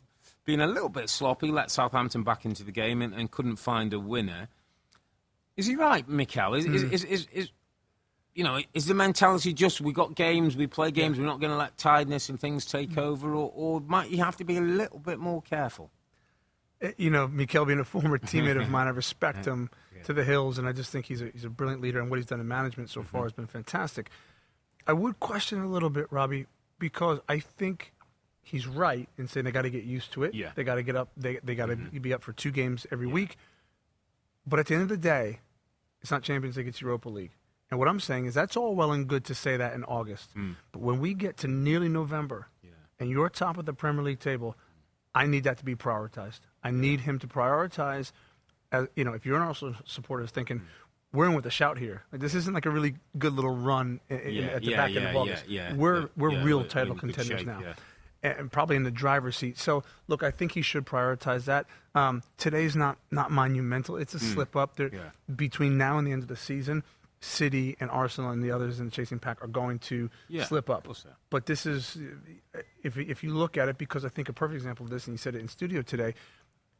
being 0.44 0.60
a 0.60 0.66
little 0.66 0.88
bit 0.88 1.08
sloppy, 1.08 1.52
let 1.52 1.70
Southampton 1.70 2.24
back 2.24 2.44
into 2.44 2.64
the 2.64 2.72
game 2.72 3.00
and, 3.00 3.14
and 3.14 3.30
couldn't 3.30 3.56
find 3.56 3.92
a 3.92 4.00
winner. 4.00 4.48
Is 5.56 5.66
he 5.66 5.76
right, 5.76 6.06
Mikel? 6.08 6.54
Is, 6.54 6.64
is, 6.64 6.82
is, 6.82 7.04
is, 7.04 7.28
is, 7.32 7.50
you 8.34 8.44
know, 8.44 8.60
is 8.72 8.86
the 8.86 8.94
mentality 8.94 9.52
just 9.52 9.80
we 9.80 9.92
got 9.92 10.14
games, 10.14 10.56
we 10.56 10.66
play 10.66 10.90
games, 10.90 11.18
we're 11.18 11.26
not 11.26 11.40
going 11.40 11.50
to 11.50 11.56
let 11.56 11.76
tiredness 11.76 12.28
and 12.28 12.40
things 12.40 12.64
take 12.64 12.90
mm. 12.90 12.98
over, 12.98 13.34
or, 13.34 13.52
or 13.54 13.80
might 13.80 14.10
you 14.10 14.18
have 14.18 14.36
to 14.36 14.44
be 14.44 14.56
a 14.56 14.60
little 14.60 14.98
bit 14.98 15.18
more 15.18 15.42
careful? 15.42 15.90
Uh, 16.82 16.88
You 16.96 17.10
know, 17.10 17.28
Mikel 17.28 17.64
being 17.66 17.80
a 17.80 17.84
former 17.84 18.18
teammate 18.30 18.60
of 18.60 18.70
mine, 18.70 18.86
I 18.86 18.90
respect 18.90 19.44
him 19.44 19.70
to 20.04 20.12
the 20.12 20.24
hills, 20.24 20.58
and 20.58 20.66
I 20.66 20.72
just 20.72 20.90
think 20.90 21.06
he's 21.06 21.22
a, 21.22 21.26
he's 21.26 21.44
a 21.44 21.50
brilliant 21.50 21.82
leader, 21.82 22.00
and 22.00 22.10
what 22.10 22.18
he's 22.18 22.26
done 22.26 22.40
in 22.40 22.48
management 22.48 22.90
so 22.90 23.02
far 23.02 23.20
mm-hmm. 23.20 23.26
has 23.26 23.32
been 23.32 23.46
fantastic. 23.46 24.10
I 24.86 24.92
would 24.92 25.20
question 25.20 25.60
a 25.60 25.68
little 25.68 25.90
bit, 25.90 26.10
Robbie, 26.10 26.46
because 26.78 27.20
I 27.28 27.38
think 27.38 27.92
he's 28.42 28.66
right 28.66 29.08
in 29.16 29.28
saying 29.28 29.44
they 29.44 29.52
got 29.52 29.62
to 29.62 29.70
get 29.70 29.84
used 29.84 30.12
to 30.12 30.24
it. 30.24 30.34
Yeah. 30.34 30.50
They 30.54 30.64
got 30.64 30.74
to 30.76 30.82
get 30.82 30.96
up. 30.96 31.10
They 31.16 31.38
they 31.44 31.54
got 31.54 31.66
to 31.66 31.76
mm-hmm. 31.76 31.98
be 31.98 32.12
up 32.12 32.22
for 32.22 32.32
two 32.32 32.50
games 32.50 32.86
every 32.90 33.06
week. 33.06 33.36
But 34.46 34.58
at 34.58 34.66
the 34.66 34.74
end 34.74 34.82
of 34.82 34.88
the 34.88 34.96
day, 34.96 35.38
it's 36.00 36.10
not 36.10 36.22
Champions 36.22 36.56
League; 36.56 36.66
it's 36.66 36.80
Europa 36.80 37.08
League. 37.08 37.32
And 37.72 37.78
what 37.78 37.88
I'm 37.88 38.00
saying 38.00 38.26
is 38.26 38.34
that's 38.34 38.54
all 38.54 38.74
well 38.74 38.92
and 38.92 39.08
good 39.08 39.24
to 39.24 39.34
say 39.34 39.56
that 39.56 39.72
in 39.72 39.82
August. 39.84 40.28
But 40.72 40.82
when 40.82 41.00
we 41.00 41.14
get 41.14 41.38
to 41.38 41.48
nearly 41.48 41.88
November, 41.88 42.48
and 43.00 43.08
you're 43.08 43.30
top 43.30 43.56
of 43.56 43.64
the 43.64 43.72
Premier 43.72 44.02
League 44.04 44.20
table, 44.20 44.56
I 45.14 45.24
need 45.26 45.44
that 45.44 45.56
to 45.58 45.64
be 45.64 45.74
prioritized. 45.74 46.40
I 46.62 46.70
need 46.70 47.00
him 47.00 47.18
to 47.20 47.26
prioritize. 47.26 48.12
As, 48.70 48.88
you 48.94 49.04
know, 49.04 49.14
if 49.14 49.24
you're 49.24 49.36
an 49.36 49.42
Arsenal 49.42 49.74
supporter, 49.86 50.22
is 50.22 50.30
thinking 50.30 50.60
we're 51.14 51.24
in 51.26 51.32
with 51.34 51.46
a 51.46 51.50
shout 51.50 51.78
here. 51.78 52.02
Like, 52.12 52.20
this 52.20 52.34
isn't 52.34 52.52
like 52.52 52.66
a 52.66 52.70
really 52.70 52.96
good 53.18 53.32
little 53.32 53.56
run 53.56 54.00
in, 54.10 54.18
in- 54.20 54.34
Yeah, 54.34 54.42
at 54.48 54.62
the 54.62 54.70
yeah, 54.70 54.76
back 54.76 54.86
end 54.88 54.94
yeah, 54.96 55.10
of 55.10 55.16
August. 55.16 55.44
yeah, 55.48 55.68
yeah, 55.70 55.74
we're 55.76 56.00
yeah, 56.00 56.06
we're 56.18 56.32
yeah, 56.32 56.44
real 56.44 56.64
title 56.66 56.94
we're 56.94 57.00
in 57.00 57.06
good 57.08 57.14
contenders 57.16 57.38
shape, 57.40 57.46
now. 57.46 57.60
yeah. 57.60 57.74
And 58.22 58.38
and 58.38 58.52
probably 58.52 58.76
in 58.76 58.82
the 58.84 58.90
driver's 58.90 59.36
seat. 59.36 59.58
So, 59.58 59.82
look, 60.08 60.22
I 60.22 60.30
think 60.30 60.52
he 60.52 60.60
should 60.62 60.84
prioritize 60.86 61.46
that. 61.46 61.66
Um, 61.94 62.22
today's 62.36 62.76
not 62.76 62.98
not 63.10 63.30
monumental. 63.30 63.96
It's 63.96 64.12
a 64.14 64.18
slip 64.20 64.54
up. 64.56 64.76
There, 64.76 64.90
Mm. 64.90 64.94
Yeah. 64.94 65.34
Between 65.34 65.76
now 65.78 65.96
and 65.98 66.06
the 66.06 66.12
end 66.12 66.22
of 66.22 66.28
the 66.28 66.36
season, 66.36 66.84
City 67.24 67.76
and 67.80 67.88
Arsenal 67.90 68.30
and 68.30 68.42
the 68.42 68.50
others 68.50 68.80
in 68.80 68.86
the 68.86 68.90
chasing 68.90 69.18
pack 69.18 69.42
are 69.42 69.48
going 69.48 69.78
to 69.78 70.10
Yeah, 70.28 70.44
slip 70.44 70.68
up. 70.68 70.78
of 70.78 70.84
course 70.84 71.02
they 71.04 71.10
are. 71.10 71.16
But 71.30 71.46
this 71.46 71.64
is, 71.66 71.96
if 72.82 72.96
if 72.98 73.22
you 73.22 73.32
look 73.32 73.56
at 73.56 73.68
it, 73.68 73.78
because 73.78 74.04
I 74.04 74.08
think 74.08 74.28
a 74.28 74.32
perfect 74.32 74.56
example 74.56 74.84
of 74.84 74.90
this, 74.90 75.06
and 75.06 75.14
you 75.14 75.18
said 75.18 75.34
it 75.36 75.40
in 75.40 75.48
studio 75.48 75.82
today, 75.82 76.14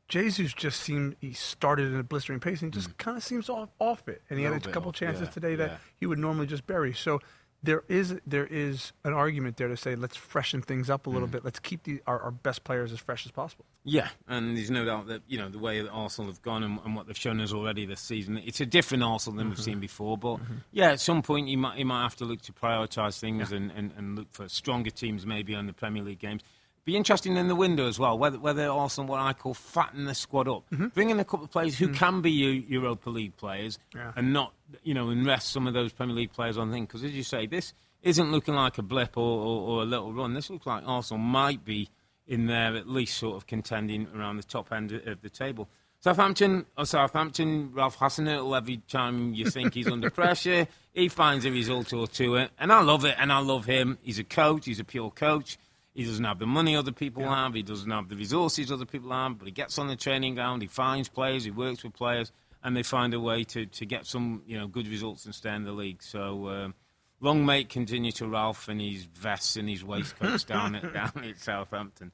Jesus 0.09 0.53
just 0.53 0.81
seemed 0.81 1.17
he 1.21 1.33
started 1.33 1.93
in 1.93 1.99
a 1.99 2.03
blistering 2.03 2.41
pace 2.41 2.61
and 2.61 2.73
just 2.73 2.97
kind 2.99 3.17
of 3.17 3.23
seems 3.23 3.49
off 3.49 3.71
off 3.79 4.09
it, 4.09 4.23
and 4.29 4.39
he 4.39 4.45
had 4.45 4.53
Mm. 4.55 4.67
A 4.67 4.71
couple 4.73 4.89
off, 4.91 4.95
chances 4.97 5.23
yeah, 5.29 5.31
today 5.31 5.55
that 5.55 5.71
yeah. 5.71 5.77
he 6.01 6.07
would 6.07 6.19
normally 6.19 6.47
just 6.47 6.67
bury. 6.67 6.93
So 6.93 7.21
there 7.65 7.85
is 7.89 8.17
there 8.27 8.47
is 8.47 8.93
an 9.05 9.13
argument 9.13 9.57
there 9.57 9.69
to 9.69 9.77
say 9.77 9.95
let's 9.95 10.17
freshen 10.17 10.63
things 10.63 10.91
up 10.91 11.07
a 11.07 11.11
little 11.11 11.29
Mm. 11.29 11.33
bit. 11.33 11.45
Let's 11.45 11.61
keep 11.61 11.85
the, 11.85 12.03
our, 12.07 12.21
our 12.21 12.31
best 12.31 12.65
players 12.65 12.93
as 12.93 12.99
fresh 12.99 13.25
as 13.25 13.31
possible. 13.33 13.65
Yeah, 13.85 14.09
and 14.29 14.57
there's 14.57 14.71
no 14.71 14.85
doubt 14.85 15.07
that 15.09 15.23
you 15.29 15.39
know 15.39 15.49
the 15.49 15.59
way 15.59 15.81
that 15.81 15.91
Arsenal 15.91 16.31
have 16.31 16.43
gone 16.43 16.63
and, 16.65 16.79
and 16.85 16.95
what 16.97 17.07
they've 17.07 17.17
shown 17.17 17.41
us 17.41 17.53
already 17.53 17.87
this 17.87 18.01
season. 18.01 18.39
It's 18.45 18.61
a 18.61 18.67
different 18.67 19.03
Arsenal 19.05 19.37
than 19.39 19.49
we've 19.49 19.61
seen 19.61 19.81
before. 19.81 20.17
But 20.19 20.41
yeah, 20.73 20.91
at 20.93 21.01
some 21.01 21.23
point 21.23 21.49
you 21.49 21.59
might 21.59 21.79
you 21.79 21.85
might 21.87 22.03
have 22.03 22.17
to 22.17 22.25
look 22.25 22.43
to 22.43 22.53
prioritise 22.53 23.19
things 23.19 23.53
and, 23.53 23.71
and, 23.73 23.93
and 23.97 24.17
look 24.17 24.33
for 24.33 24.49
stronger 24.49 24.91
teams 24.91 25.25
maybe 25.27 25.55
on 25.55 25.67
the 25.67 25.73
Premier 25.73 26.03
League 26.03 26.19
games. 26.21 26.43
Be 26.85 26.97
interesting 26.97 27.37
in 27.37 27.47
the 27.49 27.55
window 27.55 27.87
as 27.87 27.99
well 27.99 28.19
whether 28.19 28.39
whether 28.39 28.69
Arsenal 28.69 29.09
what 29.09 29.21
I 29.21 29.33
call 29.33 29.55
fatten 29.55 30.05
the 30.05 30.15
squad 30.15 30.49
up, 30.49 30.69
mm-hmm. 30.71 30.89
bring 30.89 31.11
in 31.11 31.21
a 31.21 31.25
couple 31.25 31.45
of 31.45 31.51
players 31.51 31.79
who 31.79 31.87
mm-hmm. 31.87 31.95
can 31.95 32.21
be 32.23 32.31
Europa 32.31 33.09
League 33.11 33.37
players 33.37 33.79
Yeah. 33.95 34.13
and 34.17 34.33
not 34.33 34.53
you 34.83 34.95
know 34.95 35.11
and 35.11 35.25
rest 35.25 35.53
some 35.53 35.67
of 35.67 35.75
those 35.75 35.93
Premier 35.93 36.17
League 36.17 36.33
players 36.33 36.59
on 36.59 36.73
things 36.73 36.87
because 36.89 37.05
as 37.05 37.13
you 37.13 37.23
say 37.23 37.47
this 37.47 37.73
isn't 38.03 38.33
looking 38.33 38.55
like 38.55 38.79
a 38.79 38.83
blip 38.83 39.17
or, 39.17 39.21
or, 39.21 39.69
or 39.69 39.83
a 39.83 39.87
little 39.87 40.13
run. 40.13 40.35
This 40.35 40.51
looks 40.51 40.67
like 40.67 40.83
Arsenal 40.87 41.23
might 41.23 41.65
be 41.65 41.89
in 42.27 42.47
there 42.47 42.77
at 42.77 42.89
least 42.89 43.19
sort 43.19 43.37
of 43.37 43.47
contending 43.47 44.09
around 44.15 44.37
the 44.37 44.43
top 44.43 44.73
end 44.73 44.93
of 44.93 45.23
the 45.23 45.31
table. 45.31 45.69
Southampton, 46.01 46.67
or 46.77 46.85
Southampton, 46.85 47.71
Ralph 47.73 47.97
Hasenhüttl, 47.99 48.57
every 48.57 48.79
time 48.89 49.35
you 49.35 49.49
think 49.49 49.75
he's 49.75 49.87
under 49.87 50.11
pressure, 50.21 50.67
he 50.93 51.09
finds 51.09 51.45
a 51.45 51.51
result 51.51 51.93
or 51.93 52.09
two. 52.09 52.37
And 52.37 52.73
I 52.73 52.81
love 52.83 53.05
it, 53.05 53.15
and 53.19 53.33
I 53.33 53.39
love 53.39 53.67
him. 53.67 53.99
He's 54.03 54.19
a 54.19 54.25
coach, 54.25 54.67
he's 54.67 54.81
a 54.81 54.85
pure 54.85 55.11
coach. 55.11 55.59
He 55.95 56.05
doesn't 56.05 56.25
have 56.25 56.39
the 56.39 56.47
money 56.47 56.75
other 56.75 56.93
people 56.93 57.23
have, 57.29 57.55
he 57.55 57.63
doesn't 57.63 57.91
have 57.91 58.09
the 58.09 58.17
resources 58.17 58.73
other 58.73 58.87
people 58.87 59.11
have, 59.11 59.39
but 59.39 59.47
he 59.47 59.53
gets 59.53 59.79
on 59.79 59.89
the 59.89 59.97
training 59.97 60.37
ground, 60.37 60.63
he 60.63 60.69
finds 60.69 61.09
players, 61.09 61.45
he 61.45 61.51
works 61.51 61.85
with 61.85 61.93
players, 61.93 62.33
and 62.65 62.77
they 62.77 62.83
find 62.83 63.13
a 63.13 63.21
way 63.21 63.45
to, 63.45 63.67
to 63.67 63.85
get 63.85 64.07
some 64.07 64.43
you 64.47 64.59
know 64.59 64.67
good 64.67 64.89
results 64.89 65.27
and 65.27 65.35
stay 65.35 65.55
in 65.55 65.65
the 65.65 65.73
league. 65.73 66.03
So 66.03 66.49
um, 66.49 66.75
long 67.21 67.45
may 67.45 67.65
continue 67.65 68.13
to 68.13 68.27
Ralph 68.27 68.69
and 68.69 68.81
his 68.81 69.05
vests 69.05 69.57
and 69.57 69.69
his 69.69 69.85
waistcoats 69.85 70.45
down 70.47 70.75
at 70.77 70.95
down 70.95 71.25
at 71.25 71.39
Southampton. 71.39 72.13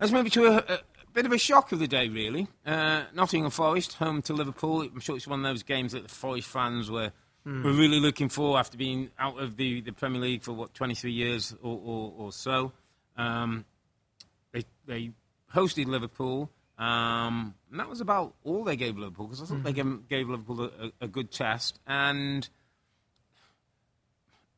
Let's 0.00 0.12
move 0.12 0.30
to 0.30 0.46
a, 0.46 0.56
a 0.56 0.78
bit 1.12 1.26
of 1.26 1.32
a 1.32 1.38
shock 1.38 1.72
of 1.72 1.78
the 1.78 1.88
day, 1.88 2.08
really. 2.08 2.48
Uh, 2.64 3.02
Nottingham 3.12 3.50
Forest 3.50 3.94
home 3.94 4.22
to 4.22 4.32
Liverpool. 4.32 4.80
I'm 4.80 5.00
sure 5.00 5.16
it's 5.16 5.26
one 5.26 5.40
of 5.40 5.44
those 5.44 5.62
games 5.62 5.92
that 5.92 6.04
the 6.04 6.08
Forest 6.08 6.48
fans 6.48 6.90
were 6.90 7.12
were 7.44 7.72
really 7.72 8.00
looking 8.00 8.28
for 8.28 8.58
after 8.58 8.76
being 8.76 9.10
out 9.18 9.40
of 9.40 9.56
the, 9.56 9.80
the 9.80 9.92
Premier 9.92 10.20
League 10.20 10.42
for 10.42 10.52
what 10.52 10.74
23 10.74 11.10
years 11.10 11.54
or, 11.62 11.80
or, 11.84 12.12
or 12.16 12.32
so. 12.32 12.72
Um, 13.20 13.64
they 14.52 14.64
they 14.86 15.10
hosted 15.54 15.86
Liverpool. 15.86 16.50
Um, 16.78 17.54
and 17.70 17.78
that 17.78 17.90
was 17.90 18.00
about 18.00 18.34
all 18.42 18.64
they 18.64 18.76
gave 18.76 18.96
Liverpool 18.96 19.26
because 19.26 19.42
I 19.42 19.44
thought 19.44 19.64
they 19.64 19.74
gave, 19.74 20.08
gave 20.08 20.30
Liverpool 20.30 20.64
a, 20.64 20.92
a, 21.02 21.08
good 21.08 21.30
test. 21.30 21.78
And 21.86 22.48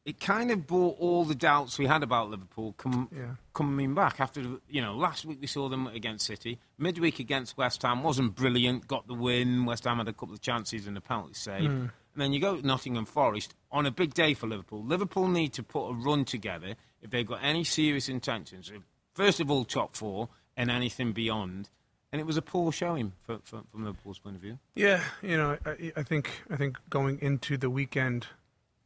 it 0.05 0.21
kind 0.21 0.53
of 0.53 0.65
brought 0.67 0.99
all 1.01 1.25
the 1.25 1.35
doubts 1.35 1.79
we 1.79 1.87
had 1.87 2.05
about 2.05 2.31
Liverpool 2.31 2.75
come, 2.75 3.09
Yeah. 3.13 3.35
coming 3.55 3.95
back 3.95 4.21
after 4.21 4.41
you 4.69 4.81
know 4.81 4.95
last 4.95 5.25
week 5.25 5.39
we 5.41 5.47
saw 5.49 5.69
them 5.69 5.89
against 5.89 6.27
City, 6.27 6.61
midweek 6.79 7.19
against 7.19 7.57
West 7.57 7.83
Ham 7.83 8.05
wasn't 8.05 8.37
brilliant, 8.37 8.87
got 8.87 9.09
the 9.09 9.15
win. 9.15 9.65
West 9.65 9.85
Ham 9.85 9.99
had 9.99 10.07
a 10.09 10.13
couple 10.13 10.35
of 10.35 10.41
chances 10.41 10.87
and 10.87 10.97
a 10.97 11.01
penalty 11.01 11.35
save, 11.35 11.71
and 11.71 11.91
then 12.15 12.33
you 12.33 12.41
go 12.41 12.57
to 12.57 12.67
Nottingham 12.67 13.05
Forest 13.05 13.55
on 13.71 13.87
a 13.87 13.91
big 13.91 14.15
day 14.15 14.35
for 14.35 14.47
Liverpool. 14.47 14.85
Liverpool 14.85 15.29
need 15.29 15.53
to 15.55 15.63
put 15.63 15.89
a 15.89 15.95
run 15.95 16.25
together 16.25 16.75
if 17.03 17.11
they've 17.11 17.27
got 17.27 17.41
any 17.43 17.65
serious 17.65 18.09
intentions. 18.09 18.71
First 19.15 19.41
of 19.41 19.51
all, 19.51 19.65
top 19.65 19.95
four 19.95 20.29
and 20.57 20.71
anything 20.71 21.13
beyond. 21.13 21.69
And 22.13 22.21
it 22.21 22.25
was 22.27 22.37
a 22.37 22.43
poor 22.43 22.73
showing 22.73 23.13
for, 23.25 23.39
for, 23.43 23.63
from 23.71 23.85
Liverpool's 23.85 24.19
point 24.19 24.37
of 24.37 24.43
view. 24.43 24.59
Yeah, 24.75 25.03
you 25.23 25.37
know, 25.37 25.57
I, 25.65 25.93
I 25.97 26.03
think 26.03 26.31
I 26.51 26.57
think 26.57 26.79
going 26.91 27.19
into 27.23 27.57
the 27.57 27.71
weekend, 27.71 28.27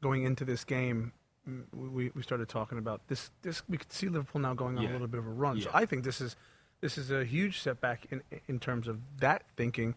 going 0.01 0.23
into 0.23 0.45
this 0.45 0.63
game, 0.63 1.13
mm, 1.49 1.65
we, 1.75 2.11
we 2.15 2.23
started 2.23 2.49
talking 2.49 2.79
about 2.79 3.01
this. 3.09 3.31
This 3.43 3.63
we 3.69 3.79
could 3.79 3.93
see 3.93 4.09
Liverpool 4.09 4.41
now 4.41 4.55
going 4.55 4.79
on 4.79 4.85
Yeah. 4.85 4.91
a 4.91 4.93
little 4.93 5.09
bit 5.09 5.19
of 5.19 5.27
a 5.27 5.31
run. 5.31 5.61
So 5.61 5.71
I 5.75 5.87
think 5.87 6.05
this 6.05 6.21
is 6.21 6.37
this 6.81 6.97
is 6.97 7.11
a 7.11 7.25
huge 7.25 7.61
setback 7.61 8.07
in 8.13 8.23
in 8.47 8.61
terms 8.61 8.87
of 8.87 9.01
that 9.19 9.43
thinking. 9.57 9.97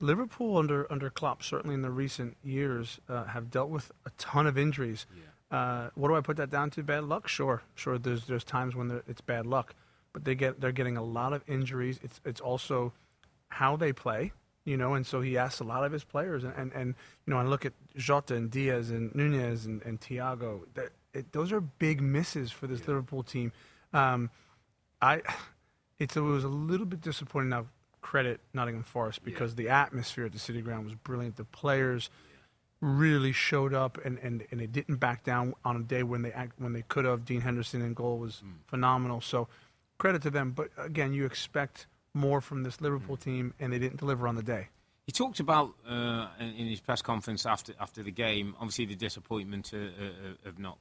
Liverpool 0.00 0.56
under 0.58 0.90
under 0.90 1.10
Klopp, 1.10 1.42
certainly 1.42 1.74
in 1.74 1.82
the 1.82 1.90
recent 1.90 2.36
years, 2.42 3.00
uh, 3.08 3.24
have 3.24 3.50
dealt 3.50 3.68
with 3.70 3.92
a 4.04 4.10
ton 4.18 4.46
of 4.46 4.56
injuries. 4.58 5.06
Uh, 5.50 5.90
what 5.94 6.08
do 6.08 6.16
I 6.16 6.20
put 6.20 6.36
that 6.38 6.50
down 6.50 6.70
to? 6.70 6.82
Bad 6.82 7.04
luck? 7.04 7.28
Sure, 7.28 7.62
sure. 7.74 7.98
There's 7.98 8.26
there's 8.26 8.44
times 8.44 8.74
when 8.74 9.02
it's 9.06 9.20
bad 9.20 9.46
luck, 9.46 9.74
but 10.12 10.24
they 10.24 10.34
get 10.34 10.60
they're 10.60 10.72
getting 10.72 10.96
a 10.96 11.02
lot 11.02 11.32
of 11.32 11.42
injuries. 11.46 12.00
It's 12.02 12.20
it's 12.24 12.40
also 12.40 12.92
how 13.48 13.76
they 13.76 13.92
play, 13.92 14.32
you 14.64 14.76
know, 14.76 14.94
and 14.94 15.06
so 15.06 15.20
he 15.20 15.38
asks 15.38 15.60
a 15.60 15.64
lot 15.64 15.84
of 15.84 15.92
his 15.92 16.02
players, 16.02 16.42
and 16.42 16.52
and, 16.56 16.72
and 16.72 16.94
you 17.26 17.32
know, 17.32 17.38
I 17.38 17.44
look 17.44 17.64
at 17.64 17.74
Jota 17.96 18.34
and 18.34 18.50
Diaz 18.50 18.90
and 18.90 19.14
Nunez 19.14 19.66
and, 19.66 19.82
and 19.82 20.00
Thiago. 20.00 20.62
That 20.74 20.90
it, 21.14 21.32
those 21.32 21.52
are 21.52 21.60
big 21.60 22.00
misses 22.00 22.50
for 22.50 22.66
this 22.66 22.86
Liverpool 22.86 23.22
team. 23.22 23.52
Um, 23.92 24.30
I, 25.00 25.22
it's, 25.98 26.16
it 26.16 26.20
was 26.20 26.44
a 26.44 26.48
little 26.48 26.86
bit 26.86 27.00
disappointing. 27.00 27.50
Now, 27.50 27.66
credit 28.00 28.40
Nottingham 28.52 28.84
Forest 28.84 29.24
because 29.24 29.54
the 29.54 29.68
atmosphere 29.68 30.26
at 30.26 30.32
the 30.32 30.38
City 30.38 30.60
Ground 30.60 30.84
was 30.84 30.94
brilliant. 30.94 31.36
The 31.36 31.44
players 31.44 32.10
really 32.80 33.32
showed 33.32 33.72
up 33.72 33.98
and, 34.04 34.18
and, 34.18 34.44
and 34.50 34.60
they 34.60 34.66
didn't 34.66 34.96
back 34.96 35.24
down 35.24 35.54
on 35.64 35.76
a 35.76 35.82
day 35.82 36.02
when 36.02 36.22
they 36.22 36.32
act, 36.32 36.52
when 36.58 36.72
they 36.72 36.82
could 36.82 37.04
have. 37.04 37.24
Dean 37.24 37.40
Henderson 37.40 37.82
in 37.82 37.94
goal 37.94 38.18
was 38.18 38.42
phenomenal. 38.66 39.20
So 39.20 39.48
credit 39.98 40.22
to 40.22 40.30
them. 40.30 40.52
But 40.52 40.68
again, 40.78 41.12
you 41.12 41.24
expect 41.24 41.86
more 42.14 42.40
from 42.40 42.62
this 42.62 42.80
Liverpool 42.80 43.16
team, 43.16 43.54
and 43.60 43.72
they 43.72 43.78
didn't 43.78 43.98
deliver 43.98 44.26
on 44.26 44.34
the 44.34 44.42
day. 44.42 44.68
He 45.06 45.12
talked 45.12 45.38
about 45.38 45.74
uh, 45.88 46.28
in 46.40 46.54
in 46.54 46.66
his 46.66 46.80
press 46.80 47.00
conference 47.02 47.46
after 47.46 47.72
after 47.78 48.02
the 48.02 48.10
game, 48.10 48.56
obviously 48.58 48.86
the 48.86 48.96
disappointment 48.96 49.70
uh, 49.72 49.78
uh, 49.78 50.48
of 50.48 50.58
not 50.58 50.78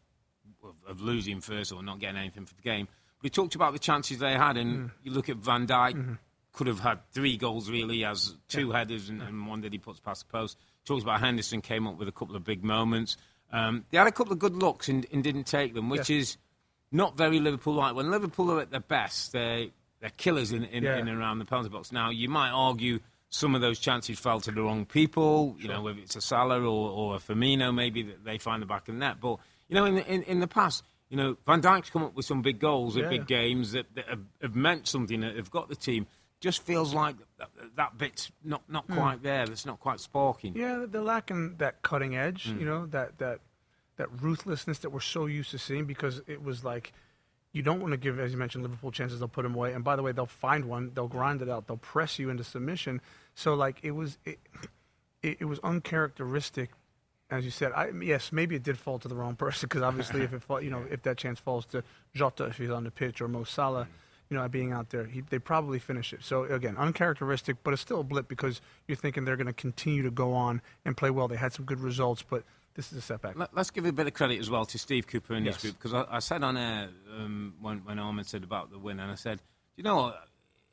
of, 0.64 0.76
of 0.88 1.02
losing 1.02 1.42
first 1.42 1.72
or 1.72 1.84
not 1.84 2.00
getting 2.00 2.18
anything 2.18 2.46
for 2.46 2.56
the 2.56 2.62
game. 2.62 2.88
But 3.20 3.26
he 3.26 3.30
talked 3.30 3.56
about 3.56 3.74
the 3.74 3.80
chances 3.80 4.18
they 4.18 4.34
had, 4.34 4.58
and 4.58 4.90
you 5.04 5.12
look 5.12 5.30
at 5.30 5.38
Van 5.38 5.68
Dijk, 5.68 6.18
could 6.54 6.68
have 6.68 6.80
had 6.80 7.00
three 7.12 7.38
goals 7.38 7.70
really, 7.70 8.04
as 8.04 8.36
two 8.48 8.72
headers 8.72 9.10
and, 9.10 9.22
and 9.22 9.48
one 9.48 9.62
that 9.62 9.74
he 9.74 9.78
puts 9.78 10.00
past 10.00 10.26
the 10.26 10.32
post. 10.32 10.58
Talks 10.86 11.04
about 11.04 11.20
Henderson 11.20 11.62
came 11.62 11.88
up 11.88 11.98
with 11.98 12.08
a 12.08 12.12
couple 12.12 12.36
of 12.36 12.44
big 12.44 12.64
moments. 12.64 13.18
Um, 13.52 13.86
they 13.92 13.98
had 13.98 14.08
a 14.08 14.12
couple 14.12 14.34
of 14.34 14.40
good 14.40 14.56
looks 14.56 14.88
and, 14.90 15.06
and 15.12 15.24
didn't 15.24 15.46
take 15.46 15.74
them, 15.74 15.90
which 15.90 16.10
is 16.10 16.38
not 16.92 17.18
very 17.18 17.40
Liverpool-like. 17.40 17.96
When 17.96 18.12
Liverpool 18.12 18.52
are 18.52 18.60
at 18.62 18.72
their 18.72 18.80
best, 18.80 19.32
they 19.34 19.72
they're 20.02 20.10
killers 20.12 20.52
in, 20.52 20.64
in, 20.66 20.84
Yeah. 20.84 20.98
in 20.98 21.08
and 21.08 21.20
around 21.20 21.40
the 21.40 21.46
penalty 21.46 21.70
box. 21.70 21.92
Now 21.92 22.10
you 22.10 22.30
might 22.30 22.50
argue 22.52 23.00
some 23.30 23.56
of 23.56 23.62
those 23.62 23.80
chances 23.80 24.20
fell 24.20 24.40
to 24.42 24.52
the 24.52 24.62
wrong 24.62 24.86
people. 24.86 25.56
You 25.60 25.68
know, 25.70 25.82
whether 25.82 26.00
it's 26.00 26.16
a 26.16 26.22
Salah 26.22 26.60
or, 26.62 26.90
or 26.92 27.16
a 27.16 27.20
Firmino, 27.20 27.74
maybe 27.74 28.04
that 28.04 28.24
they 28.24 28.38
find 28.38 28.62
the 28.62 28.66
back 28.68 28.88
of 28.88 28.94
the 28.96 29.00
net. 29.00 29.18
But 29.20 29.40
you 29.68 29.76
know, 29.76 29.86
in 29.86 29.96
the, 29.96 30.06
in, 30.12 30.22
in 30.24 30.40
the 30.40 30.48
past, 30.48 30.84
you 31.10 31.18
know, 31.18 31.38
Van 31.46 31.62
Dijk's 31.62 31.90
come 31.90 32.04
up 32.04 32.14
with 32.16 32.26
some 32.26 32.42
big 32.42 32.60
goals 32.60 32.96
Yeah. 32.98 33.06
at 33.06 33.10
big 33.10 33.26
games 33.28 33.72
that, 33.72 33.94
that 33.96 34.08
have, 34.08 34.22
have 34.42 34.56
meant 34.56 34.88
something. 34.88 35.22
That 35.22 35.36
have 35.36 35.50
got 35.50 35.70
the 35.70 35.76
team. 35.76 36.06
Just 36.42 36.62
feels 36.64 36.94
like 36.94 37.16
that, 37.38 37.50
that 37.76 37.98
bit's 37.98 38.32
not 38.44 38.62
not 38.70 38.88
quite 38.88 39.24
there. 39.24 39.44
It's 39.44 39.66
not 39.66 39.80
quite 39.80 40.00
sparking. 40.00 40.56
Yeah, 40.56 40.86
they're 40.88 41.02
lacking 41.02 41.56
that 41.58 41.82
cutting 41.82 42.16
edge, 42.16 42.48
Mm. 42.48 42.60
you 42.60 42.66
know, 42.66 42.86
that 42.88 43.18
that 43.20 43.40
that 43.98 44.10
ruthlessness 44.22 44.80
that 44.80 44.90
we're 44.92 45.00
so 45.00 45.26
used 45.26 45.52
to 45.52 45.58
seeing 45.58 45.86
because 45.86 46.22
it 46.28 46.44
was 46.44 46.64
like 46.64 46.94
you 47.54 47.62
don't 47.62 47.80
want 47.80 47.92
to 47.94 47.98
give, 47.98 48.20
as 48.20 48.34
you 48.34 48.38
mentioned, 48.38 48.64
Liverpool 48.64 48.92
chances. 48.92 49.20
They'll 49.20 49.30
put 49.30 49.44
them 49.44 49.56
away, 49.56 49.72
and 49.74 49.82
by 49.84 49.96
the 49.96 50.04
way, 50.04 50.12
they'll 50.12 50.26
find 50.26 50.66
one, 50.66 50.92
they'll 50.94 51.08
grind 51.08 51.42
it 51.42 51.48
out, 51.50 51.68
they'll 51.68 51.78
press 51.78 52.20
you 52.20 52.30
into 52.30 52.44
submission. 52.44 53.00
So 53.34 53.54
like 53.54 53.80
it 53.82 53.92
was, 53.92 54.18
it, 54.26 54.40
it, 55.24 55.38
it 55.40 55.46
was 55.46 55.60
uncharacteristic, 55.64 56.72
as 57.32 57.46
you 57.46 57.52
said. 57.52 57.72
I, 57.74 57.92
yes, 58.02 58.34
maybe 58.34 58.56
it 58.56 58.64
did 58.64 58.78
fall 58.78 59.00
to 59.00 59.08
the 59.08 59.16
wrong 59.16 59.36
person 59.38 59.68
because 59.68 59.82
obviously, 59.84 60.22
if 60.22 60.34
it 60.34 60.44
fall, 60.48 60.62
you 60.62 60.70
know, 60.70 60.84
if 60.92 61.02
that 61.04 61.18
chance 61.18 61.40
falls 61.40 61.66
to 61.68 61.82
Jota 62.14 62.46
if 62.48 62.58
he's 62.58 62.70
on 62.70 62.84
the 62.84 62.92
pitch 62.92 63.22
or 63.22 63.28
Mo 63.30 63.46
Salah. 63.46 63.88
You 64.30 64.38
know, 64.38 64.48
being 64.48 64.72
out 64.72 64.90
there, 64.90 65.06
he, 65.06 65.22
they 65.22 65.38
probably 65.40 65.78
finish 65.78 66.12
it. 66.12 66.24
So 66.24 66.44
again, 66.46 66.78
uncharacteristic, 66.78 67.58
but 67.64 67.74
it's 67.74 67.82
still 67.82 68.00
a 68.00 68.04
blip 68.04 68.28
because 68.28 68.60
you're 68.88 68.96
thinking 68.96 69.24
they're 69.26 69.36
going 69.38 69.46
to 69.48 69.54
continue 69.54 70.02
to 70.04 70.10
go 70.12 70.34
on 70.34 70.62
and 70.84 70.98
play 70.98 71.12
well. 71.12 71.28
They 71.28 71.36
had 71.36 71.54
some 71.54 71.66
good 71.66 71.80
results, 71.80 72.24
but 72.28 72.44
this 72.74 72.92
is 72.92 72.98
a 72.98 73.02
setback. 73.02 73.38
Let, 73.38 73.56
us 73.56 73.70
give 73.70 73.86
a 73.86 73.92
bit 73.92 74.08
of 74.08 74.14
credit 74.16 74.40
as 74.40 74.50
well 74.50 74.66
to 74.66 74.80
Steve 74.80 75.06
Cooper 75.08 75.36
and 75.36 75.46
Yes. 75.46 75.56
his 75.56 75.62
group 75.72 75.76
because 75.80 75.94
I, 75.94 76.06
I 76.16 76.20
said 76.20 76.44
on 76.44 76.58
air 76.58 76.90
um, 77.16 77.54
when, 77.62 77.78
when 77.86 78.00
Ahmed 78.00 78.26
said 78.26 78.44
about 78.44 78.72
the 78.72 78.80
win, 78.80 79.00
and 79.00 79.12
I 79.12 79.16
said, 79.16 79.42
you 79.78 79.84
know, 79.84 80.14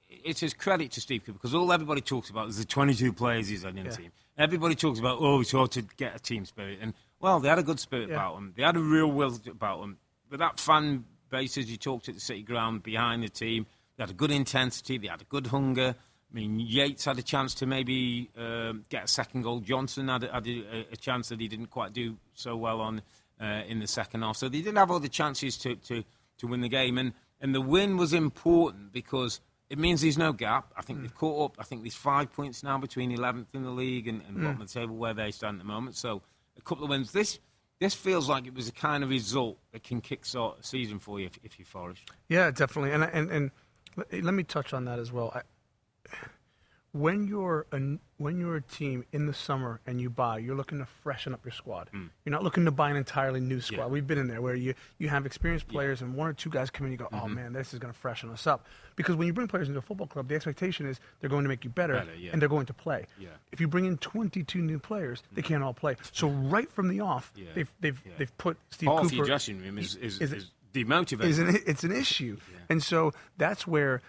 it's 0.08 0.40
his 0.40 0.54
credit 0.54 0.90
to 0.92 1.00
Steve 1.02 1.24
Cooper 1.24 1.34
because 1.38 1.54
all 1.54 1.70
everybody 1.72 2.00
talks 2.00 2.30
about 2.30 2.48
is 2.48 2.56
the 2.58 2.64
22 2.64 3.12
players 3.12 3.48
he's 3.48 3.62
had 3.64 3.76
in 3.76 3.84
the 3.86 3.94
team. 3.94 4.12
Everybody 4.38 4.74
talks 4.74 4.98
about, 4.98 5.18
oh, 5.20 5.40
it's 5.42 5.52
hard 5.52 5.70
to 5.72 5.82
get 5.96 6.16
a 6.16 6.18
team 6.18 6.44
spirit. 6.46 6.78
And, 6.80 6.94
well, 7.20 7.38
they 7.38 7.48
had 7.50 7.58
a 7.58 7.62
good 7.62 7.78
spirit 7.80 8.08
Yeah. 8.08 8.14
about 8.16 8.34
them. 8.36 8.54
They 8.56 8.62
had 8.62 8.76
a 8.76 8.80
real 8.80 9.08
will 9.12 9.38
about 9.50 9.80
them. 9.82 9.98
But 10.30 10.38
that 10.38 10.58
fan 10.58 11.04
base, 11.32 11.58
as 11.58 11.68
you 11.68 11.76
talked 11.76 12.08
at 12.08 12.14
the 12.14 12.20
City 12.20 12.42
Ground, 12.42 12.84
behind 12.84 13.24
the 13.24 13.28
team, 13.28 13.66
they 13.96 14.04
had 14.04 14.10
a 14.10 14.14
good 14.14 14.30
intensity, 14.30 14.98
they 14.98 15.08
had 15.08 15.20
a 15.20 15.24
good 15.24 15.48
hunger. 15.48 15.96
I 15.96 16.34
mean, 16.34 16.60
Yates 16.60 17.04
had 17.04 17.18
a 17.18 17.22
chance 17.22 17.54
to 17.54 17.66
maybe 17.66 18.30
um, 18.38 18.84
get 18.88 19.04
a 19.04 19.08
second 19.08 19.42
goal. 19.42 19.60
Johnson 19.60 20.08
had, 20.08 20.24
a, 20.24 20.32
had 20.32 20.46
a, 20.46 20.86
a 20.92 20.96
chance 20.96 21.28
that 21.30 21.40
he 21.40 21.48
didn't 21.48 21.66
quite 21.66 21.92
do 21.92 22.16
so 22.34 22.56
well 22.56 22.80
on 22.80 23.02
uh, 23.40 23.62
in 23.66 23.80
the 23.80 23.86
second 23.86 24.22
half. 24.22 24.36
So 24.36 24.48
they 24.48 24.58
didn't 24.60 24.76
have 24.76 24.90
all 24.90 25.00
the 25.00 25.08
chances 25.08 25.58
to, 25.58 25.74
to, 25.76 26.04
to 26.38 26.46
win 26.46 26.60
the 26.60 26.68
game. 26.68 26.96
And, 26.96 27.12
and 27.40 27.54
the 27.54 27.60
win 27.60 27.96
was 27.96 28.12
important 28.14 28.92
because 28.92 29.40
it 29.68 29.78
means 29.78 30.00
there's 30.00 30.16
no 30.16 30.32
gap. 30.32 30.72
I 30.76 30.82
think 30.82 31.02
they've 31.02 31.14
caught 31.14 31.52
up. 31.52 31.56
I 31.58 31.64
think 31.64 31.82
there's 31.82 31.94
five 31.94 32.32
points 32.32 32.62
now 32.62 32.78
between 32.78 33.14
11th 33.14 33.46
in 33.54 33.64
the 33.64 33.70
league 33.70 34.08
and, 34.08 34.22
and 34.28 34.36
bottom 34.36 34.60
of 34.60 34.72
the 34.72 34.80
table 34.80 34.96
where 34.96 35.14
they 35.14 35.32
stand 35.32 35.56
at 35.56 35.66
the 35.66 35.72
moment. 35.72 35.96
So 35.96 36.22
a 36.56 36.62
couple 36.62 36.84
of 36.84 36.90
wins. 36.90 37.12
This 37.12 37.38
this 37.82 37.94
feels 37.94 38.28
like 38.28 38.46
it 38.46 38.54
was 38.54 38.68
a 38.68 38.72
kind 38.72 39.02
of 39.02 39.10
result 39.10 39.58
that 39.72 39.82
can 39.82 40.00
kickstart 40.00 40.60
a 40.60 40.62
season 40.62 40.98
for 40.98 41.18
you 41.20 41.26
if, 41.26 41.38
if 41.42 41.58
you're 41.58 41.66
Forest. 41.66 42.02
Yeah, 42.28 42.50
definitely. 42.50 42.92
And 42.92 43.04
and 43.04 43.30
and 43.30 43.50
let 44.24 44.34
me 44.34 44.42
touch 44.42 44.72
on 44.72 44.84
that 44.86 44.98
as 44.98 45.12
well. 45.12 45.32
I, 45.34 45.42
when 46.92 47.26
you're 47.26 47.66
a 47.72 47.80
when 48.18 48.38
you're 48.38 48.56
a 48.56 48.60
team 48.62 49.04
in 49.12 49.26
the 49.26 49.32
summer 49.32 49.80
and 49.86 50.00
you 50.00 50.10
buy, 50.10 50.38
you're 50.38 50.54
looking 50.54 50.78
to 50.78 50.84
freshen 51.02 51.32
up 51.32 51.44
your 51.44 51.52
squad. 51.52 51.88
You're 51.92 52.32
not 52.32 52.42
looking 52.44 52.66
to 52.66 52.70
buy 52.70 52.90
an 52.90 52.96
entirely 52.96 53.40
new 53.40 53.60
squad. 53.60 53.76
Mm. 53.78 53.86
Yeah. 53.86 53.92
We've 53.92 54.06
been 54.06 54.18
in 54.18 54.28
there 54.28 54.42
where 54.42 54.54
you 54.54 54.74
you 54.98 55.08
have 55.08 55.24
experienced 55.24 55.68
players 55.68 56.02
and 56.02 56.14
one 56.14 56.28
or 56.28 56.32
two 56.34 56.50
guys 56.50 56.68
come 56.70 56.86
in. 56.86 56.92
and 56.92 57.00
You 57.00 57.06
go, 57.06 57.16
oh 57.16 57.24
Mm-hmm. 57.24 57.34
man, 57.34 57.52
this 57.54 57.72
is 57.72 57.78
going 57.78 57.92
to 57.92 57.98
freshen 57.98 58.30
us 58.30 58.46
up. 58.46 58.66
Because 58.94 59.16
when 59.16 59.26
you 59.26 59.32
bring 59.32 59.48
players 59.48 59.68
into 59.68 59.78
a 59.78 59.82
football 59.82 60.06
club, 60.06 60.28
the 60.28 60.34
expectation 60.34 60.86
is 60.86 61.00
they're 61.20 61.30
going 61.30 61.44
to 61.44 61.48
make 61.48 61.64
you 61.64 61.70
better, 61.70 61.94
Better, 61.94 62.14
yeah. 62.14 62.30
and 62.32 62.42
they're 62.42 62.48
going 62.48 62.66
to 62.66 62.74
play. 62.74 63.06
Yeah. 63.18 63.28
If 63.52 63.60
you 63.60 63.68
bring 63.68 63.86
in 63.86 63.96
22 63.96 64.60
new 64.60 64.78
players, 64.78 65.22
they 65.32 65.40
can't 65.42 65.62
all 65.64 65.72
play. 65.74 65.96
So 66.12 66.28
right 66.28 66.70
from 66.70 66.88
the 66.88 67.00
off, 67.00 67.32
Yeah. 67.34 67.46
they've 67.54 67.72
they've 67.80 68.00
Yeah. 68.04 68.12
they've 68.18 68.38
put 68.38 68.58
Steve 68.70 68.90
Half 68.90 69.10
Cooper 69.10 69.24
dressing 69.24 69.60
room 69.60 69.78
is, 69.78 69.94
is, 69.96 70.20
is 70.20 70.32
is, 70.32 70.50
is 70.74 71.38
an, 71.38 71.58
it's 71.66 71.84
an 71.84 71.92
issue. 71.92 72.36
And 72.68 72.82
so 72.82 73.12
that's 73.38 73.66
where, 73.66 74.00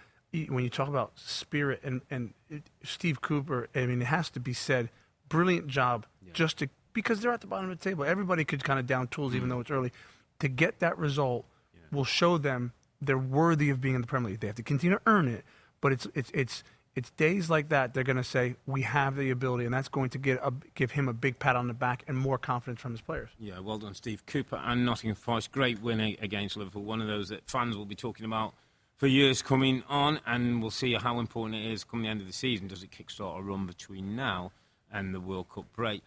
when 0.48 0.64
you 0.64 0.70
talk 0.70 0.88
about 0.88 1.12
spirit 1.16 1.80
and, 1.84 2.00
and 2.10 2.34
Steve 2.82 3.20
Cooper, 3.20 3.68
I 3.74 3.86
mean, 3.86 4.02
it 4.02 4.06
has 4.06 4.30
to 4.30 4.40
be 4.40 4.52
said, 4.52 4.90
brilliant 5.28 5.68
job 5.68 6.06
just 6.32 6.58
to, 6.58 6.68
because 6.92 7.20
they're 7.20 7.32
at 7.32 7.40
the 7.40 7.46
bottom 7.46 7.70
of 7.70 7.78
the 7.78 7.82
table. 7.82 8.04
Everybody 8.04 8.44
could 8.44 8.64
kind 8.64 8.78
of 8.78 8.86
down 8.86 9.08
tools, 9.08 9.32
Mm. 9.32 9.36
even 9.36 9.48
though 9.48 9.60
it's 9.60 9.70
early. 9.70 9.92
To 10.40 10.48
get 10.48 10.80
that 10.80 10.98
result 10.98 11.46
will 11.92 12.04
show 12.04 12.38
them 12.38 12.72
they're 13.00 13.16
worthy 13.18 13.70
of 13.70 13.80
being 13.80 13.94
in 13.94 14.00
the 14.00 14.06
Premier 14.06 14.30
League. 14.30 14.40
They 14.40 14.48
have 14.48 14.56
to 14.56 14.62
continue 14.62 14.96
to 14.96 15.02
earn 15.06 15.28
it, 15.28 15.44
but 15.80 15.92
it's, 15.92 16.06
it's, 16.14 16.30
it's, 16.34 16.64
it's 16.96 17.10
days 17.10 17.50
like 17.50 17.68
that 17.70 17.92
they're 17.94 18.04
going 18.04 18.16
to 18.16 18.24
say 18.24 18.56
we 18.66 18.82
have 18.82 19.16
the 19.16 19.30
ability, 19.30 19.64
and 19.64 19.74
that's 19.74 19.88
going 19.88 20.10
to 20.10 20.18
get 20.18 20.38
a, 20.42 20.52
give 20.74 20.92
him 20.92 21.08
a 21.08 21.12
big 21.12 21.38
pat 21.38 21.54
on 21.56 21.68
the 21.68 21.74
back 21.74 22.02
and 22.08 22.16
more 22.16 22.38
confidence 22.38 22.80
from 22.80 22.92
his 22.92 23.00
players. 23.00 23.30
Yeah, 23.38 23.58
well 23.60 23.78
done, 23.78 23.94
Steve 23.94 24.24
Cooper 24.26 24.56
and 24.64 24.84
Nottingham 24.84 25.16
Forest. 25.16 25.52
Great 25.52 25.80
win 25.80 26.00
against 26.00 26.56
Liverpool. 26.56 26.82
One 26.82 27.00
of 27.00 27.06
those 27.08 27.28
that 27.30 27.48
fans 27.48 27.76
will 27.76 27.84
be 27.84 27.96
talking 27.96 28.24
about 28.26 28.54
for 28.96 29.06
years 29.06 29.42
coming 29.42 29.82
on, 29.88 30.20
and 30.26 30.60
we'll 30.62 30.70
see 30.70 30.94
how 30.94 31.18
important 31.18 31.56
it 31.56 31.70
is 31.70 31.84
come 31.84 32.02
the 32.02 32.08
end 32.08 32.20
of 32.20 32.26
the 32.26 32.32
season. 32.32 32.68
Does 32.68 32.82
it 32.82 32.90
kickstart 32.90 33.38
a 33.38 33.42
run 33.42 33.66
between 33.66 34.14
now 34.16 34.52
and 34.92 35.14
the 35.14 35.20
World 35.20 35.48
Cup 35.48 35.66
break? 35.72 36.02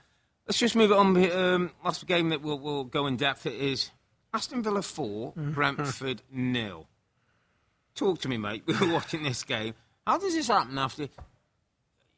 Let's 0.47 0.59
just 0.59 0.75
move 0.75 0.91
it 0.91 0.97
on. 0.97 1.31
Um, 1.31 1.71
last 1.83 2.05
game 2.07 2.29
that 2.29 2.41
we'll, 2.41 2.59
we'll 2.59 2.85
go 2.85 3.05
in 3.07 3.17
depth 3.17 3.45
it 3.45 3.55
is 3.55 3.91
Aston 4.33 4.63
Villa 4.63 4.81
4, 4.81 5.33
Brentford 5.35 6.21
nil. 6.31 6.88
Talk 7.95 8.19
to 8.21 8.29
me, 8.29 8.38
mate. 8.38 8.63
We 8.65 8.73
were 8.88 8.93
watching 8.93 9.23
this 9.23 9.43
game. 9.43 9.73
How 10.05 10.17
does 10.17 10.33
this 10.33 10.47
happen 10.47 10.77
after 10.77 11.09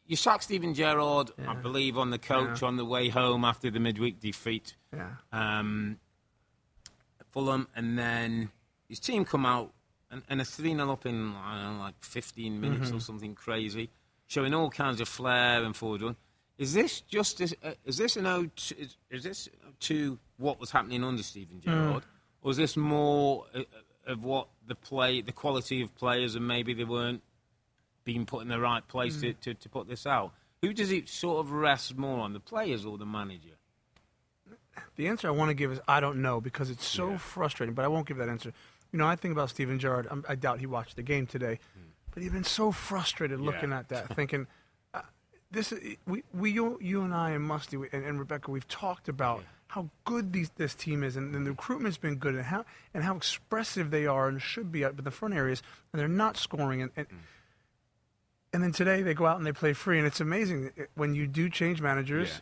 you 0.05 0.15
sack 0.15 0.43
Steven 0.43 0.75
Gerrard, 0.75 1.31
I 1.47 1.55
believe, 1.55 1.97
on 1.97 2.11
the 2.11 2.19
coach 2.19 2.61
on 2.61 2.77
the 2.77 2.85
way 2.85 3.09
home 3.09 3.43
after 3.43 3.71
the 3.71 3.79
midweek 3.79 4.19
defeat? 4.19 4.75
Yeah. 4.93 5.09
um, 5.31 5.97
Fulham, 7.31 7.67
and 7.75 7.97
then 7.97 8.49
his 8.87 8.99
team 8.99 9.23
come 9.23 9.45
out 9.45 9.71
and, 10.11 10.21
and 10.29 10.41
a 10.41 10.45
3 10.45 10.73
0 10.75 10.91
up 10.91 11.05
in 11.05 11.33
I 11.35 11.61
don't 11.63 11.77
know, 11.77 11.83
like 11.83 11.95
15 12.01 12.59
minutes 12.59 12.91
or 12.91 12.99
something 12.99 13.35
crazy, 13.35 13.89
showing 14.27 14.53
all 14.53 14.69
kinds 14.69 15.01
of 15.01 15.07
flair 15.07 15.63
and 15.63 15.75
forward 15.75 16.01
run. 16.01 16.15
Is 16.57 16.73
this 16.73 17.01
just 17.01 17.41
uh, 17.41 17.71
is 17.85 17.97
this 17.97 18.17
an 18.17 18.25
ode 18.25 18.55
to, 18.55 18.77
is, 18.79 18.97
is 19.09 19.23
this 19.23 19.49
to 19.81 20.17
what 20.37 20.59
was 20.59 20.71
happening 20.71 21.03
under 21.03 21.23
Steven 21.23 21.61
Gerrard, 21.61 22.03
or 22.41 22.51
is 22.51 22.57
this 22.57 22.75
more 22.75 23.45
uh, 23.55 23.63
of 24.07 24.23
what 24.23 24.47
the 24.67 24.75
play, 24.75 25.21
the 25.21 25.31
quality 25.31 25.81
of 25.81 25.95
players, 25.95 26.35
and 26.35 26.47
maybe 26.47 26.73
they 26.73 26.83
weren't 26.83 27.21
being 28.03 28.25
put 28.25 28.41
in 28.41 28.47
the 28.47 28.59
right 28.59 28.85
place 28.87 29.21
to, 29.21 29.33
to, 29.33 29.53
to 29.53 29.69
put 29.69 29.87
this 29.87 30.05
out? 30.07 30.33
Who 30.61 30.73
does 30.73 30.91
it 30.91 31.07
sort 31.07 31.39
of 31.39 31.51
rest 31.53 31.95
more 31.97 32.19
on, 32.19 32.33
the 32.33 32.39
players 32.39 32.83
or 32.85 32.97
the 32.97 33.05
manager? 33.05 33.55
The 34.95 35.07
answer 35.07 35.27
I 35.27 35.31
want 35.31 35.49
to 35.49 35.53
give 35.53 35.71
is 35.71 35.79
I 35.87 35.99
don't 35.99 36.21
know 36.21 36.41
because 36.41 36.69
it's 36.69 36.85
so 36.85 37.11
Yeah. 37.11 37.17
frustrating, 37.17 37.75
but 37.75 37.85
I 37.85 37.87
won't 37.87 38.07
give 38.07 38.17
that 38.17 38.27
answer. 38.29 38.51
You 38.91 38.99
know, 38.99 39.07
I 39.07 39.15
think 39.15 39.31
about 39.31 39.49
Steven 39.49 39.77
Gerrard. 39.79 40.07
I'm, 40.09 40.23
I 40.27 40.35
doubt 40.35 40.59
he 40.59 40.65
watched 40.65 40.95
the 40.95 41.03
game 41.03 41.27
today, 41.27 41.59
but 42.11 42.23
he's 42.23 42.31
been 42.31 42.43
so 42.43 42.71
frustrated 42.71 43.39
looking 43.39 43.69
Yeah. 43.69 43.79
at 43.79 43.89
that, 43.89 44.15
thinking, 44.15 44.47
uh, 44.93 45.01
"This 45.51 45.71
is 45.71 45.97
we, 46.07 46.23
we 46.33 46.51
you, 46.51 46.77
you 46.81 47.01
and 47.03 47.13
I 47.13 47.31
and 47.31 47.47
Mustoe 47.47 47.79
we- 47.81 47.89
and, 47.91 48.03
and 48.03 48.19
Rebecca. 48.19 48.49
We've 48.51 48.67
talked 48.67 49.07
about 49.07 49.43
how 49.67 49.87
good 50.05 50.33
these, 50.33 50.49
this 50.55 50.73
team 50.73 51.03
is, 51.03 51.15
and, 51.15 51.35
and 51.35 51.45
the 51.45 51.51
recruitment's 51.51 51.99
been 51.99 52.15
good, 52.15 52.33
and 52.33 52.43
how 52.45 52.65
and 52.93 53.03
how 53.03 53.15
expressive 53.15 53.91
they 53.91 54.07
are 54.07 54.27
and 54.27 54.41
should 54.41 54.71
be 54.71 54.83
up 54.83 54.97
in 54.97 55.03
the 55.05 55.11
front 55.11 55.35
areas, 55.35 55.61
and 55.93 55.99
they're 55.99 56.07
not 56.07 56.35
scoring. 56.37 56.81
And, 56.81 56.91
and, 56.97 57.07
and 58.51 58.63
then 58.63 58.71
today 58.71 59.03
they 59.03 59.13
go 59.13 59.27
out 59.27 59.37
and 59.37 59.45
they 59.45 59.51
play 59.51 59.73
free, 59.73 59.99
and 59.99 60.07
it's 60.07 60.19
amazing 60.21 60.71
when 60.95 61.13
you 61.13 61.27
do 61.27 61.49
change 61.49 61.81
managers 61.81 62.29
Yeah. 62.29 62.39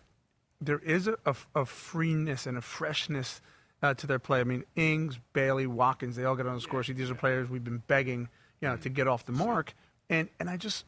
there 0.62 0.80
is 0.80 1.08
a, 1.10 1.18
a, 1.26 1.36
a 1.54 1.66
freeness 1.66 2.45
and 2.48 2.58
a 2.58 2.62
freshness 2.62 3.41
uh, 3.84 3.93
to 3.95 4.07
their 4.07 4.19
play. 4.19 4.39
I 4.39 4.43
mean, 4.43 4.63
Ings, 4.75 5.19
Bailey, 5.34 5.67
Watkins, 5.67 6.15
they 6.15 6.25
all 6.25 6.36
get 6.36 6.47
on 6.47 6.55
the 6.55 6.61
score 6.61 6.84
sheet. 6.84 6.97
These 6.97 7.11
are 7.11 7.15
players 7.15 7.49
we've 7.49 7.63
been 7.63 7.84
begging, 7.88 8.30
you 8.61 8.67
know, 8.67 8.78
to 8.78 8.89
get 8.89 9.07
off 9.07 9.25
the 9.25 9.32
mark. 9.32 9.73
And 10.09 10.30
and 10.39 10.49
I 10.49 10.57
just, 10.57 10.86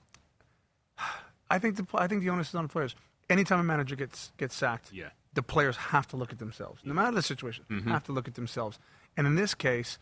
I 1.50 1.60
think 1.60 1.76
the 1.78 1.86
I 1.96 2.08
think 2.08 2.22
the 2.24 2.30
onus 2.30 2.50
is 2.50 2.56
on 2.56 2.64
the 2.66 2.70
players. 2.70 2.96
Anytime 3.30 3.60
a 3.60 3.64
manager 3.64 3.96
gets 3.96 4.32
gets 4.38 4.56
sacked, 4.56 4.92
Yeah. 4.92 5.10
the 5.34 5.44
players 5.44 5.76
have 5.78 6.08
to 6.10 6.18
look 6.18 6.32
at 6.32 6.40
themselves, 6.40 6.82
no 6.84 6.94
matter 6.94 7.16
the 7.16 7.22
situation. 7.22 7.66
Mm-hmm. 7.70 7.90
Have 7.92 8.04
to 8.06 8.12
look 8.12 8.28
at 8.28 8.36
themselves. 8.36 8.80
And 9.18 9.28
in 9.28 9.36
this 9.36 9.54
case, 9.54 9.98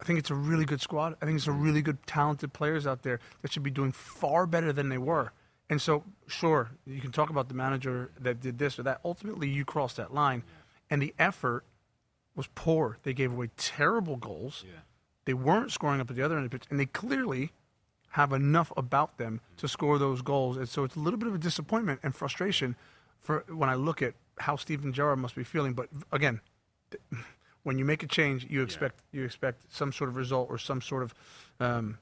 I 0.00 0.04
think 0.04 0.18
it's 0.18 0.30
a 0.30 0.34
really 0.34 0.64
good 0.64 0.80
squad. 0.80 1.16
I 1.22 1.26
think 1.26 1.36
it's 1.36 1.46
a 1.46 1.52
really 1.52 1.80
good, 1.82 2.04
talented 2.06 2.52
players 2.52 2.86
out 2.86 3.02
there 3.02 3.20
that 3.40 3.52
should 3.52 3.62
be 3.62 3.70
doing 3.70 3.92
far 3.92 4.46
better 4.46 4.72
than 4.72 4.88
they 4.88 4.98
were. 4.98 5.32
And 5.70 5.80
so, 5.80 6.02
sure, 6.26 6.70
you 6.84 7.00
can 7.00 7.12
talk 7.12 7.30
about 7.30 7.48
the 7.48 7.54
manager 7.54 8.10
that 8.20 8.40
did 8.40 8.58
this 8.58 8.78
or 8.78 8.82
that. 8.82 9.00
Ultimately, 9.04 9.48
you 9.48 9.64
cross 9.64 9.94
that 9.94 10.12
line, 10.12 10.42
and 10.90 11.00
the 11.00 11.14
effort 11.18 11.64
was 12.34 12.48
poor. 12.54 12.98
They 13.02 13.12
gave 13.12 13.32
away 13.32 13.50
terrible 13.56 14.16
goals. 14.16 14.64
Yeah. 14.66 14.80
They 15.24 15.34
weren't 15.34 15.70
scoring 15.70 16.00
up 16.00 16.10
at 16.10 16.16
the 16.16 16.22
other 16.22 16.36
end 16.36 16.44
of 16.44 16.50
the 16.50 16.58
pitch, 16.58 16.66
and 16.70 16.80
they 16.80 16.86
clearly 16.86 17.52
have 18.10 18.32
enough 18.32 18.72
about 18.76 19.18
them 19.18 19.40
to 19.56 19.68
score 19.68 19.98
those 19.98 20.20
goals. 20.22 20.56
And 20.56 20.68
so 20.68 20.84
it's 20.84 20.96
a 20.96 20.98
little 20.98 21.18
bit 21.18 21.28
of 21.28 21.34
a 21.34 21.38
disappointment 21.38 22.00
and 22.02 22.14
frustration 22.14 22.76
for 23.20 23.44
when 23.48 23.68
I 23.68 23.74
look 23.74 24.02
at 24.02 24.14
how 24.38 24.56
Steven 24.56 24.92
Gerrard 24.92 25.18
must 25.18 25.34
be 25.34 25.44
feeling. 25.44 25.72
But 25.72 25.88
again, 26.10 26.40
th- 26.90 27.02
when 27.62 27.78
you 27.78 27.84
make 27.84 28.02
a 28.02 28.06
change, 28.06 28.46
you 28.50 28.62
expect 28.62 29.00
you 29.12 29.24
expect 29.24 29.62
some 29.72 29.92
sort 29.92 30.10
of 30.10 30.16
result 30.16 30.48
or 30.50 30.58
some 30.58 30.80
sort 30.80 31.04
of 31.04 31.14
um, 31.60 31.98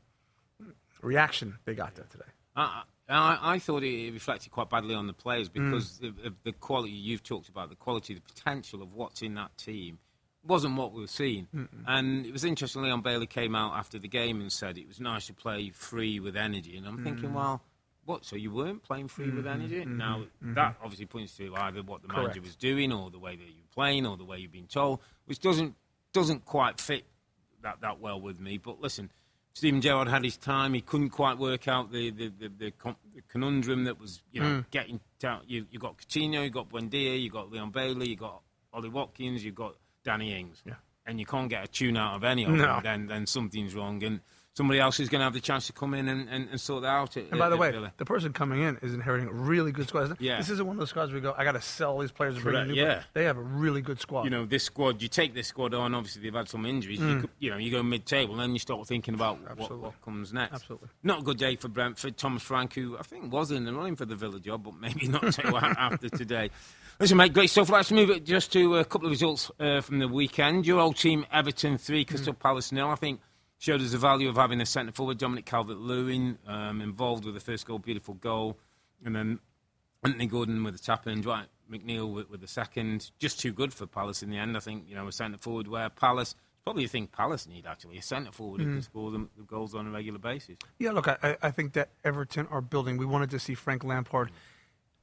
reaction. 1.03 1.59
They 1.65 1.75
got 1.75 1.95
that 1.97 2.11
today. 2.11 2.25
I, 2.57 2.83
I, 3.09 3.39
I 3.55 3.59
thought 3.59 3.83
it 3.83 4.13
reflected 4.13 4.51
quite 4.51 4.71
badly 4.71 4.95
on 4.95 5.07
the 5.07 5.13
players 5.13 5.49
because 5.49 6.01
of, 6.03 6.25
of 6.25 6.35
the 6.45 6.53
quality 6.53 6.93
you've 6.93 7.23
talked 7.23 7.49
about, 7.49 7.69
the 7.69 7.77
quality, 7.77 8.15
the 8.15 8.21
potential 8.21 8.83
of 8.83 8.95
what's 8.95 9.23
in 9.23 9.35
that 9.35 9.57
team 9.59 9.99
wasn't 10.45 10.77
what 10.77 10.93
we 10.93 11.01
were 11.03 11.07
seeing. 11.07 11.49
And 11.87 12.25
it 12.27 12.33
was 12.33 12.45
interesting, 12.45 12.83
Leon 12.83 13.03
Bailey 13.03 13.27
came 13.27 13.55
out 13.55 13.75
after 13.77 13.99
the 13.99 14.09
game 14.09 14.41
and 14.41 14.51
said 14.51 14.79
it 14.79 14.89
was 14.89 15.01
nice 15.01 15.27
to 15.27 15.35
play 15.35 15.71
free 15.71 16.21
with 16.21 16.37
energy. 16.37 16.77
And 16.77 16.87
I'm 16.87 17.05
thinking, 17.05 17.35
well, 17.35 17.63
what? 18.07 18.25
So 18.25 18.37
you 18.37 18.51
weren't 18.51 18.83
playing 18.83 19.09
free 19.09 19.31
with 19.31 19.47
energy? 19.47 19.85
Now, 19.85 20.25
that 20.55 20.77
obviously 20.83 21.07
points 21.07 21.37
to 21.37 21.55
either 21.55 21.83
what 21.83 22.03
the 22.03 22.09
manager 22.09 22.41
was 22.41 22.57
doing 22.57 22.93
or 22.93 23.11
the 23.11 23.19
way 23.19 23.37
that 23.37 23.43
you're 23.45 23.67
playing 23.75 24.07
or 24.07 24.17
the 24.17 24.25
way 24.25 24.39
you've 24.39 24.53
been 24.53 24.67
told, 24.67 25.01
which 25.27 25.39
doesn't, 25.41 25.75
doesn't 26.13 26.45
quite 26.45 26.81
fit 26.81 27.05
that, 27.63 27.81
that 27.83 28.01
well 28.01 28.21
with 28.21 28.41
me. 28.41 28.57
But 28.59 28.81
listen, 28.81 29.11
Steven 29.53 29.81
Gerrard 29.81 30.09
had 30.09 30.25
his 30.25 30.37
time. 30.39 30.73
He 30.75 30.81
couldn't 30.81 31.11
quite 31.11 31.37
work 31.39 31.69
out 31.69 31.93
the 31.93 32.11
the, 32.11 32.29
the, 32.29 32.49
the, 32.49 32.71
con- 32.71 32.97
the 33.15 33.21
conundrum 33.29 33.85
that 33.85 34.01
was 34.01 34.23
you 34.33 34.41
know 34.41 34.65
getting 34.71 35.01
down. 35.19 35.43
You 35.47 35.67
you 35.71 35.79
got 35.79 35.99
Coutinho, 35.99 36.43
you 36.45 36.51
got 36.51 36.71
Buendia, 36.71 37.21
you 37.21 37.31
got 37.31 37.51
Leon 37.53 37.71
Bailey, 37.71 38.09
you 38.09 38.17
got 38.17 38.41
Ollie 38.73 38.89
Watkins, 38.89 39.45
you 39.45 39.53
got 39.53 39.75
Danny 40.05 40.35
Ings, 40.39 40.63
Yeah. 40.65 40.75
and 41.07 41.19
you 41.21 41.27
can't 41.27 41.49
get 41.49 41.65
a 41.65 41.69
tune 41.69 41.97
out 41.97 42.15
of 42.17 42.25
any 42.25 42.45
of 42.45 42.51
No. 42.51 42.65
them. 42.65 42.83
Then 42.83 43.07
then 43.07 43.27
something's 43.27 43.75
wrong, 43.75 44.03
and 44.03 44.21
somebody 44.55 44.81
else 44.81 45.01
is 45.01 45.09
going 45.09 45.21
to 45.21 45.25
have 45.25 45.33
the 45.33 45.41
chance 45.41 45.67
to 45.69 45.73
come 45.73 45.95
in 45.95 46.09
and, 46.09 46.29
and, 46.29 46.49
and 46.51 46.61
sort 46.61 46.83
that 46.83 46.89
out. 46.89 47.17
At, 47.17 47.25
And 47.25 47.35
uh, 47.35 47.39
by 47.39 47.49
the 47.49 47.57
uh, 47.57 47.59
way, 47.59 47.71
Villa. 47.71 47.93
the 47.97 48.05
person 48.05 48.33
coming 48.33 48.61
in 48.63 48.79
is 48.83 48.93
inheriting 48.93 49.29
a 49.29 49.33
really 49.33 49.73
good 49.73 49.89
squad. 49.89 50.17
Yeah. 50.21 50.39
This 50.39 50.51
isn't 50.51 50.67
one 50.67 50.77
of 50.77 50.81
those 50.81 50.91
squads 50.91 51.13
where 51.13 51.21
we 51.21 51.23
go, 51.23 51.35
I 51.37 51.45
got 51.45 51.53
to 51.53 51.63
sell 51.63 51.99
these 51.99 52.11
players 52.11 52.35
and 52.35 52.43
bring 52.45 52.57
in 52.57 52.69
new 52.69 52.75
yeah. 52.75 52.85
players. 52.85 53.05
They 53.15 53.25
have 53.25 53.39
a 53.39 53.43
really 53.43 53.81
good 53.81 54.01
squad. 54.01 54.25
you 54.25 54.31
know, 54.31 54.45
this 54.45 54.65
squad, 54.65 55.01
you 55.01 55.09
take 55.09 55.35
this 55.35 55.47
squad 55.47 55.73
on, 55.73 55.95
obviously 55.95 56.23
they've 56.23 56.35
had 56.35 56.49
some 56.49 56.67
injuries. 56.67 56.99
You, 56.99 57.07
mm. 57.07 57.21
could, 57.23 57.31
you 57.39 57.51
know, 57.51 57.57
you 57.57 57.71
go 57.71 57.83
mid 57.83 58.07
table, 58.07 58.35
and 58.35 58.43
then 58.43 58.53
you 58.53 58.59
start 58.59 58.87
thinking 58.87 59.15
about 59.15 59.39
what, 59.57 59.79
what 59.79 60.03
comes 60.03 60.33
next. 60.33 60.55
Absolutely. 60.55 60.89
Not 61.03 61.21
a 61.21 61.23
good 61.23 61.39
day 61.39 61.57
for 61.57 61.69
Brentford. 61.69 62.17
Thomas 62.17 62.43
Frank, 62.43 62.75
who 62.75 62.99
I 62.99 63.03
think 63.03 63.33
was 63.33 63.51
in 63.53 63.65
the 63.65 63.73
running 63.73 63.97
for 63.97 64.05
the 64.05 64.17
Villa 64.17 64.41
job, 64.41 64.65
but 64.65 64.75
maybe 64.75 65.07
not 65.07 65.33
so 65.33 65.43
after 65.57 66.09
today. 66.09 66.51
Listen, 67.01 67.17
mate, 67.17 67.33
great 67.33 67.49
stuff. 67.49 67.71
Let's 67.71 67.91
move 67.91 68.11
it 68.11 68.25
just 68.27 68.53
to 68.53 68.77
a 68.77 68.85
couple 68.85 69.07
of 69.07 69.11
results 69.13 69.51
uh, 69.59 69.81
from 69.81 70.01
the 70.01 70.09
weekend. 70.09 70.67
Your 70.67 70.81
old 70.81 70.97
team, 70.97 71.25
Everton 71.33 71.79
3, 71.79 72.05
Crystal 72.05 72.35
Palace 72.35 72.73
nil. 72.73 72.89
I 72.91 72.95
think 72.95 73.21
showed 73.57 73.81
us 73.81 73.93
the 73.93 73.99
value 73.99 74.29
of 74.29 74.37
having 74.37 74.61
a 74.61 74.67
centre 74.67 74.93
forward, 74.93 75.17
Dominic 75.17 75.47
Calvert 75.47 75.79
Lewin, 75.79 76.39
um, 76.47 76.83
involved 76.83 77.25
with 77.25 77.33
the 77.35 77.41
first 77.41 77.67
goal, 77.67 77.79
beautiful 77.79 78.15
goal. 78.15 78.59
And 79.03 79.17
then 79.17 79.39
Anthony 80.05 80.27
Gordon 80.27 80.63
with 80.63 80.75
the 80.77 80.83
tap 80.83 81.07
in, 81.07 81.23
Dwight 81.23 81.47
McNeil 81.73 82.13
with, 82.13 82.29
with 82.29 82.43
the 82.43 82.47
second. 82.49 83.11
Just 83.19 83.41
too 83.41 83.53
good 83.53 83.73
for 83.73 83.87
Palace 83.87 84.23
in 84.23 84.29
the 84.29 84.37
end. 84.37 84.55
I 84.55 84.61
think, 84.61 84.85
you 84.87 84.95
know, 84.95 85.09
a 85.09 85.13
centre 85.13 85.39
forward 85.39 85.69
where 85.69 85.89
Palace, 85.89 86.35
probably 86.65 86.85
a 86.85 86.89
thing 86.89 87.07
Palace 87.07 87.47
need 87.49 87.65
actually, 87.67 87.97
a 87.97 88.03
centre 88.03 88.33
forward 88.33 88.61
who 88.61 88.67
can 88.75 88.83
score 88.83 89.11
them 89.11 89.31
the 89.39 89.45
goals 89.45 89.75
on 89.75 89.87
a 89.87 89.91
regular 89.91 90.19
basis. 90.19 90.59
Yeah, 90.79 90.91
look, 90.91 91.09
I, 91.09 91.17
I- 91.23 91.37
I 91.45 91.51
think 91.51 91.73
that 91.73 91.89
Everton 92.05 92.47
are 92.51 92.61
building. 92.61 92.99
We 92.99 93.07
wanted 93.07 93.31
to 93.31 93.39
see 93.39 93.55
Frank 93.55 93.85
Lampard 93.85 94.31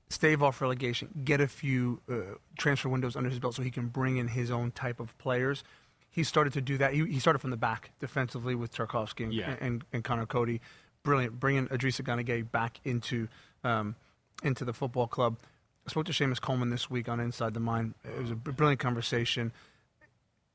stave 0.09 0.41
off 0.41 0.61
relegation, 0.61 1.09
get 1.25 1.41
a 1.41 1.47
few 1.47 2.01
uh, 2.09 2.15
transfer 2.57 2.89
windows 2.89 3.15
under 3.15 3.29
his 3.29 3.39
belt 3.39 3.55
so 3.55 3.61
he 3.61 3.71
can 3.71 3.87
bring 3.87 4.17
in 4.17 4.29
his 4.29 4.49
own 4.51 4.71
type 4.71 4.99
of 4.99 5.17
players. 5.17 5.63
He 6.09 6.23
started 6.23 6.53
to 6.53 6.61
do 6.61 6.77
that. 6.77 6.93
He, 6.93 7.05
he 7.05 7.19
started 7.19 7.39
from 7.39 7.51
the 7.51 7.57
back 7.57 7.91
defensively 7.99 8.55
with 8.55 8.73
Tarkowski 8.73 9.25
and, 9.25 9.33
Yeah. 9.33 9.55
and, 9.59 9.83
and 9.93 10.03
Conor 10.03 10.25
Coady. 10.25 10.61
Brilliant. 11.03 11.39
Bringing 11.39 11.67
Idrissa 11.67 12.03
Gana 12.03 12.23
Gueye 12.23 12.49
back 12.49 12.79
into, 12.83 13.27
um, 13.63 13.95
into 14.43 14.65
the 14.65 14.73
football 14.73 15.07
club. 15.07 15.37
I 15.85 15.89
spoke 15.91 16.05
to 16.07 16.11
Seamus 16.11 16.41
Coleman 16.41 16.69
this 16.69 16.89
week 16.89 17.07
on 17.07 17.19
Inside 17.19 17.53
the 17.53 17.59
Mind. 17.59 17.93
It 18.03 18.21
was 18.21 18.31
a 18.31 18.35
brilliant 18.35 18.79
conversation. 18.79 19.51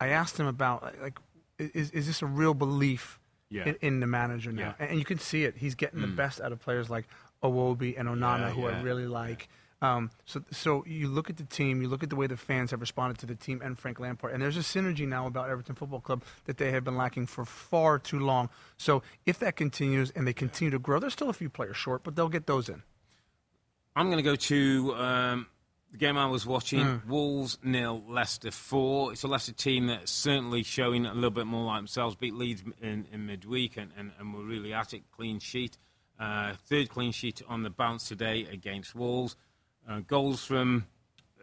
I 0.01 0.09
asked 0.09 0.39
him 0.39 0.47
about, 0.47 0.95
like, 1.01 1.19
is, 1.59 1.91
is 1.93 2.07
this 2.07 2.23
a 2.23 2.27
real 2.27 2.55
belief 2.55 3.19
Yeah. 3.51 3.67
in, 3.69 3.77
in 3.81 4.01
the 4.01 4.07
manager 4.07 4.51
now. 4.53 4.63
Yeah. 4.63 4.75
And, 4.81 4.91
and 4.91 4.99
you 4.99 5.05
can 5.05 5.19
see 5.19 5.45
it. 5.45 5.57
He's 5.59 5.75
getting 5.75 6.01
the 6.01 6.07
best 6.09 6.41
out 6.41 6.53
of 6.53 6.61
players 6.61 6.91
like 6.91 7.07
Iwobi 7.43 7.99
and 7.99 8.09
Onana, 8.09 8.41
Yeah, 8.41 8.51
who 8.51 8.67
I 8.67 8.81
really 8.81 9.07
like. 9.07 9.49
Um, 9.83 10.11
so, 10.27 10.45
so 10.53 10.85
you 10.87 11.09
look 11.09 11.29
at 11.29 11.39
the 11.39 11.45
team, 11.45 11.83
you 11.83 11.89
look 11.89 12.05
at 12.05 12.11
the 12.11 12.15
way 12.15 12.29
the 12.29 12.37
fans 12.37 12.71
have 12.71 12.81
responded 12.81 13.19
to 13.19 13.27
the 13.27 13.35
team 13.35 13.61
and 13.65 13.77
Frank 13.77 13.99
Lampard, 13.99 14.33
and 14.33 14.41
there's 14.41 14.57
a 14.57 14.61
synergy 14.61 15.09
now 15.09 15.27
about 15.27 15.51
Everton 15.51 15.75
Football 15.75 16.01
Club 16.01 16.23
that 16.45 16.57
they 16.57 16.71
have 16.71 16.85
been 16.85 16.97
lacking 16.97 17.27
for 17.27 17.45
far 17.45 17.99
too 17.99 18.21
long. 18.21 18.49
So, 18.77 19.03
if 19.27 19.41
that 19.41 19.57
continues 19.57 20.13
and 20.13 20.25
they 20.25 20.33
continue 20.33 20.71
to 20.71 20.79
grow, 20.79 21.01
there's 21.01 21.13
still 21.13 21.31
a 21.31 21.35
few 21.35 21.51
players 21.51 21.77
short, 21.77 22.05
but 22.05 22.15
they'll 22.15 22.29
get 22.29 22.47
those 22.47 22.69
in. 22.69 22.85
I'm 23.97 24.07
going 24.07 24.19
to 24.19 24.23
go 24.23 24.37
to 24.37 24.95
um, 24.95 25.47
the 25.91 25.99
game 25.99 26.17
I 26.17 26.27
was 26.27 26.47
watching 26.47 27.03
Wolves 27.07 27.59
nil, 27.63 28.03
Leicester 28.09 28.51
4. 28.51 29.13
It's 29.13 29.25
a 29.25 29.29
Leicester 29.29 29.53
team 29.53 29.89
that's 29.89 30.11
certainly 30.11 30.63
showing 30.63 31.07
a 31.07 31.13
little 31.13 31.31
bit 31.31 31.47
more 31.47 31.67
like 31.67 31.81
themselves. 31.81 32.17
Beat 32.17 32.35
Leeds 32.35 32.63
in, 32.81 33.07
in 33.13 33.27
midweek 33.27 33.77
and, 33.77 33.91
and, 33.99 34.13
and 34.19 34.33
were 34.33 34.45
really 34.45 34.73
at 34.73 34.95
it. 34.95 35.03
Clean 35.11 35.39
sheet. 35.39 35.77
Uh, 36.23 36.55
third 36.69 36.89
clean 36.89 37.11
sheet 37.11 37.43
on 37.49 37.65
the 37.65 37.71
bounce 37.71 38.07
today 38.07 38.47
against 38.53 38.95
Wolves. 38.95 39.35
Uh, 39.89 39.99
goals 40.07 40.45
from 40.45 40.87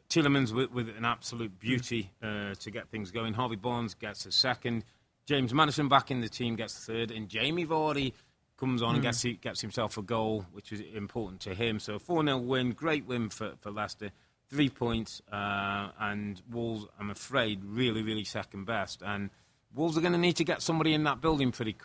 Tielemans 0.10 0.54
with, 0.54 0.72
with 0.72 0.88
an 0.98 1.04
absolute 1.04 1.60
beauty 1.60 2.12
uh, 2.24 2.54
to 2.56 2.72
get 2.72 2.88
things 2.88 3.12
going. 3.12 3.34
Harvey 3.34 3.58
Barnes 3.58 3.94
gets 3.94 4.26
a 4.26 4.32
second. 4.32 4.86
James 5.26 5.54
Maddison 5.54 5.90
back 5.90 6.12
in 6.12 6.22
the 6.22 6.30
team 6.30 6.56
gets 6.56 6.76
the 6.76 6.94
third. 6.94 7.12
And 7.12 7.28
Jamie 7.28 7.66
Vardy 7.66 8.14
comes 8.56 8.82
on 8.82 8.96
and 8.96 9.04
gets, 9.04 9.22
gets 9.42 9.60
himself 9.60 9.98
a 9.98 10.02
goal, 10.02 10.46
which 10.54 10.72
was 10.72 10.80
important 10.80 11.42
to 11.42 11.54
him. 11.54 11.82
So 11.82 12.00
4 12.00 12.24
0 12.24 12.38
win. 12.38 12.72
Great 12.72 13.06
win 13.06 13.28
for, 13.30 13.56
for 13.60 13.72
Leicester. 13.72 14.12
Three 14.50 14.70
points. 14.70 15.22
Uh, 15.30 15.90
and 16.00 16.42
Wolves, 16.50 16.86
I'm 16.98 17.10
afraid, 17.10 17.66
really, 17.66 18.02
really 18.02 18.24
second 18.24 18.64
best. 18.64 19.02
And 19.06 19.30
Wolves 19.76 19.98
are 19.98 20.02
going 20.02 20.14
to 20.14 20.20
need 20.20 20.38
to 20.38 20.46
get 20.46 20.62
somebody 20.62 20.94
in 20.94 21.04
that 21.04 21.20
building 21.20 21.52
pretty 21.52 21.76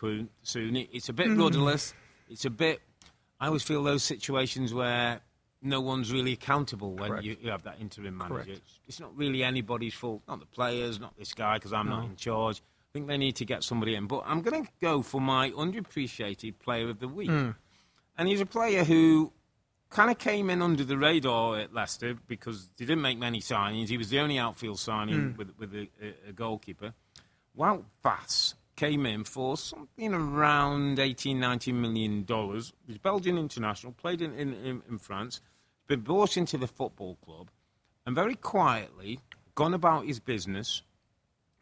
soon. 0.45 0.77
It's 0.77 1.09
a 1.09 1.13
bit 1.13 1.37
rudderless. 1.37 1.93
It's 2.29 2.45
a 2.45 2.51
bit. 2.51 2.81
I 3.41 3.47
always 3.47 3.63
feel 3.63 3.83
those 3.83 4.03
situations 4.03 4.73
where 4.73 5.21
no 5.63 5.81
one's 5.81 6.13
really 6.13 6.33
accountable 6.33 6.95
when 6.95 7.11
Correct. 7.11 7.25
you, 7.25 7.37
you 7.41 7.51
have 7.51 7.65
that 7.65 7.81
interim 7.81 8.17
manager. 8.17 8.53
It's, 8.53 8.81
it's 8.87 9.01
not 9.01 9.17
really 9.17 9.43
anybody's 9.43 9.95
fault. 9.95 10.23
Not 10.29 10.41
the 10.41 10.47
players, 10.47 11.01
not 11.01 11.17
this 11.19 11.33
guy, 11.33 11.57
because 11.57 11.73
I'm 11.73 11.89
not 11.89 12.05
in 12.05 12.17
charge. 12.17 12.59
I 12.59 12.93
think 12.93 13.09
they 13.09 13.17
need 13.17 13.37
to 13.37 13.45
get 13.45 13.65
somebody 13.65 13.95
in. 13.97 14.07
But 14.07 14.23
I'm 14.27 14.43
going 14.43 14.65
to 14.65 14.71
go 14.81 15.03
for 15.03 15.21
my 15.21 15.51
underappreciated 15.51 16.59
player 16.61 16.91
of 16.91 17.01
the 17.01 17.09
week. 17.09 17.31
Hmm. 17.31 17.51
And 18.17 18.29
he's 18.29 18.41
a 18.41 18.47
player 18.47 18.85
who 18.85 19.33
kind 19.91 20.11
of 20.11 20.19
came 20.19 20.51
in 20.51 20.61
under 20.61 20.85
the 20.85 20.99
radar 20.99 21.59
at 21.59 21.73
Leicester 21.73 22.15
because 22.29 22.69
they 22.77 22.85
didn't 22.85 23.03
make 23.03 23.19
many 23.19 23.41
signings. 23.41 23.89
He 23.89 23.97
was 23.97 24.11
the 24.11 24.21
only 24.21 24.39
outfield 24.39 24.79
signing 24.79 25.31
hmm. 25.31 25.37
with, 25.37 25.59
with 25.59 25.75
a, 25.75 25.89
a, 26.29 26.33
goalkeeper. 26.33 26.93
Wout 27.59 27.85
Faes 28.05 28.55
came 28.77 29.07
in 29.07 29.25
for 29.25 29.57
something 29.57 30.13
around 30.13 30.99
18, 30.99 31.39
19 31.39 31.81
million 31.81 32.25
dollars. 32.25 32.73
He's 32.87 32.99
Belgian 32.99 33.39
international, 33.39 33.93
played 33.93 34.21
in, 34.21 34.35
in, 34.35 34.83
in, 34.89 34.99
France, 34.99 35.41
been 35.87 36.01
brought 36.01 36.37
into 36.37 36.59
the 36.59 36.67
football 36.67 37.17
club, 37.25 37.51
and 38.07 38.15
very 38.15 38.35
quietly 38.35 39.21
gone 39.55 39.75
about 39.75 40.07
his 40.07 40.19
business, 40.21 40.83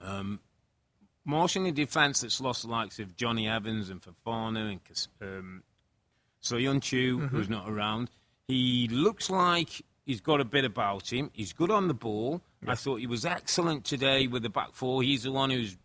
um, 0.00 0.40
marshalling 1.24 1.68
a 1.68 1.72
defence 1.72 2.22
that's 2.22 2.40
lost 2.40 2.62
the 2.62 2.68
likes 2.68 2.98
of 2.98 3.16
Jonny 3.16 3.48
Evans 3.48 3.90
and 3.90 4.00
Fofana 4.00 4.70
and 4.70 4.80
um, 5.20 5.62
Soyuncu, 6.42 7.28
who's 7.28 7.48
not 7.48 7.68
around. 7.68 8.10
He 8.48 8.88
looks 8.88 9.30
like 9.30 9.82
he's 10.04 10.20
got 10.20 10.40
a 10.40 10.44
bit 10.44 10.64
about 10.64 11.12
him. 11.12 11.30
He's 11.32 11.52
good 11.52 11.70
on 11.70 11.88
the 11.88 11.94
ball. 11.94 12.40
I 12.66 12.74
thought 12.74 13.00
he 13.00 13.06
was 13.06 13.24
excellent 13.24 13.84
today 13.84 14.26
with 14.26 14.42
the 14.42 14.50
back 14.50 14.70
four. 14.72 15.02
He's 15.02 15.24
the 15.24 15.32
one 15.32 15.50
who's 15.50 15.76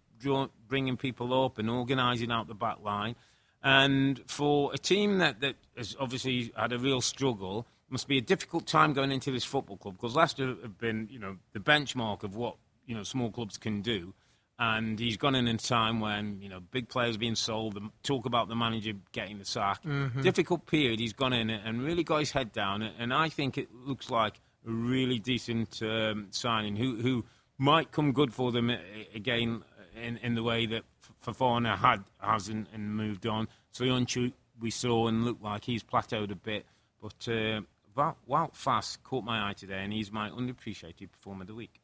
bringing 0.68 0.97
people 0.97 1.45
up 1.45 1.57
and 1.57 1.70
organising 1.70 2.32
out 2.32 2.47
the 2.47 2.55
back 2.55 2.78
line. 2.84 3.15
And 3.63 4.22
for 4.28 4.74
a 4.74 4.78
team 4.78 5.18
that, 5.18 5.41
that 5.41 5.55
has 5.76 5.95
obviously 5.99 6.51
had 6.55 6.72
a 6.72 6.80
real 6.80 7.01
struggle, 7.01 7.68
must 7.89 8.07
be 8.07 8.18
a 8.18 8.22
difficult 8.22 8.68
time 8.68 8.93
going 8.93 9.11
into 9.11 9.32
this 9.32 9.43
football 9.43 9.78
club 9.78 9.95
because 9.95 10.15
Leicester 10.15 10.55
have 10.61 10.78
been, 10.78 11.07
you 11.09 11.20
know, 11.20 11.38
the 11.53 11.59
benchmark 11.59 12.24
of 12.24 12.36
what 12.36 12.57
you 12.86 12.95
know 12.95 13.03
small 13.03 13.32
clubs 13.32 13.57
can 13.57 13.82
do. 13.82 14.13
and 14.59 14.99
he's 14.99 15.18
gone 15.18 15.36
in 15.36 15.47
in 15.47 15.55
a 15.55 15.59
time 15.59 15.99
when 15.99 16.41
you 16.41 16.49
know 16.49 16.59
big 16.59 16.89
players 16.89 17.18
being 17.18 17.36
sold. 17.36 17.76
The, 17.76 17.89
talk 18.03 18.26
about 18.26 18.47
the 18.47 18.55
manager 18.55 18.93
getting 19.11 19.38
the 19.38 19.45
sack. 19.45 19.84
Mm-hmm. 19.84 20.22
Difficult 20.22 20.65
period. 20.65 20.99
He's 20.99 21.13
gone 21.13 21.34
in 21.34 21.49
and 21.49 21.82
really 21.82 22.03
got 22.03 22.20
his 22.20 22.32
head 22.32 22.51
down, 22.51 22.82
and 22.82 23.13
I 23.13 23.30
think 23.30 23.57
it 23.57 23.70
looks 23.74 24.09
like 24.09 24.39
a 24.68 24.72
really 24.72 25.20
decent 25.20 25.82
um, 25.84 26.28
signing 26.32 26.76
who 26.76 26.95
who 26.95 27.26
might 27.57 27.91
come 27.91 28.11
good 28.11 28.34
for 28.34 28.51
them 28.51 28.72
again 29.13 29.63
in, 30.04 30.18
in 30.18 30.36
the 30.36 30.43
way 30.43 30.66
that 30.66 30.84
Fofana 31.26 31.78
had 31.78 32.04
hasn't 32.20 32.68
and 32.74 32.95
moved 32.95 33.26
on. 33.26 33.48
Söyüncü 33.74 34.32
we 34.60 34.72
saw 34.72 35.08
and 35.08 35.26
looked 35.26 35.43
like 35.43 35.64
he's 35.66 35.84
plateaued 35.84 36.32
a 36.32 36.36
bit, 36.36 36.66
but 37.02 37.28
uh, 37.28 37.62
Wout 37.95 38.56
Faes 38.56 38.98
caught 39.04 39.24
my 39.24 39.50
eye 39.50 39.54
today, 39.54 39.84
and 39.84 39.93
he's 39.93 40.12
my 40.12 40.30
underappreciated 40.30 41.12
performer 41.12 41.41
of 41.41 41.48
the 41.48 41.56
week. 41.56 41.82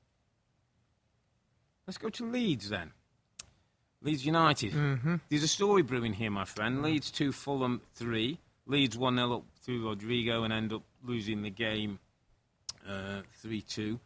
Let's 1.87 1.97
go 1.97 2.09
to 2.09 2.25
Leeds 2.25 2.69
then. 2.69 2.91
Leeds 4.01 4.25
United. 4.25 4.73
Mm-hmm. 4.73 5.15
There's 5.29 5.43
a 5.43 5.47
story 5.47 5.81
brewing 5.81 6.13
here, 6.13 6.29
my 6.29 6.45
friend. 6.45 6.81
Leeds 6.81 7.09
2, 7.11 7.31
Fulham 7.31 7.81
3. 7.95 8.37
Leeds 8.65 8.97
1 8.97 9.15
0 9.15 9.33
up 9.33 9.43
through 9.61 9.87
Rodrigo 9.87 10.43
and 10.43 10.53
end 10.53 10.73
up 10.73 10.83
losing 11.03 11.41
the 11.41 11.49
game 11.49 11.99
uh, 12.87 13.21
3 13.41 13.57
uh, 13.57 13.61
2. 13.67 13.99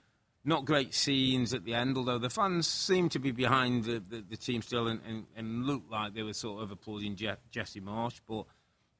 Not 0.47 0.63
great 0.63 0.93
scenes 0.93 1.53
at 1.53 1.65
the 1.65 1.73
end, 1.73 1.97
although 1.97 2.17
the 2.17 2.29
fans 2.29 2.67
seemed 2.67 3.11
to 3.11 3.19
be 3.19 3.31
behind 3.31 3.83
the, 3.83 3.99
the, 3.99 4.23
the 4.29 4.37
team 4.37 4.61
still 4.61 4.87
and, 4.87 5.01
and, 5.05 5.25
and, 5.35 5.65
looked 5.65 5.91
like 5.91 6.13
they 6.13 6.23
were 6.23 6.31
sort 6.31 6.63
of 6.63 6.71
applauding 6.71 7.17
Je- 7.17 7.35
Jesse 7.51 7.81
Marsch. 7.81 8.21
But 8.25 8.45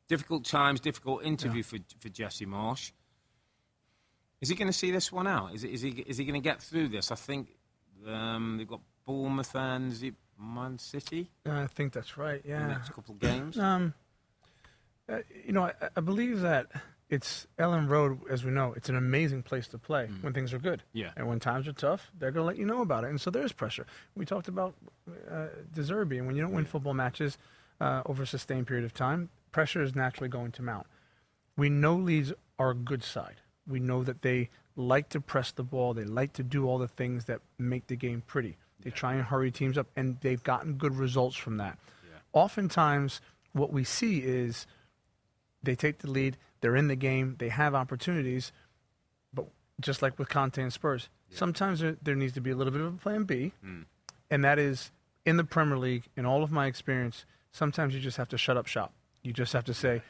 difficult 0.10 0.44
times, 0.44 0.82
difficult 0.82 1.24
interview 1.24 1.64
yeah. 1.64 1.80
for, 1.80 2.00
for 2.00 2.10
Jesse 2.10 2.46
Marsch. 2.46 2.92
Is 4.42 4.50
he 4.50 4.56
going 4.56 4.68
to 4.68 4.74
see 4.74 4.92
this 4.92 5.10
one 5.10 5.26
out? 5.26 5.56
Is, 5.56 5.64
it, 5.64 5.72
is 5.72 5.82
he, 5.82 5.92
is 5.92 6.18
he 6.18 6.26
going 6.26 6.40
to 6.40 6.44
get 6.44 6.62
through 6.62 6.90
this? 6.90 7.12
I 7.12 7.16
think 7.16 7.48
um, 8.06 8.58
they've 8.58 8.68
got 8.68 8.82
Bournemouth 9.06 9.56
and 9.56 9.94
is 9.94 10.04
it 10.04 10.16
Man 10.38 10.78
City? 10.78 11.32
I 11.46 11.68
think 11.68 11.94
that's 11.94 12.18
right. 12.18 12.42
Yeah. 12.46 12.60
The 12.60 12.74
next 12.74 12.90
couple 12.94 13.14
of 13.14 13.20
games. 13.22 13.58
Um, 13.58 13.94
uh, 15.10 15.20
you 15.46 15.54
know, 15.54 15.64
I, 15.64 15.74
I, 15.96 16.02
believe 16.02 16.42
that 16.42 16.68
it's 17.10 17.48
Elland 17.58 17.90
Road, 17.90 18.20
as 18.30 18.44
we 18.44 18.52
know, 18.52 18.74
it's 18.76 18.90
an 18.90 18.98
amazing 18.98 19.44
place 19.44 19.68
to 19.70 19.78
play 19.78 20.08
mm. 20.08 20.24
when 20.24 20.34
things 20.34 20.54
are 20.54 20.60
good. 20.60 20.84
Yeah. 20.94 21.12
And 21.16 21.28
when 21.28 21.40
times 21.40 21.68
are 21.68 21.74
tough, 21.74 22.12
they're 22.20 22.32
going 22.32 22.44
to 22.44 22.48
let 22.48 22.58
you 22.58 22.66
know 22.66 22.82
about 22.82 23.04
it. 23.06 23.10
And 23.10 23.20
so 23.20 23.30
there's 23.30 23.54
pressure. 23.54 23.86
We 24.16 24.26
talked 24.26 24.48
about 24.48 24.76
uh, 25.32 25.48
De 25.74 25.82
Zerbi, 25.82 26.18
and 26.18 26.28
when 26.28 26.36
you 26.36 26.42
don't 26.42 26.54
win 26.54 26.66
football 26.66 26.94
matches 26.94 27.38
uh, 27.80 28.02
over 28.06 28.24
a 28.24 28.28
sustained 28.28 28.68
period 28.68 28.84
of 28.84 28.94
time, 28.94 29.30
pressure 29.52 29.82
is 29.82 29.96
naturally 29.96 30.30
going 30.30 30.52
to 30.54 30.62
mount. 30.62 30.86
We 31.56 31.70
know 31.70 31.96
Leeds 31.96 32.34
are 32.60 32.72
a 32.72 32.76
good 32.76 33.04
side. 33.04 33.42
We 33.68 33.80
know 33.80 34.04
that 34.04 34.22
they 34.22 34.50
like 34.76 35.10
to 35.10 35.22
press 35.22 35.52
the 35.52 35.64
ball. 35.64 35.94
They 35.94 36.04
like 36.04 36.34
to 36.34 36.44
do 36.44 36.68
all 36.68 36.78
the 36.78 36.88
things 36.88 37.26
that 37.26 37.40
make 37.58 37.88
the 37.88 37.96
game 37.96 38.22
pretty. 38.28 38.58
They 38.82 38.90
yeah. 38.90 38.96
try 38.96 39.14
and 39.14 39.24
hurry 39.24 39.52
teams 39.52 39.78
up, 39.78 39.88
and 39.96 40.18
they've 40.22 40.44
gotten 40.44 40.74
good 40.74 40.96
results 40.96 41.36
from 41.36 41.58
that. 41.58 41.80
Yeah. 42.04 42.20
Oftentimes, 42.34 43.22
what 43.54 43.72
we 43.72 43.84
see 43.84 44.20
is 44.20 44.68
they 45.64 45.76
take 45.76 46.00
the 46.00 46.12
lead, 46.12 46.38
they're 46.62 46.76
in 46.76 46.88
the 46.88 46.96
game, 46.96 47.36
they 47.40 47.50
have 47.50 47.76
opportunities, 47.76 48.52
but 49.34 49.48
just 49.80 50.02
like 50.02 50.18
with 50.18 50.30
Conte 50.30 50.62
and 50.62 50.74
Spurs, 50.74 51.10
yeah. 51.30 51.38
sometimes 51.38 51.80
there, 51.80 51.98
there, 52.02 52.16
needs 52.16 52.34
to 52.34 52.42
be 52.42 52.52
a 52.52 52.56
little 52.56 52.72
bit 52.72 52.82
of 52.82 52.94
a 52.94 52.98
plan 52.98 53.24
B, 53.24 53.54
mm. 53.66 53.86
and 54.30 54.44
that 54.44 54.60
is 54.60 54.92
in 55.26 55.38
the 55.38 55.44
Premier 55.44 55.78
League, 55.78 56.06
in 56.16 56.26
all 56.26 56.44
of 56.44 56.52
my 56.52 56.68
experience, 56.68 57.26
sometimes 57.52 57.94
you 57.94 58.00
just 58.00 58.18
have 58.18 58.30
to 58.30 58.38
shut 58.38 58.58
up 58.58 58.68
shop. 58.68 58.94
You 59.24 59.34
just 59.34 59.54
have 59.54 59.66
to 59.66 59.74
say, 59.74 60.02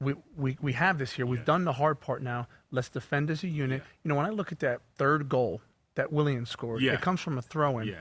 we, 0.00 0.14
we, 0.36 0.56
we 0.60 0.72
have 0.74 0.98
this 0.98 1.12
here. 1.12 1.26
We've 1.26 1.40
yeah. 1.40 1.44
done 1.44 1.64
the 1.64 1.72
hard 1.72 2.00
part 2.00 2.22
now. 2.22 2.46
Let's 2.70 2.88
defend 2.88 3.30
as 3.30 3.42
a 3.42 3.48
unit. 3.48 3.82
Yeah. 3.82 3.90
You 4.04 4.08
know, 4.10 4.14
when 4.16 4.26
I 4.26 4.30
look 4.30 4.52
at 4.52 4.60
that 4.60 4.80
third 4.96 5.28
goal 5.28 5.60
that 5.94 6.12
Willian 6.12 6.46
scored, 6.46 6.82
yeah. 6.82 6.92
it 6.92 7.00
comes 7.00 7.20
from 7.20 7.38
a 7.38 7.42
throw 7.42 7.78
in. 7.78 7.96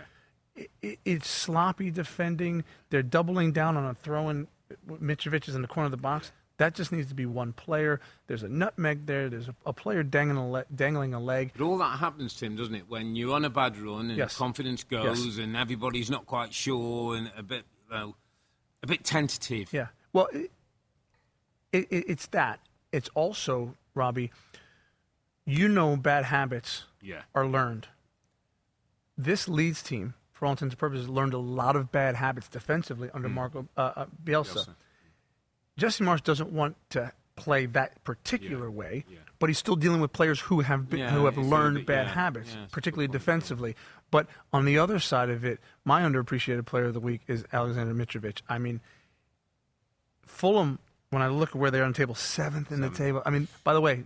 It, 0.56 0.72
it, 0.82 1.00
it's 1.06 1.30
sloppy 1.30 1.90
defending. 1.92 2.64
They're 2.90 3.04
doubling 3.04 3.52
down 3.52 3.78
on 3.78 3.86
a 3.86 3.94
throw 3.94 4.30
in. 4.30 4.48
Mitrovic 4.88 5.48
is 5.48 5.56
in 5.56 5.62
the 5.62 5.68
corner 5.68 5.86
of 5.86 5.92
the 5.92 5.98
box. 5.98 6.32
That 6.64 6.76
just 6.76 6.94
needs 6.94 7.10
to 7.10 7.14
be 7.14 7.26
one 7.26 7.52
player. 7.52 8.00
There's 8.28 8.42
a 8.42 8.48
nutmeg 8.48 9.06
there. 9.06 9.28
There's 9.28 9.50
a, 9.50 9.56
a 9.66 9.74
player 9.74 10.02
dangling 10.02 10.38
a, 10.38 10.50
le- 10.50 10.66
dangling 10.74 11.14
a 11.14 11.20
leg. 11.20 11.52
But 11.58 11.66
all 11.66 11.78
that 11.80 12.00
happens, 12.00 12.34
Tim, 12.36 12.56
doesn't 12.56 12.74
it? 12.74 12.86
When 12.88 13.18
you're 13.18 13.36
on 13.36 13.44
a 13.44 13.50
bad 13.50 13.78
run 13.78 14.08
and 14.08 14.18
yes. 14.18 14.38
confidence 14.38 14.86
goes 14.86 15.26
yes. 15.26 15.38
and 15.40 15.58
everybody's 15.58 16.10
not 16.10 16.26
quite 16.26 16.54
sure 16.54 17.18
and 17.18 17.30
a 17.38 17.44
bit, 17.44 17.66
well, 17.92 18.16
a 18.82 18.88
bit 18.88 19.04
tentative. 19.04 19.74
Yeah. 19.74 19.88
Well, 20.14 20.30
it, 20.32 20.52
it, 21.74 21.88
it, 21.90 22.06
it's 22.08 22.28
that. 22.28 22.62
It's 22.94 23.10
also 23.14 23.76
Robbie. 23.94 24.32
You 25.46 25.68
know, 25.68 25.98
bad 25.98 26.24
habits 26.24 26.86
yeah. 27.02 27.24
are 27.36 27.46
learned. 27.46 27.88
This 29.18 29.50
Leeds 29.50 29.84
team, 29.84 30.14
for 30.32 30.46
all 30.46 30.52
intents 30.52 30.76
and 30.76 30.80
purposes, 30.80 31.10
learned 31.10 31.34
a 31.34 31.40
lot 31.40 31.76
of 31.76 31.92
bad 31.92 32.16
habits 32.16 32.48
defensively 32.48 33.10
under 33.14 33.28
mm. 33.28 33.34
Marco 33.34 33.68
uh, 33.76 33.82
uh, 33.82 34.06
Bielsa. 34.24 34.60
Bielsa. 34.60 34.76
Jesse 35.78 36.04
Marsch 36.04 36.24
doesn't 36.24 36.52
want 36.52 36.76
to 36.92 37.12
play 37.36 37.66
that 37.68 38.04
particular 38.04 38.68
yeah. 38.68 38.74
way, 38.74 39.06
yeah. 39.10 39.18
but 39.40 39.50
he's 39.50 39.58
still 39.58 39.76
dealing 39.76 40.02
with 40.02 40.14
players 40.14 40.40
who 40.40 40.62
have 40.62 40.90
been, 40.90 41.00
yeah, 41.00 41.10
who 41.10 41.26
have 41.26 41.38
learned 41.38 41.78
bit, 41.78 41.88
bad 41.88 42.08
habits, 42.08 42.56
particularly 42.72 43.08
defensively. 43.08 43.76
But 44.12 44.28
on 44.52 44.66
the 44.66 44.78
other 44.78 45.00
side 45.00 45.30
of 45.30 45.44
it, 45.44 45.60
my 45.84 46.04
underappreciated 46.04 46.66
player 46.66 46.86
of 46.86 46.94
the 46.94 47.00
week 47.00 47.22
is 47.28 47.44
Alexander 47.52 47.94
Mitrovic. 47.94 48.42
I 48.48 48.60
mean, 48.60 48.82
Fulham 50.26 50.78
when 51.14 51.22
I 51.22 51.28
look 51.28 51.50
at 51.50 51.56
where 51.56 51.72
they 51.72 51.80
are 51.80 51.84
on 51.84 51.92
the 51.92 51.98
table, 51.98 52.16
seventh 52.16 52.72
in 52.72 52.82
the 52.82 52.90
table. 52.90 53.22
I 53.26 53.30
mean, 53.30 53.48
by 53.64 53.74
the 53.74 53.82
way, 53.82 54.04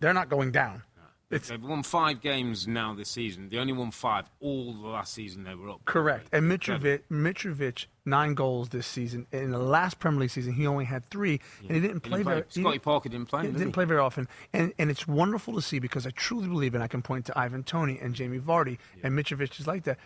they're 0.00 0.14
not 0.14 0.28
going 0.28 0.52
down. 0.52 0.82
They've 1.30 1.62
won 1.62 1.82
five 1.82 2.22
games 2.22 2.66
now 2.66 2.94
this 2.94 3.10
season. 3.10 3.50
They 3.50 3.58
only 3.58 3.74
won 3.74 3.90
five 3.90 4.30
all 4.40 4.72
the 4.72 4.88
last 4.88 5.12
season 5.12 5.44
they 5.44 5.54
were 5.54 5.68
up. 5.68 5.84
Correct. 5.84 6.26
And 6.32 6.50
Mitrovic, 6.50 7.02
Mitrovic, 7.10 7.84
nine 8.06 8.32
goals 8.32 8.70
this 8.70 8.86
season. 8.86 9.26
In 9.30 9.50
the 9.50 9.58
last 9.58 9.98
Premier 9.98 10.20
League 10.20 10.30
season, 10.30 10.54
he 10.54 10.66
only 10.66 10.86
had 10.86 11.04
three, 11.10 11.40
yeah. 11.60 11.66
and 11.66 11.74
he 11.76 11.80
didn't 11.80 12.00
play, 12.00 12.18
he 12.20 12.24
didn't 12.24 12.24
play. 12.24 12.34
very. 12.34 12.46
Scotty 12.48 12.78
Parker 12.78 13.08
didn't 13.10 13.28
play. 13.28 13.42
He 13.42 13.48
didn't 13.48 13.66
he? 13.66 13.72
play 13.72 13.84
very 13.84 14.00
often, 14.00 14.26
and 14.54 14.72
and 14.78 14.90
it's 14.90 15.06
wonderful 15.06 15.54
to 15.54 15.62
see 15.62 15.78
because 15.78 16.06
I 16.06 16.10
truly 16.10 16.48
believe, 16.48 16.74
and 16.74 16.82
I 16.82 16.88
can 16.88 17.02
point 17.02 17.26
to 17.26 17.38
Ivan 17.38 17.62
Toney 17.62 17.98
and 18.00 18.14
Jamie 18.14 18.38
Vardy, 18.38 18.78
yeah. 18.96 19.06
and 19.08 19.18
Mitrovic 19.18 19.60
is 19.60 19.66
like 19.66 19.84
that. 19.84 19.98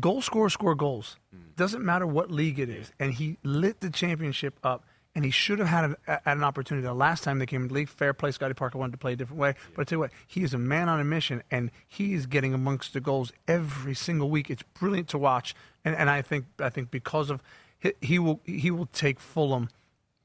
Goal 0.00 0.22
scorer 0.22 0.50
score 0.50 0.74
goals. 0.74 1.16
Mm. 1.34 1.56
Doesn't 1.56 1.84
matter 1.84 2.06
what 2.06 2.30
league 2.30 2.58
it 2.58 2.68
is, 2.68 2.92
yeah. 2.98 3.06
and 3.06 3.14
he 3.14 3.38
lit 3.44 3.80
the 3.80 3.90
championship 3.90 4.58
up 4.64 4.84
and 5.14 5.24
he 5.24 5.30
should 5.30 5.58
have 5.58 5.68
had, 5.68 5.96
a, 6.06 6.20
had 6.24 6.36
an 6.36 6.44
opportunity. 6.44 6.86
The 6.86 6.94
last 6.94 7.24
time 7.24 7.38
they 7.38 7.46
came 7.46 7.62
in 7.62 7.68
the 7.68 7.74
league, 7.74 7.88
fair 7.88 8.12
play. 8.12 8.30
Scotty 8.30 8.54
Parker 8.54 8.78
wanted 8.78 8.92
to 8.92 8.98
play 8.98 9.14
a 9.14 9.16
different 9.16 9.40
way. 9.40 9.54
But 9.74 9.82
I 9.82 9.84
tell 9.84 9.96
you 9.96 10.00
what, 10.00 10.12
he 10.26 10.42
is 10.42 10.54
a 10.54 10.58
man 10.58 10.88
on 10.88 11.00
a 11.00 11.04
mission, 11.04 11.42
and 11.50 11.70
he 11.88 12.14
is 12.14 12.26
getting 12.26 12.54
amongst 12.54 12.92
the 12.92 13.00
goals 13.00 13.32
every 13.48 13.94
single 13.94 14.30
week. 14.30 14.50
It's 14.50 14.62
brilliant 14.62 15.08
to 15.08 15.18
watch, 15.18 15.54
and, 15.84 15.94
and 15.96 16.08
I 16.08 16.22
think 16.22 16.46
I 16.58 16.68
think 16.68 16.90
because 16.90 17.30
of 17.30 17.42
he, 17.78 17.92
he 18.00 18.18
will 18.18 18.40
he 18.44 18.70
will 18.70 18.86
take 18.86 19.18
Fulham 19.18 19.68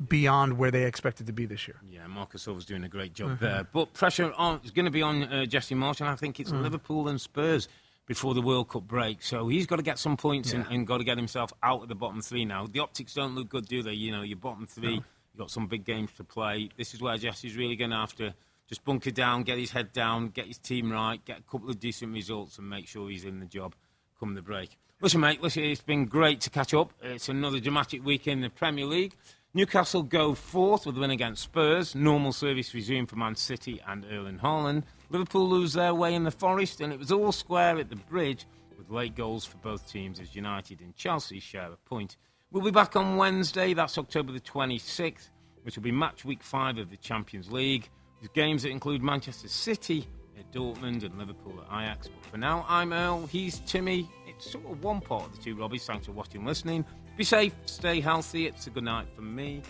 beyond 0.07 0.57
where 0.57 0.71
they 0.71 0.83
expected 0.83 1.25
to 1.27 1.33
be 1.33 1.45
this 1.45 1.67
year. 1.67 1.79
Yeah, 1.89 2.05
Marcus 2.07 2.43
Silva's 2.43 2.65
doing 2.65 2.83
a 2.83 2.89
great 2.89 3.13
job 3.13 3.31
mm-hmm. 3.31 3.45
there. 3.45 3.67
But 3.71 3.93
pressure 3.93 4.33
on, 4.33 4.59
is 4.63 4.71
going 4.71 4.86
to 4.86 4.91
be 4.91 5.01
on 5.01 5.23
uh, 5.23 5.45
Jesse 5.45 5.73
Marsch, 5.73 6.01
and 6.01 6.09
I 6.09 6.15
think 6.15 6.39
it's 6.39 6.51
mm. 6.51 6.61
Liverpool 6.61 7.07
and 7.07 7.19
Spurs 7.19 7.69
before 8.06 8.34
the 8.34 8.41
World 8.41 8.70
Cup 8.70 8.84
break. 8.84 9.22
So 9.24 9.47
he's 9.47 9.66
got 9.66 9.78
to 9.78 9.84
get 9.84 9.99
some 9.99 10.18
points 10.18 10.51
yeah. 10.53 10.60
and, 10.60 10.68
and, 10.72 10.88
got 10.88 10.99
to 10.99 11.03
get 11.03 11.18
himself 11.18 11.51
out 11.64 11.84
of 11.84 11.89
the 11.89 11.95
bottom 11.95 12.22
three 12.22 12.45
now. 12.45 12.68
The 12.68 12.80
optics 12.80 13.14
don't 13.14 13.36
look 13.36 13.49
good, 13.49 13.68
do 13.68 13.82
they? 13.82 13.93
You 13.93 14.12
know, 14.12 14.22
your 14.22 14.38
bottom 14.38 14.68
three, 14.68 14.97
no. 14.97 15.03
you've 15.34 15.39
got 15.39 15.51
some 15.51 15.68
big 15.68 15.86
games 15.86 16.12
to 16.18 16.24
play. 16.24 16.70
This 16.78 16.93
is 16.93 17.01
where 17.01 17.18
Jesse's 17.18 17.56
really 17.56 17.76
going 17.76 17.91
to 17.91 17.97
have 17.97 18.16
to 18.18 18.34
just 18.68 18.84
bunker 18.84 19.12
down, 19.12 19.43
get 19.43 19.58
his 19.58 19.72
head 19.72 19.91
down, 19.91 20.30
get 20.30 20.47
his 20.47 20.58
team 20.58 20.91
right, 20.91 21.24
get 21.26 21.39
a 21.39 21.43
couple 21.43 21.70
of 21.70 21.80
decent 21.80 22.14
results, 22.14 22.58
and 22.58 22.70
make 22.70 22.88
sure 22.88 23.10
he's 23.10 23.26
in 23.26 23.39
the 23.39 23.45
job 23.45 23.76
come 24.20 24.34
the 24.34 24.41
break. 24.41 24.78
Listen, 25.01 25.20
mate, 25.20 25.41
listen, 25.41 25.64
it's 25.64 25.82
been 25.82 26.06
great 26.06 26.41
to 26.41 26.49
catch 26.49 26.74
up. 26.74 26.93
It's 27.01 27.30
another 27.30 27.60
dramatic 27.60 28.03
week 28.03 28.28
in 28.28 28.41
the 28.41 28.49
Premier 28.49 28.86
League. 28.86 29.14
Newcastle 29.53 30.03
go 30.03 30.34
fourth 30.34 30.86
with 30.86 30.97
a 30.97 30.99
win 30.99 31.12
against 31.12 31.43
Spurs. 31.43 31.95
Normal 31.95 32.34
service 32.34 32.74
resumed 32.74 33.10
for 33.10 33.16
Man 33.16 33.36
City 33.36 33.82
and 33.88 34.06
Erling 34.06 34.39
Haaland. 34.39 34.84
Liverpool 35.10 35.47
lose 35.47 35.74
their 35.74 35.93
way 35.93 36.14
in 36.14 36.24
the 36.24 36.32
Forest, 36.32 36.82
and 36.82 36.91
it 36.91 36.99
was 36.99 37.12
all 37.12 37.32
square 37.32 37.78
at 37.78 37.89
the 37.89 37.95
bridge 37.95 38.45
with 38.78 38.89
late 38.89 39.16
goals 39.16 39.45
for 39.45 39.58
both 39.58 39.89
teams 39.89 40.20
as 40.20 40.36
United 40.36 40.82
and 40.82 40.95
Chelsea 40.95 41.39
share 41.39 41.72
a 41.72 41.78
point. 41.89 42.18
We'll 42.51 42.64
be 42.64 42.72
back 42.72 42.95
on 42.95 43.18
Wednesday, 43.18 43.74
that's 43.74 43.97
October 43.97 44.32
the 44.32 44.39
26th, 44.39 45.30
which 45.64 45.76
will 45.76 45.84
be 45.84 45.91
match 45.91 46.26
week 46.26 46.43
five 46.43 46.78
of 46.78 46.89
the 46.89 46.97
Champions 46.97 47.51
League, 47.51 47.89
with 48.22 48.34
games 48.34 48.64
that 48.64 48.70
include 48.70 49.03
Manchester 49.03 49.47
City 49.47 50.08
at 50.38 50.51
Dortmund 50.51 51.03
and 51.03 51.18
Liverpool 51.18 51.53
at 51.62 51.84
Ajax. 51.84 52.08
But 52.08 52.32
for 52.32 52.38
now, 52.38 52.66
I'm 52.68 52.93
Earle, 52.93 53.28
he's 53.28 53.60
Timmy. 53.62 54.10
It's 54.28 54.51
sort 54.51 54.66
of 54.66 54.84
one 54.84 55.01
part 55.01 55.26
of 55.26 55.36
the 55.36 55.41
two 55.41 55.56
Robbies. 55.56 55.86
Thanks 55.86 56.06
for 56.06 56.12
watching 56.12 56.41
and 56.41 56.47
listening. 56.47 56.86
Be 57.18 57.24
safe, 57.24 57.53
stay 57.66 58.01
healthy. 58.01 58.47
It's 58.47 58.68
a 58.68 58.70
good 58.70 58.84
night 58.84 59.08
from 59.16 59.34
me. 59.34 59.62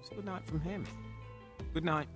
It's 0.00 0.10
a 0.10 0.14
good 0.14 0.24
night 0.24 0.46
from 0.46 0.60
him. 0.60 0.86
Good 1.74 1.84
night. 1.84 2.08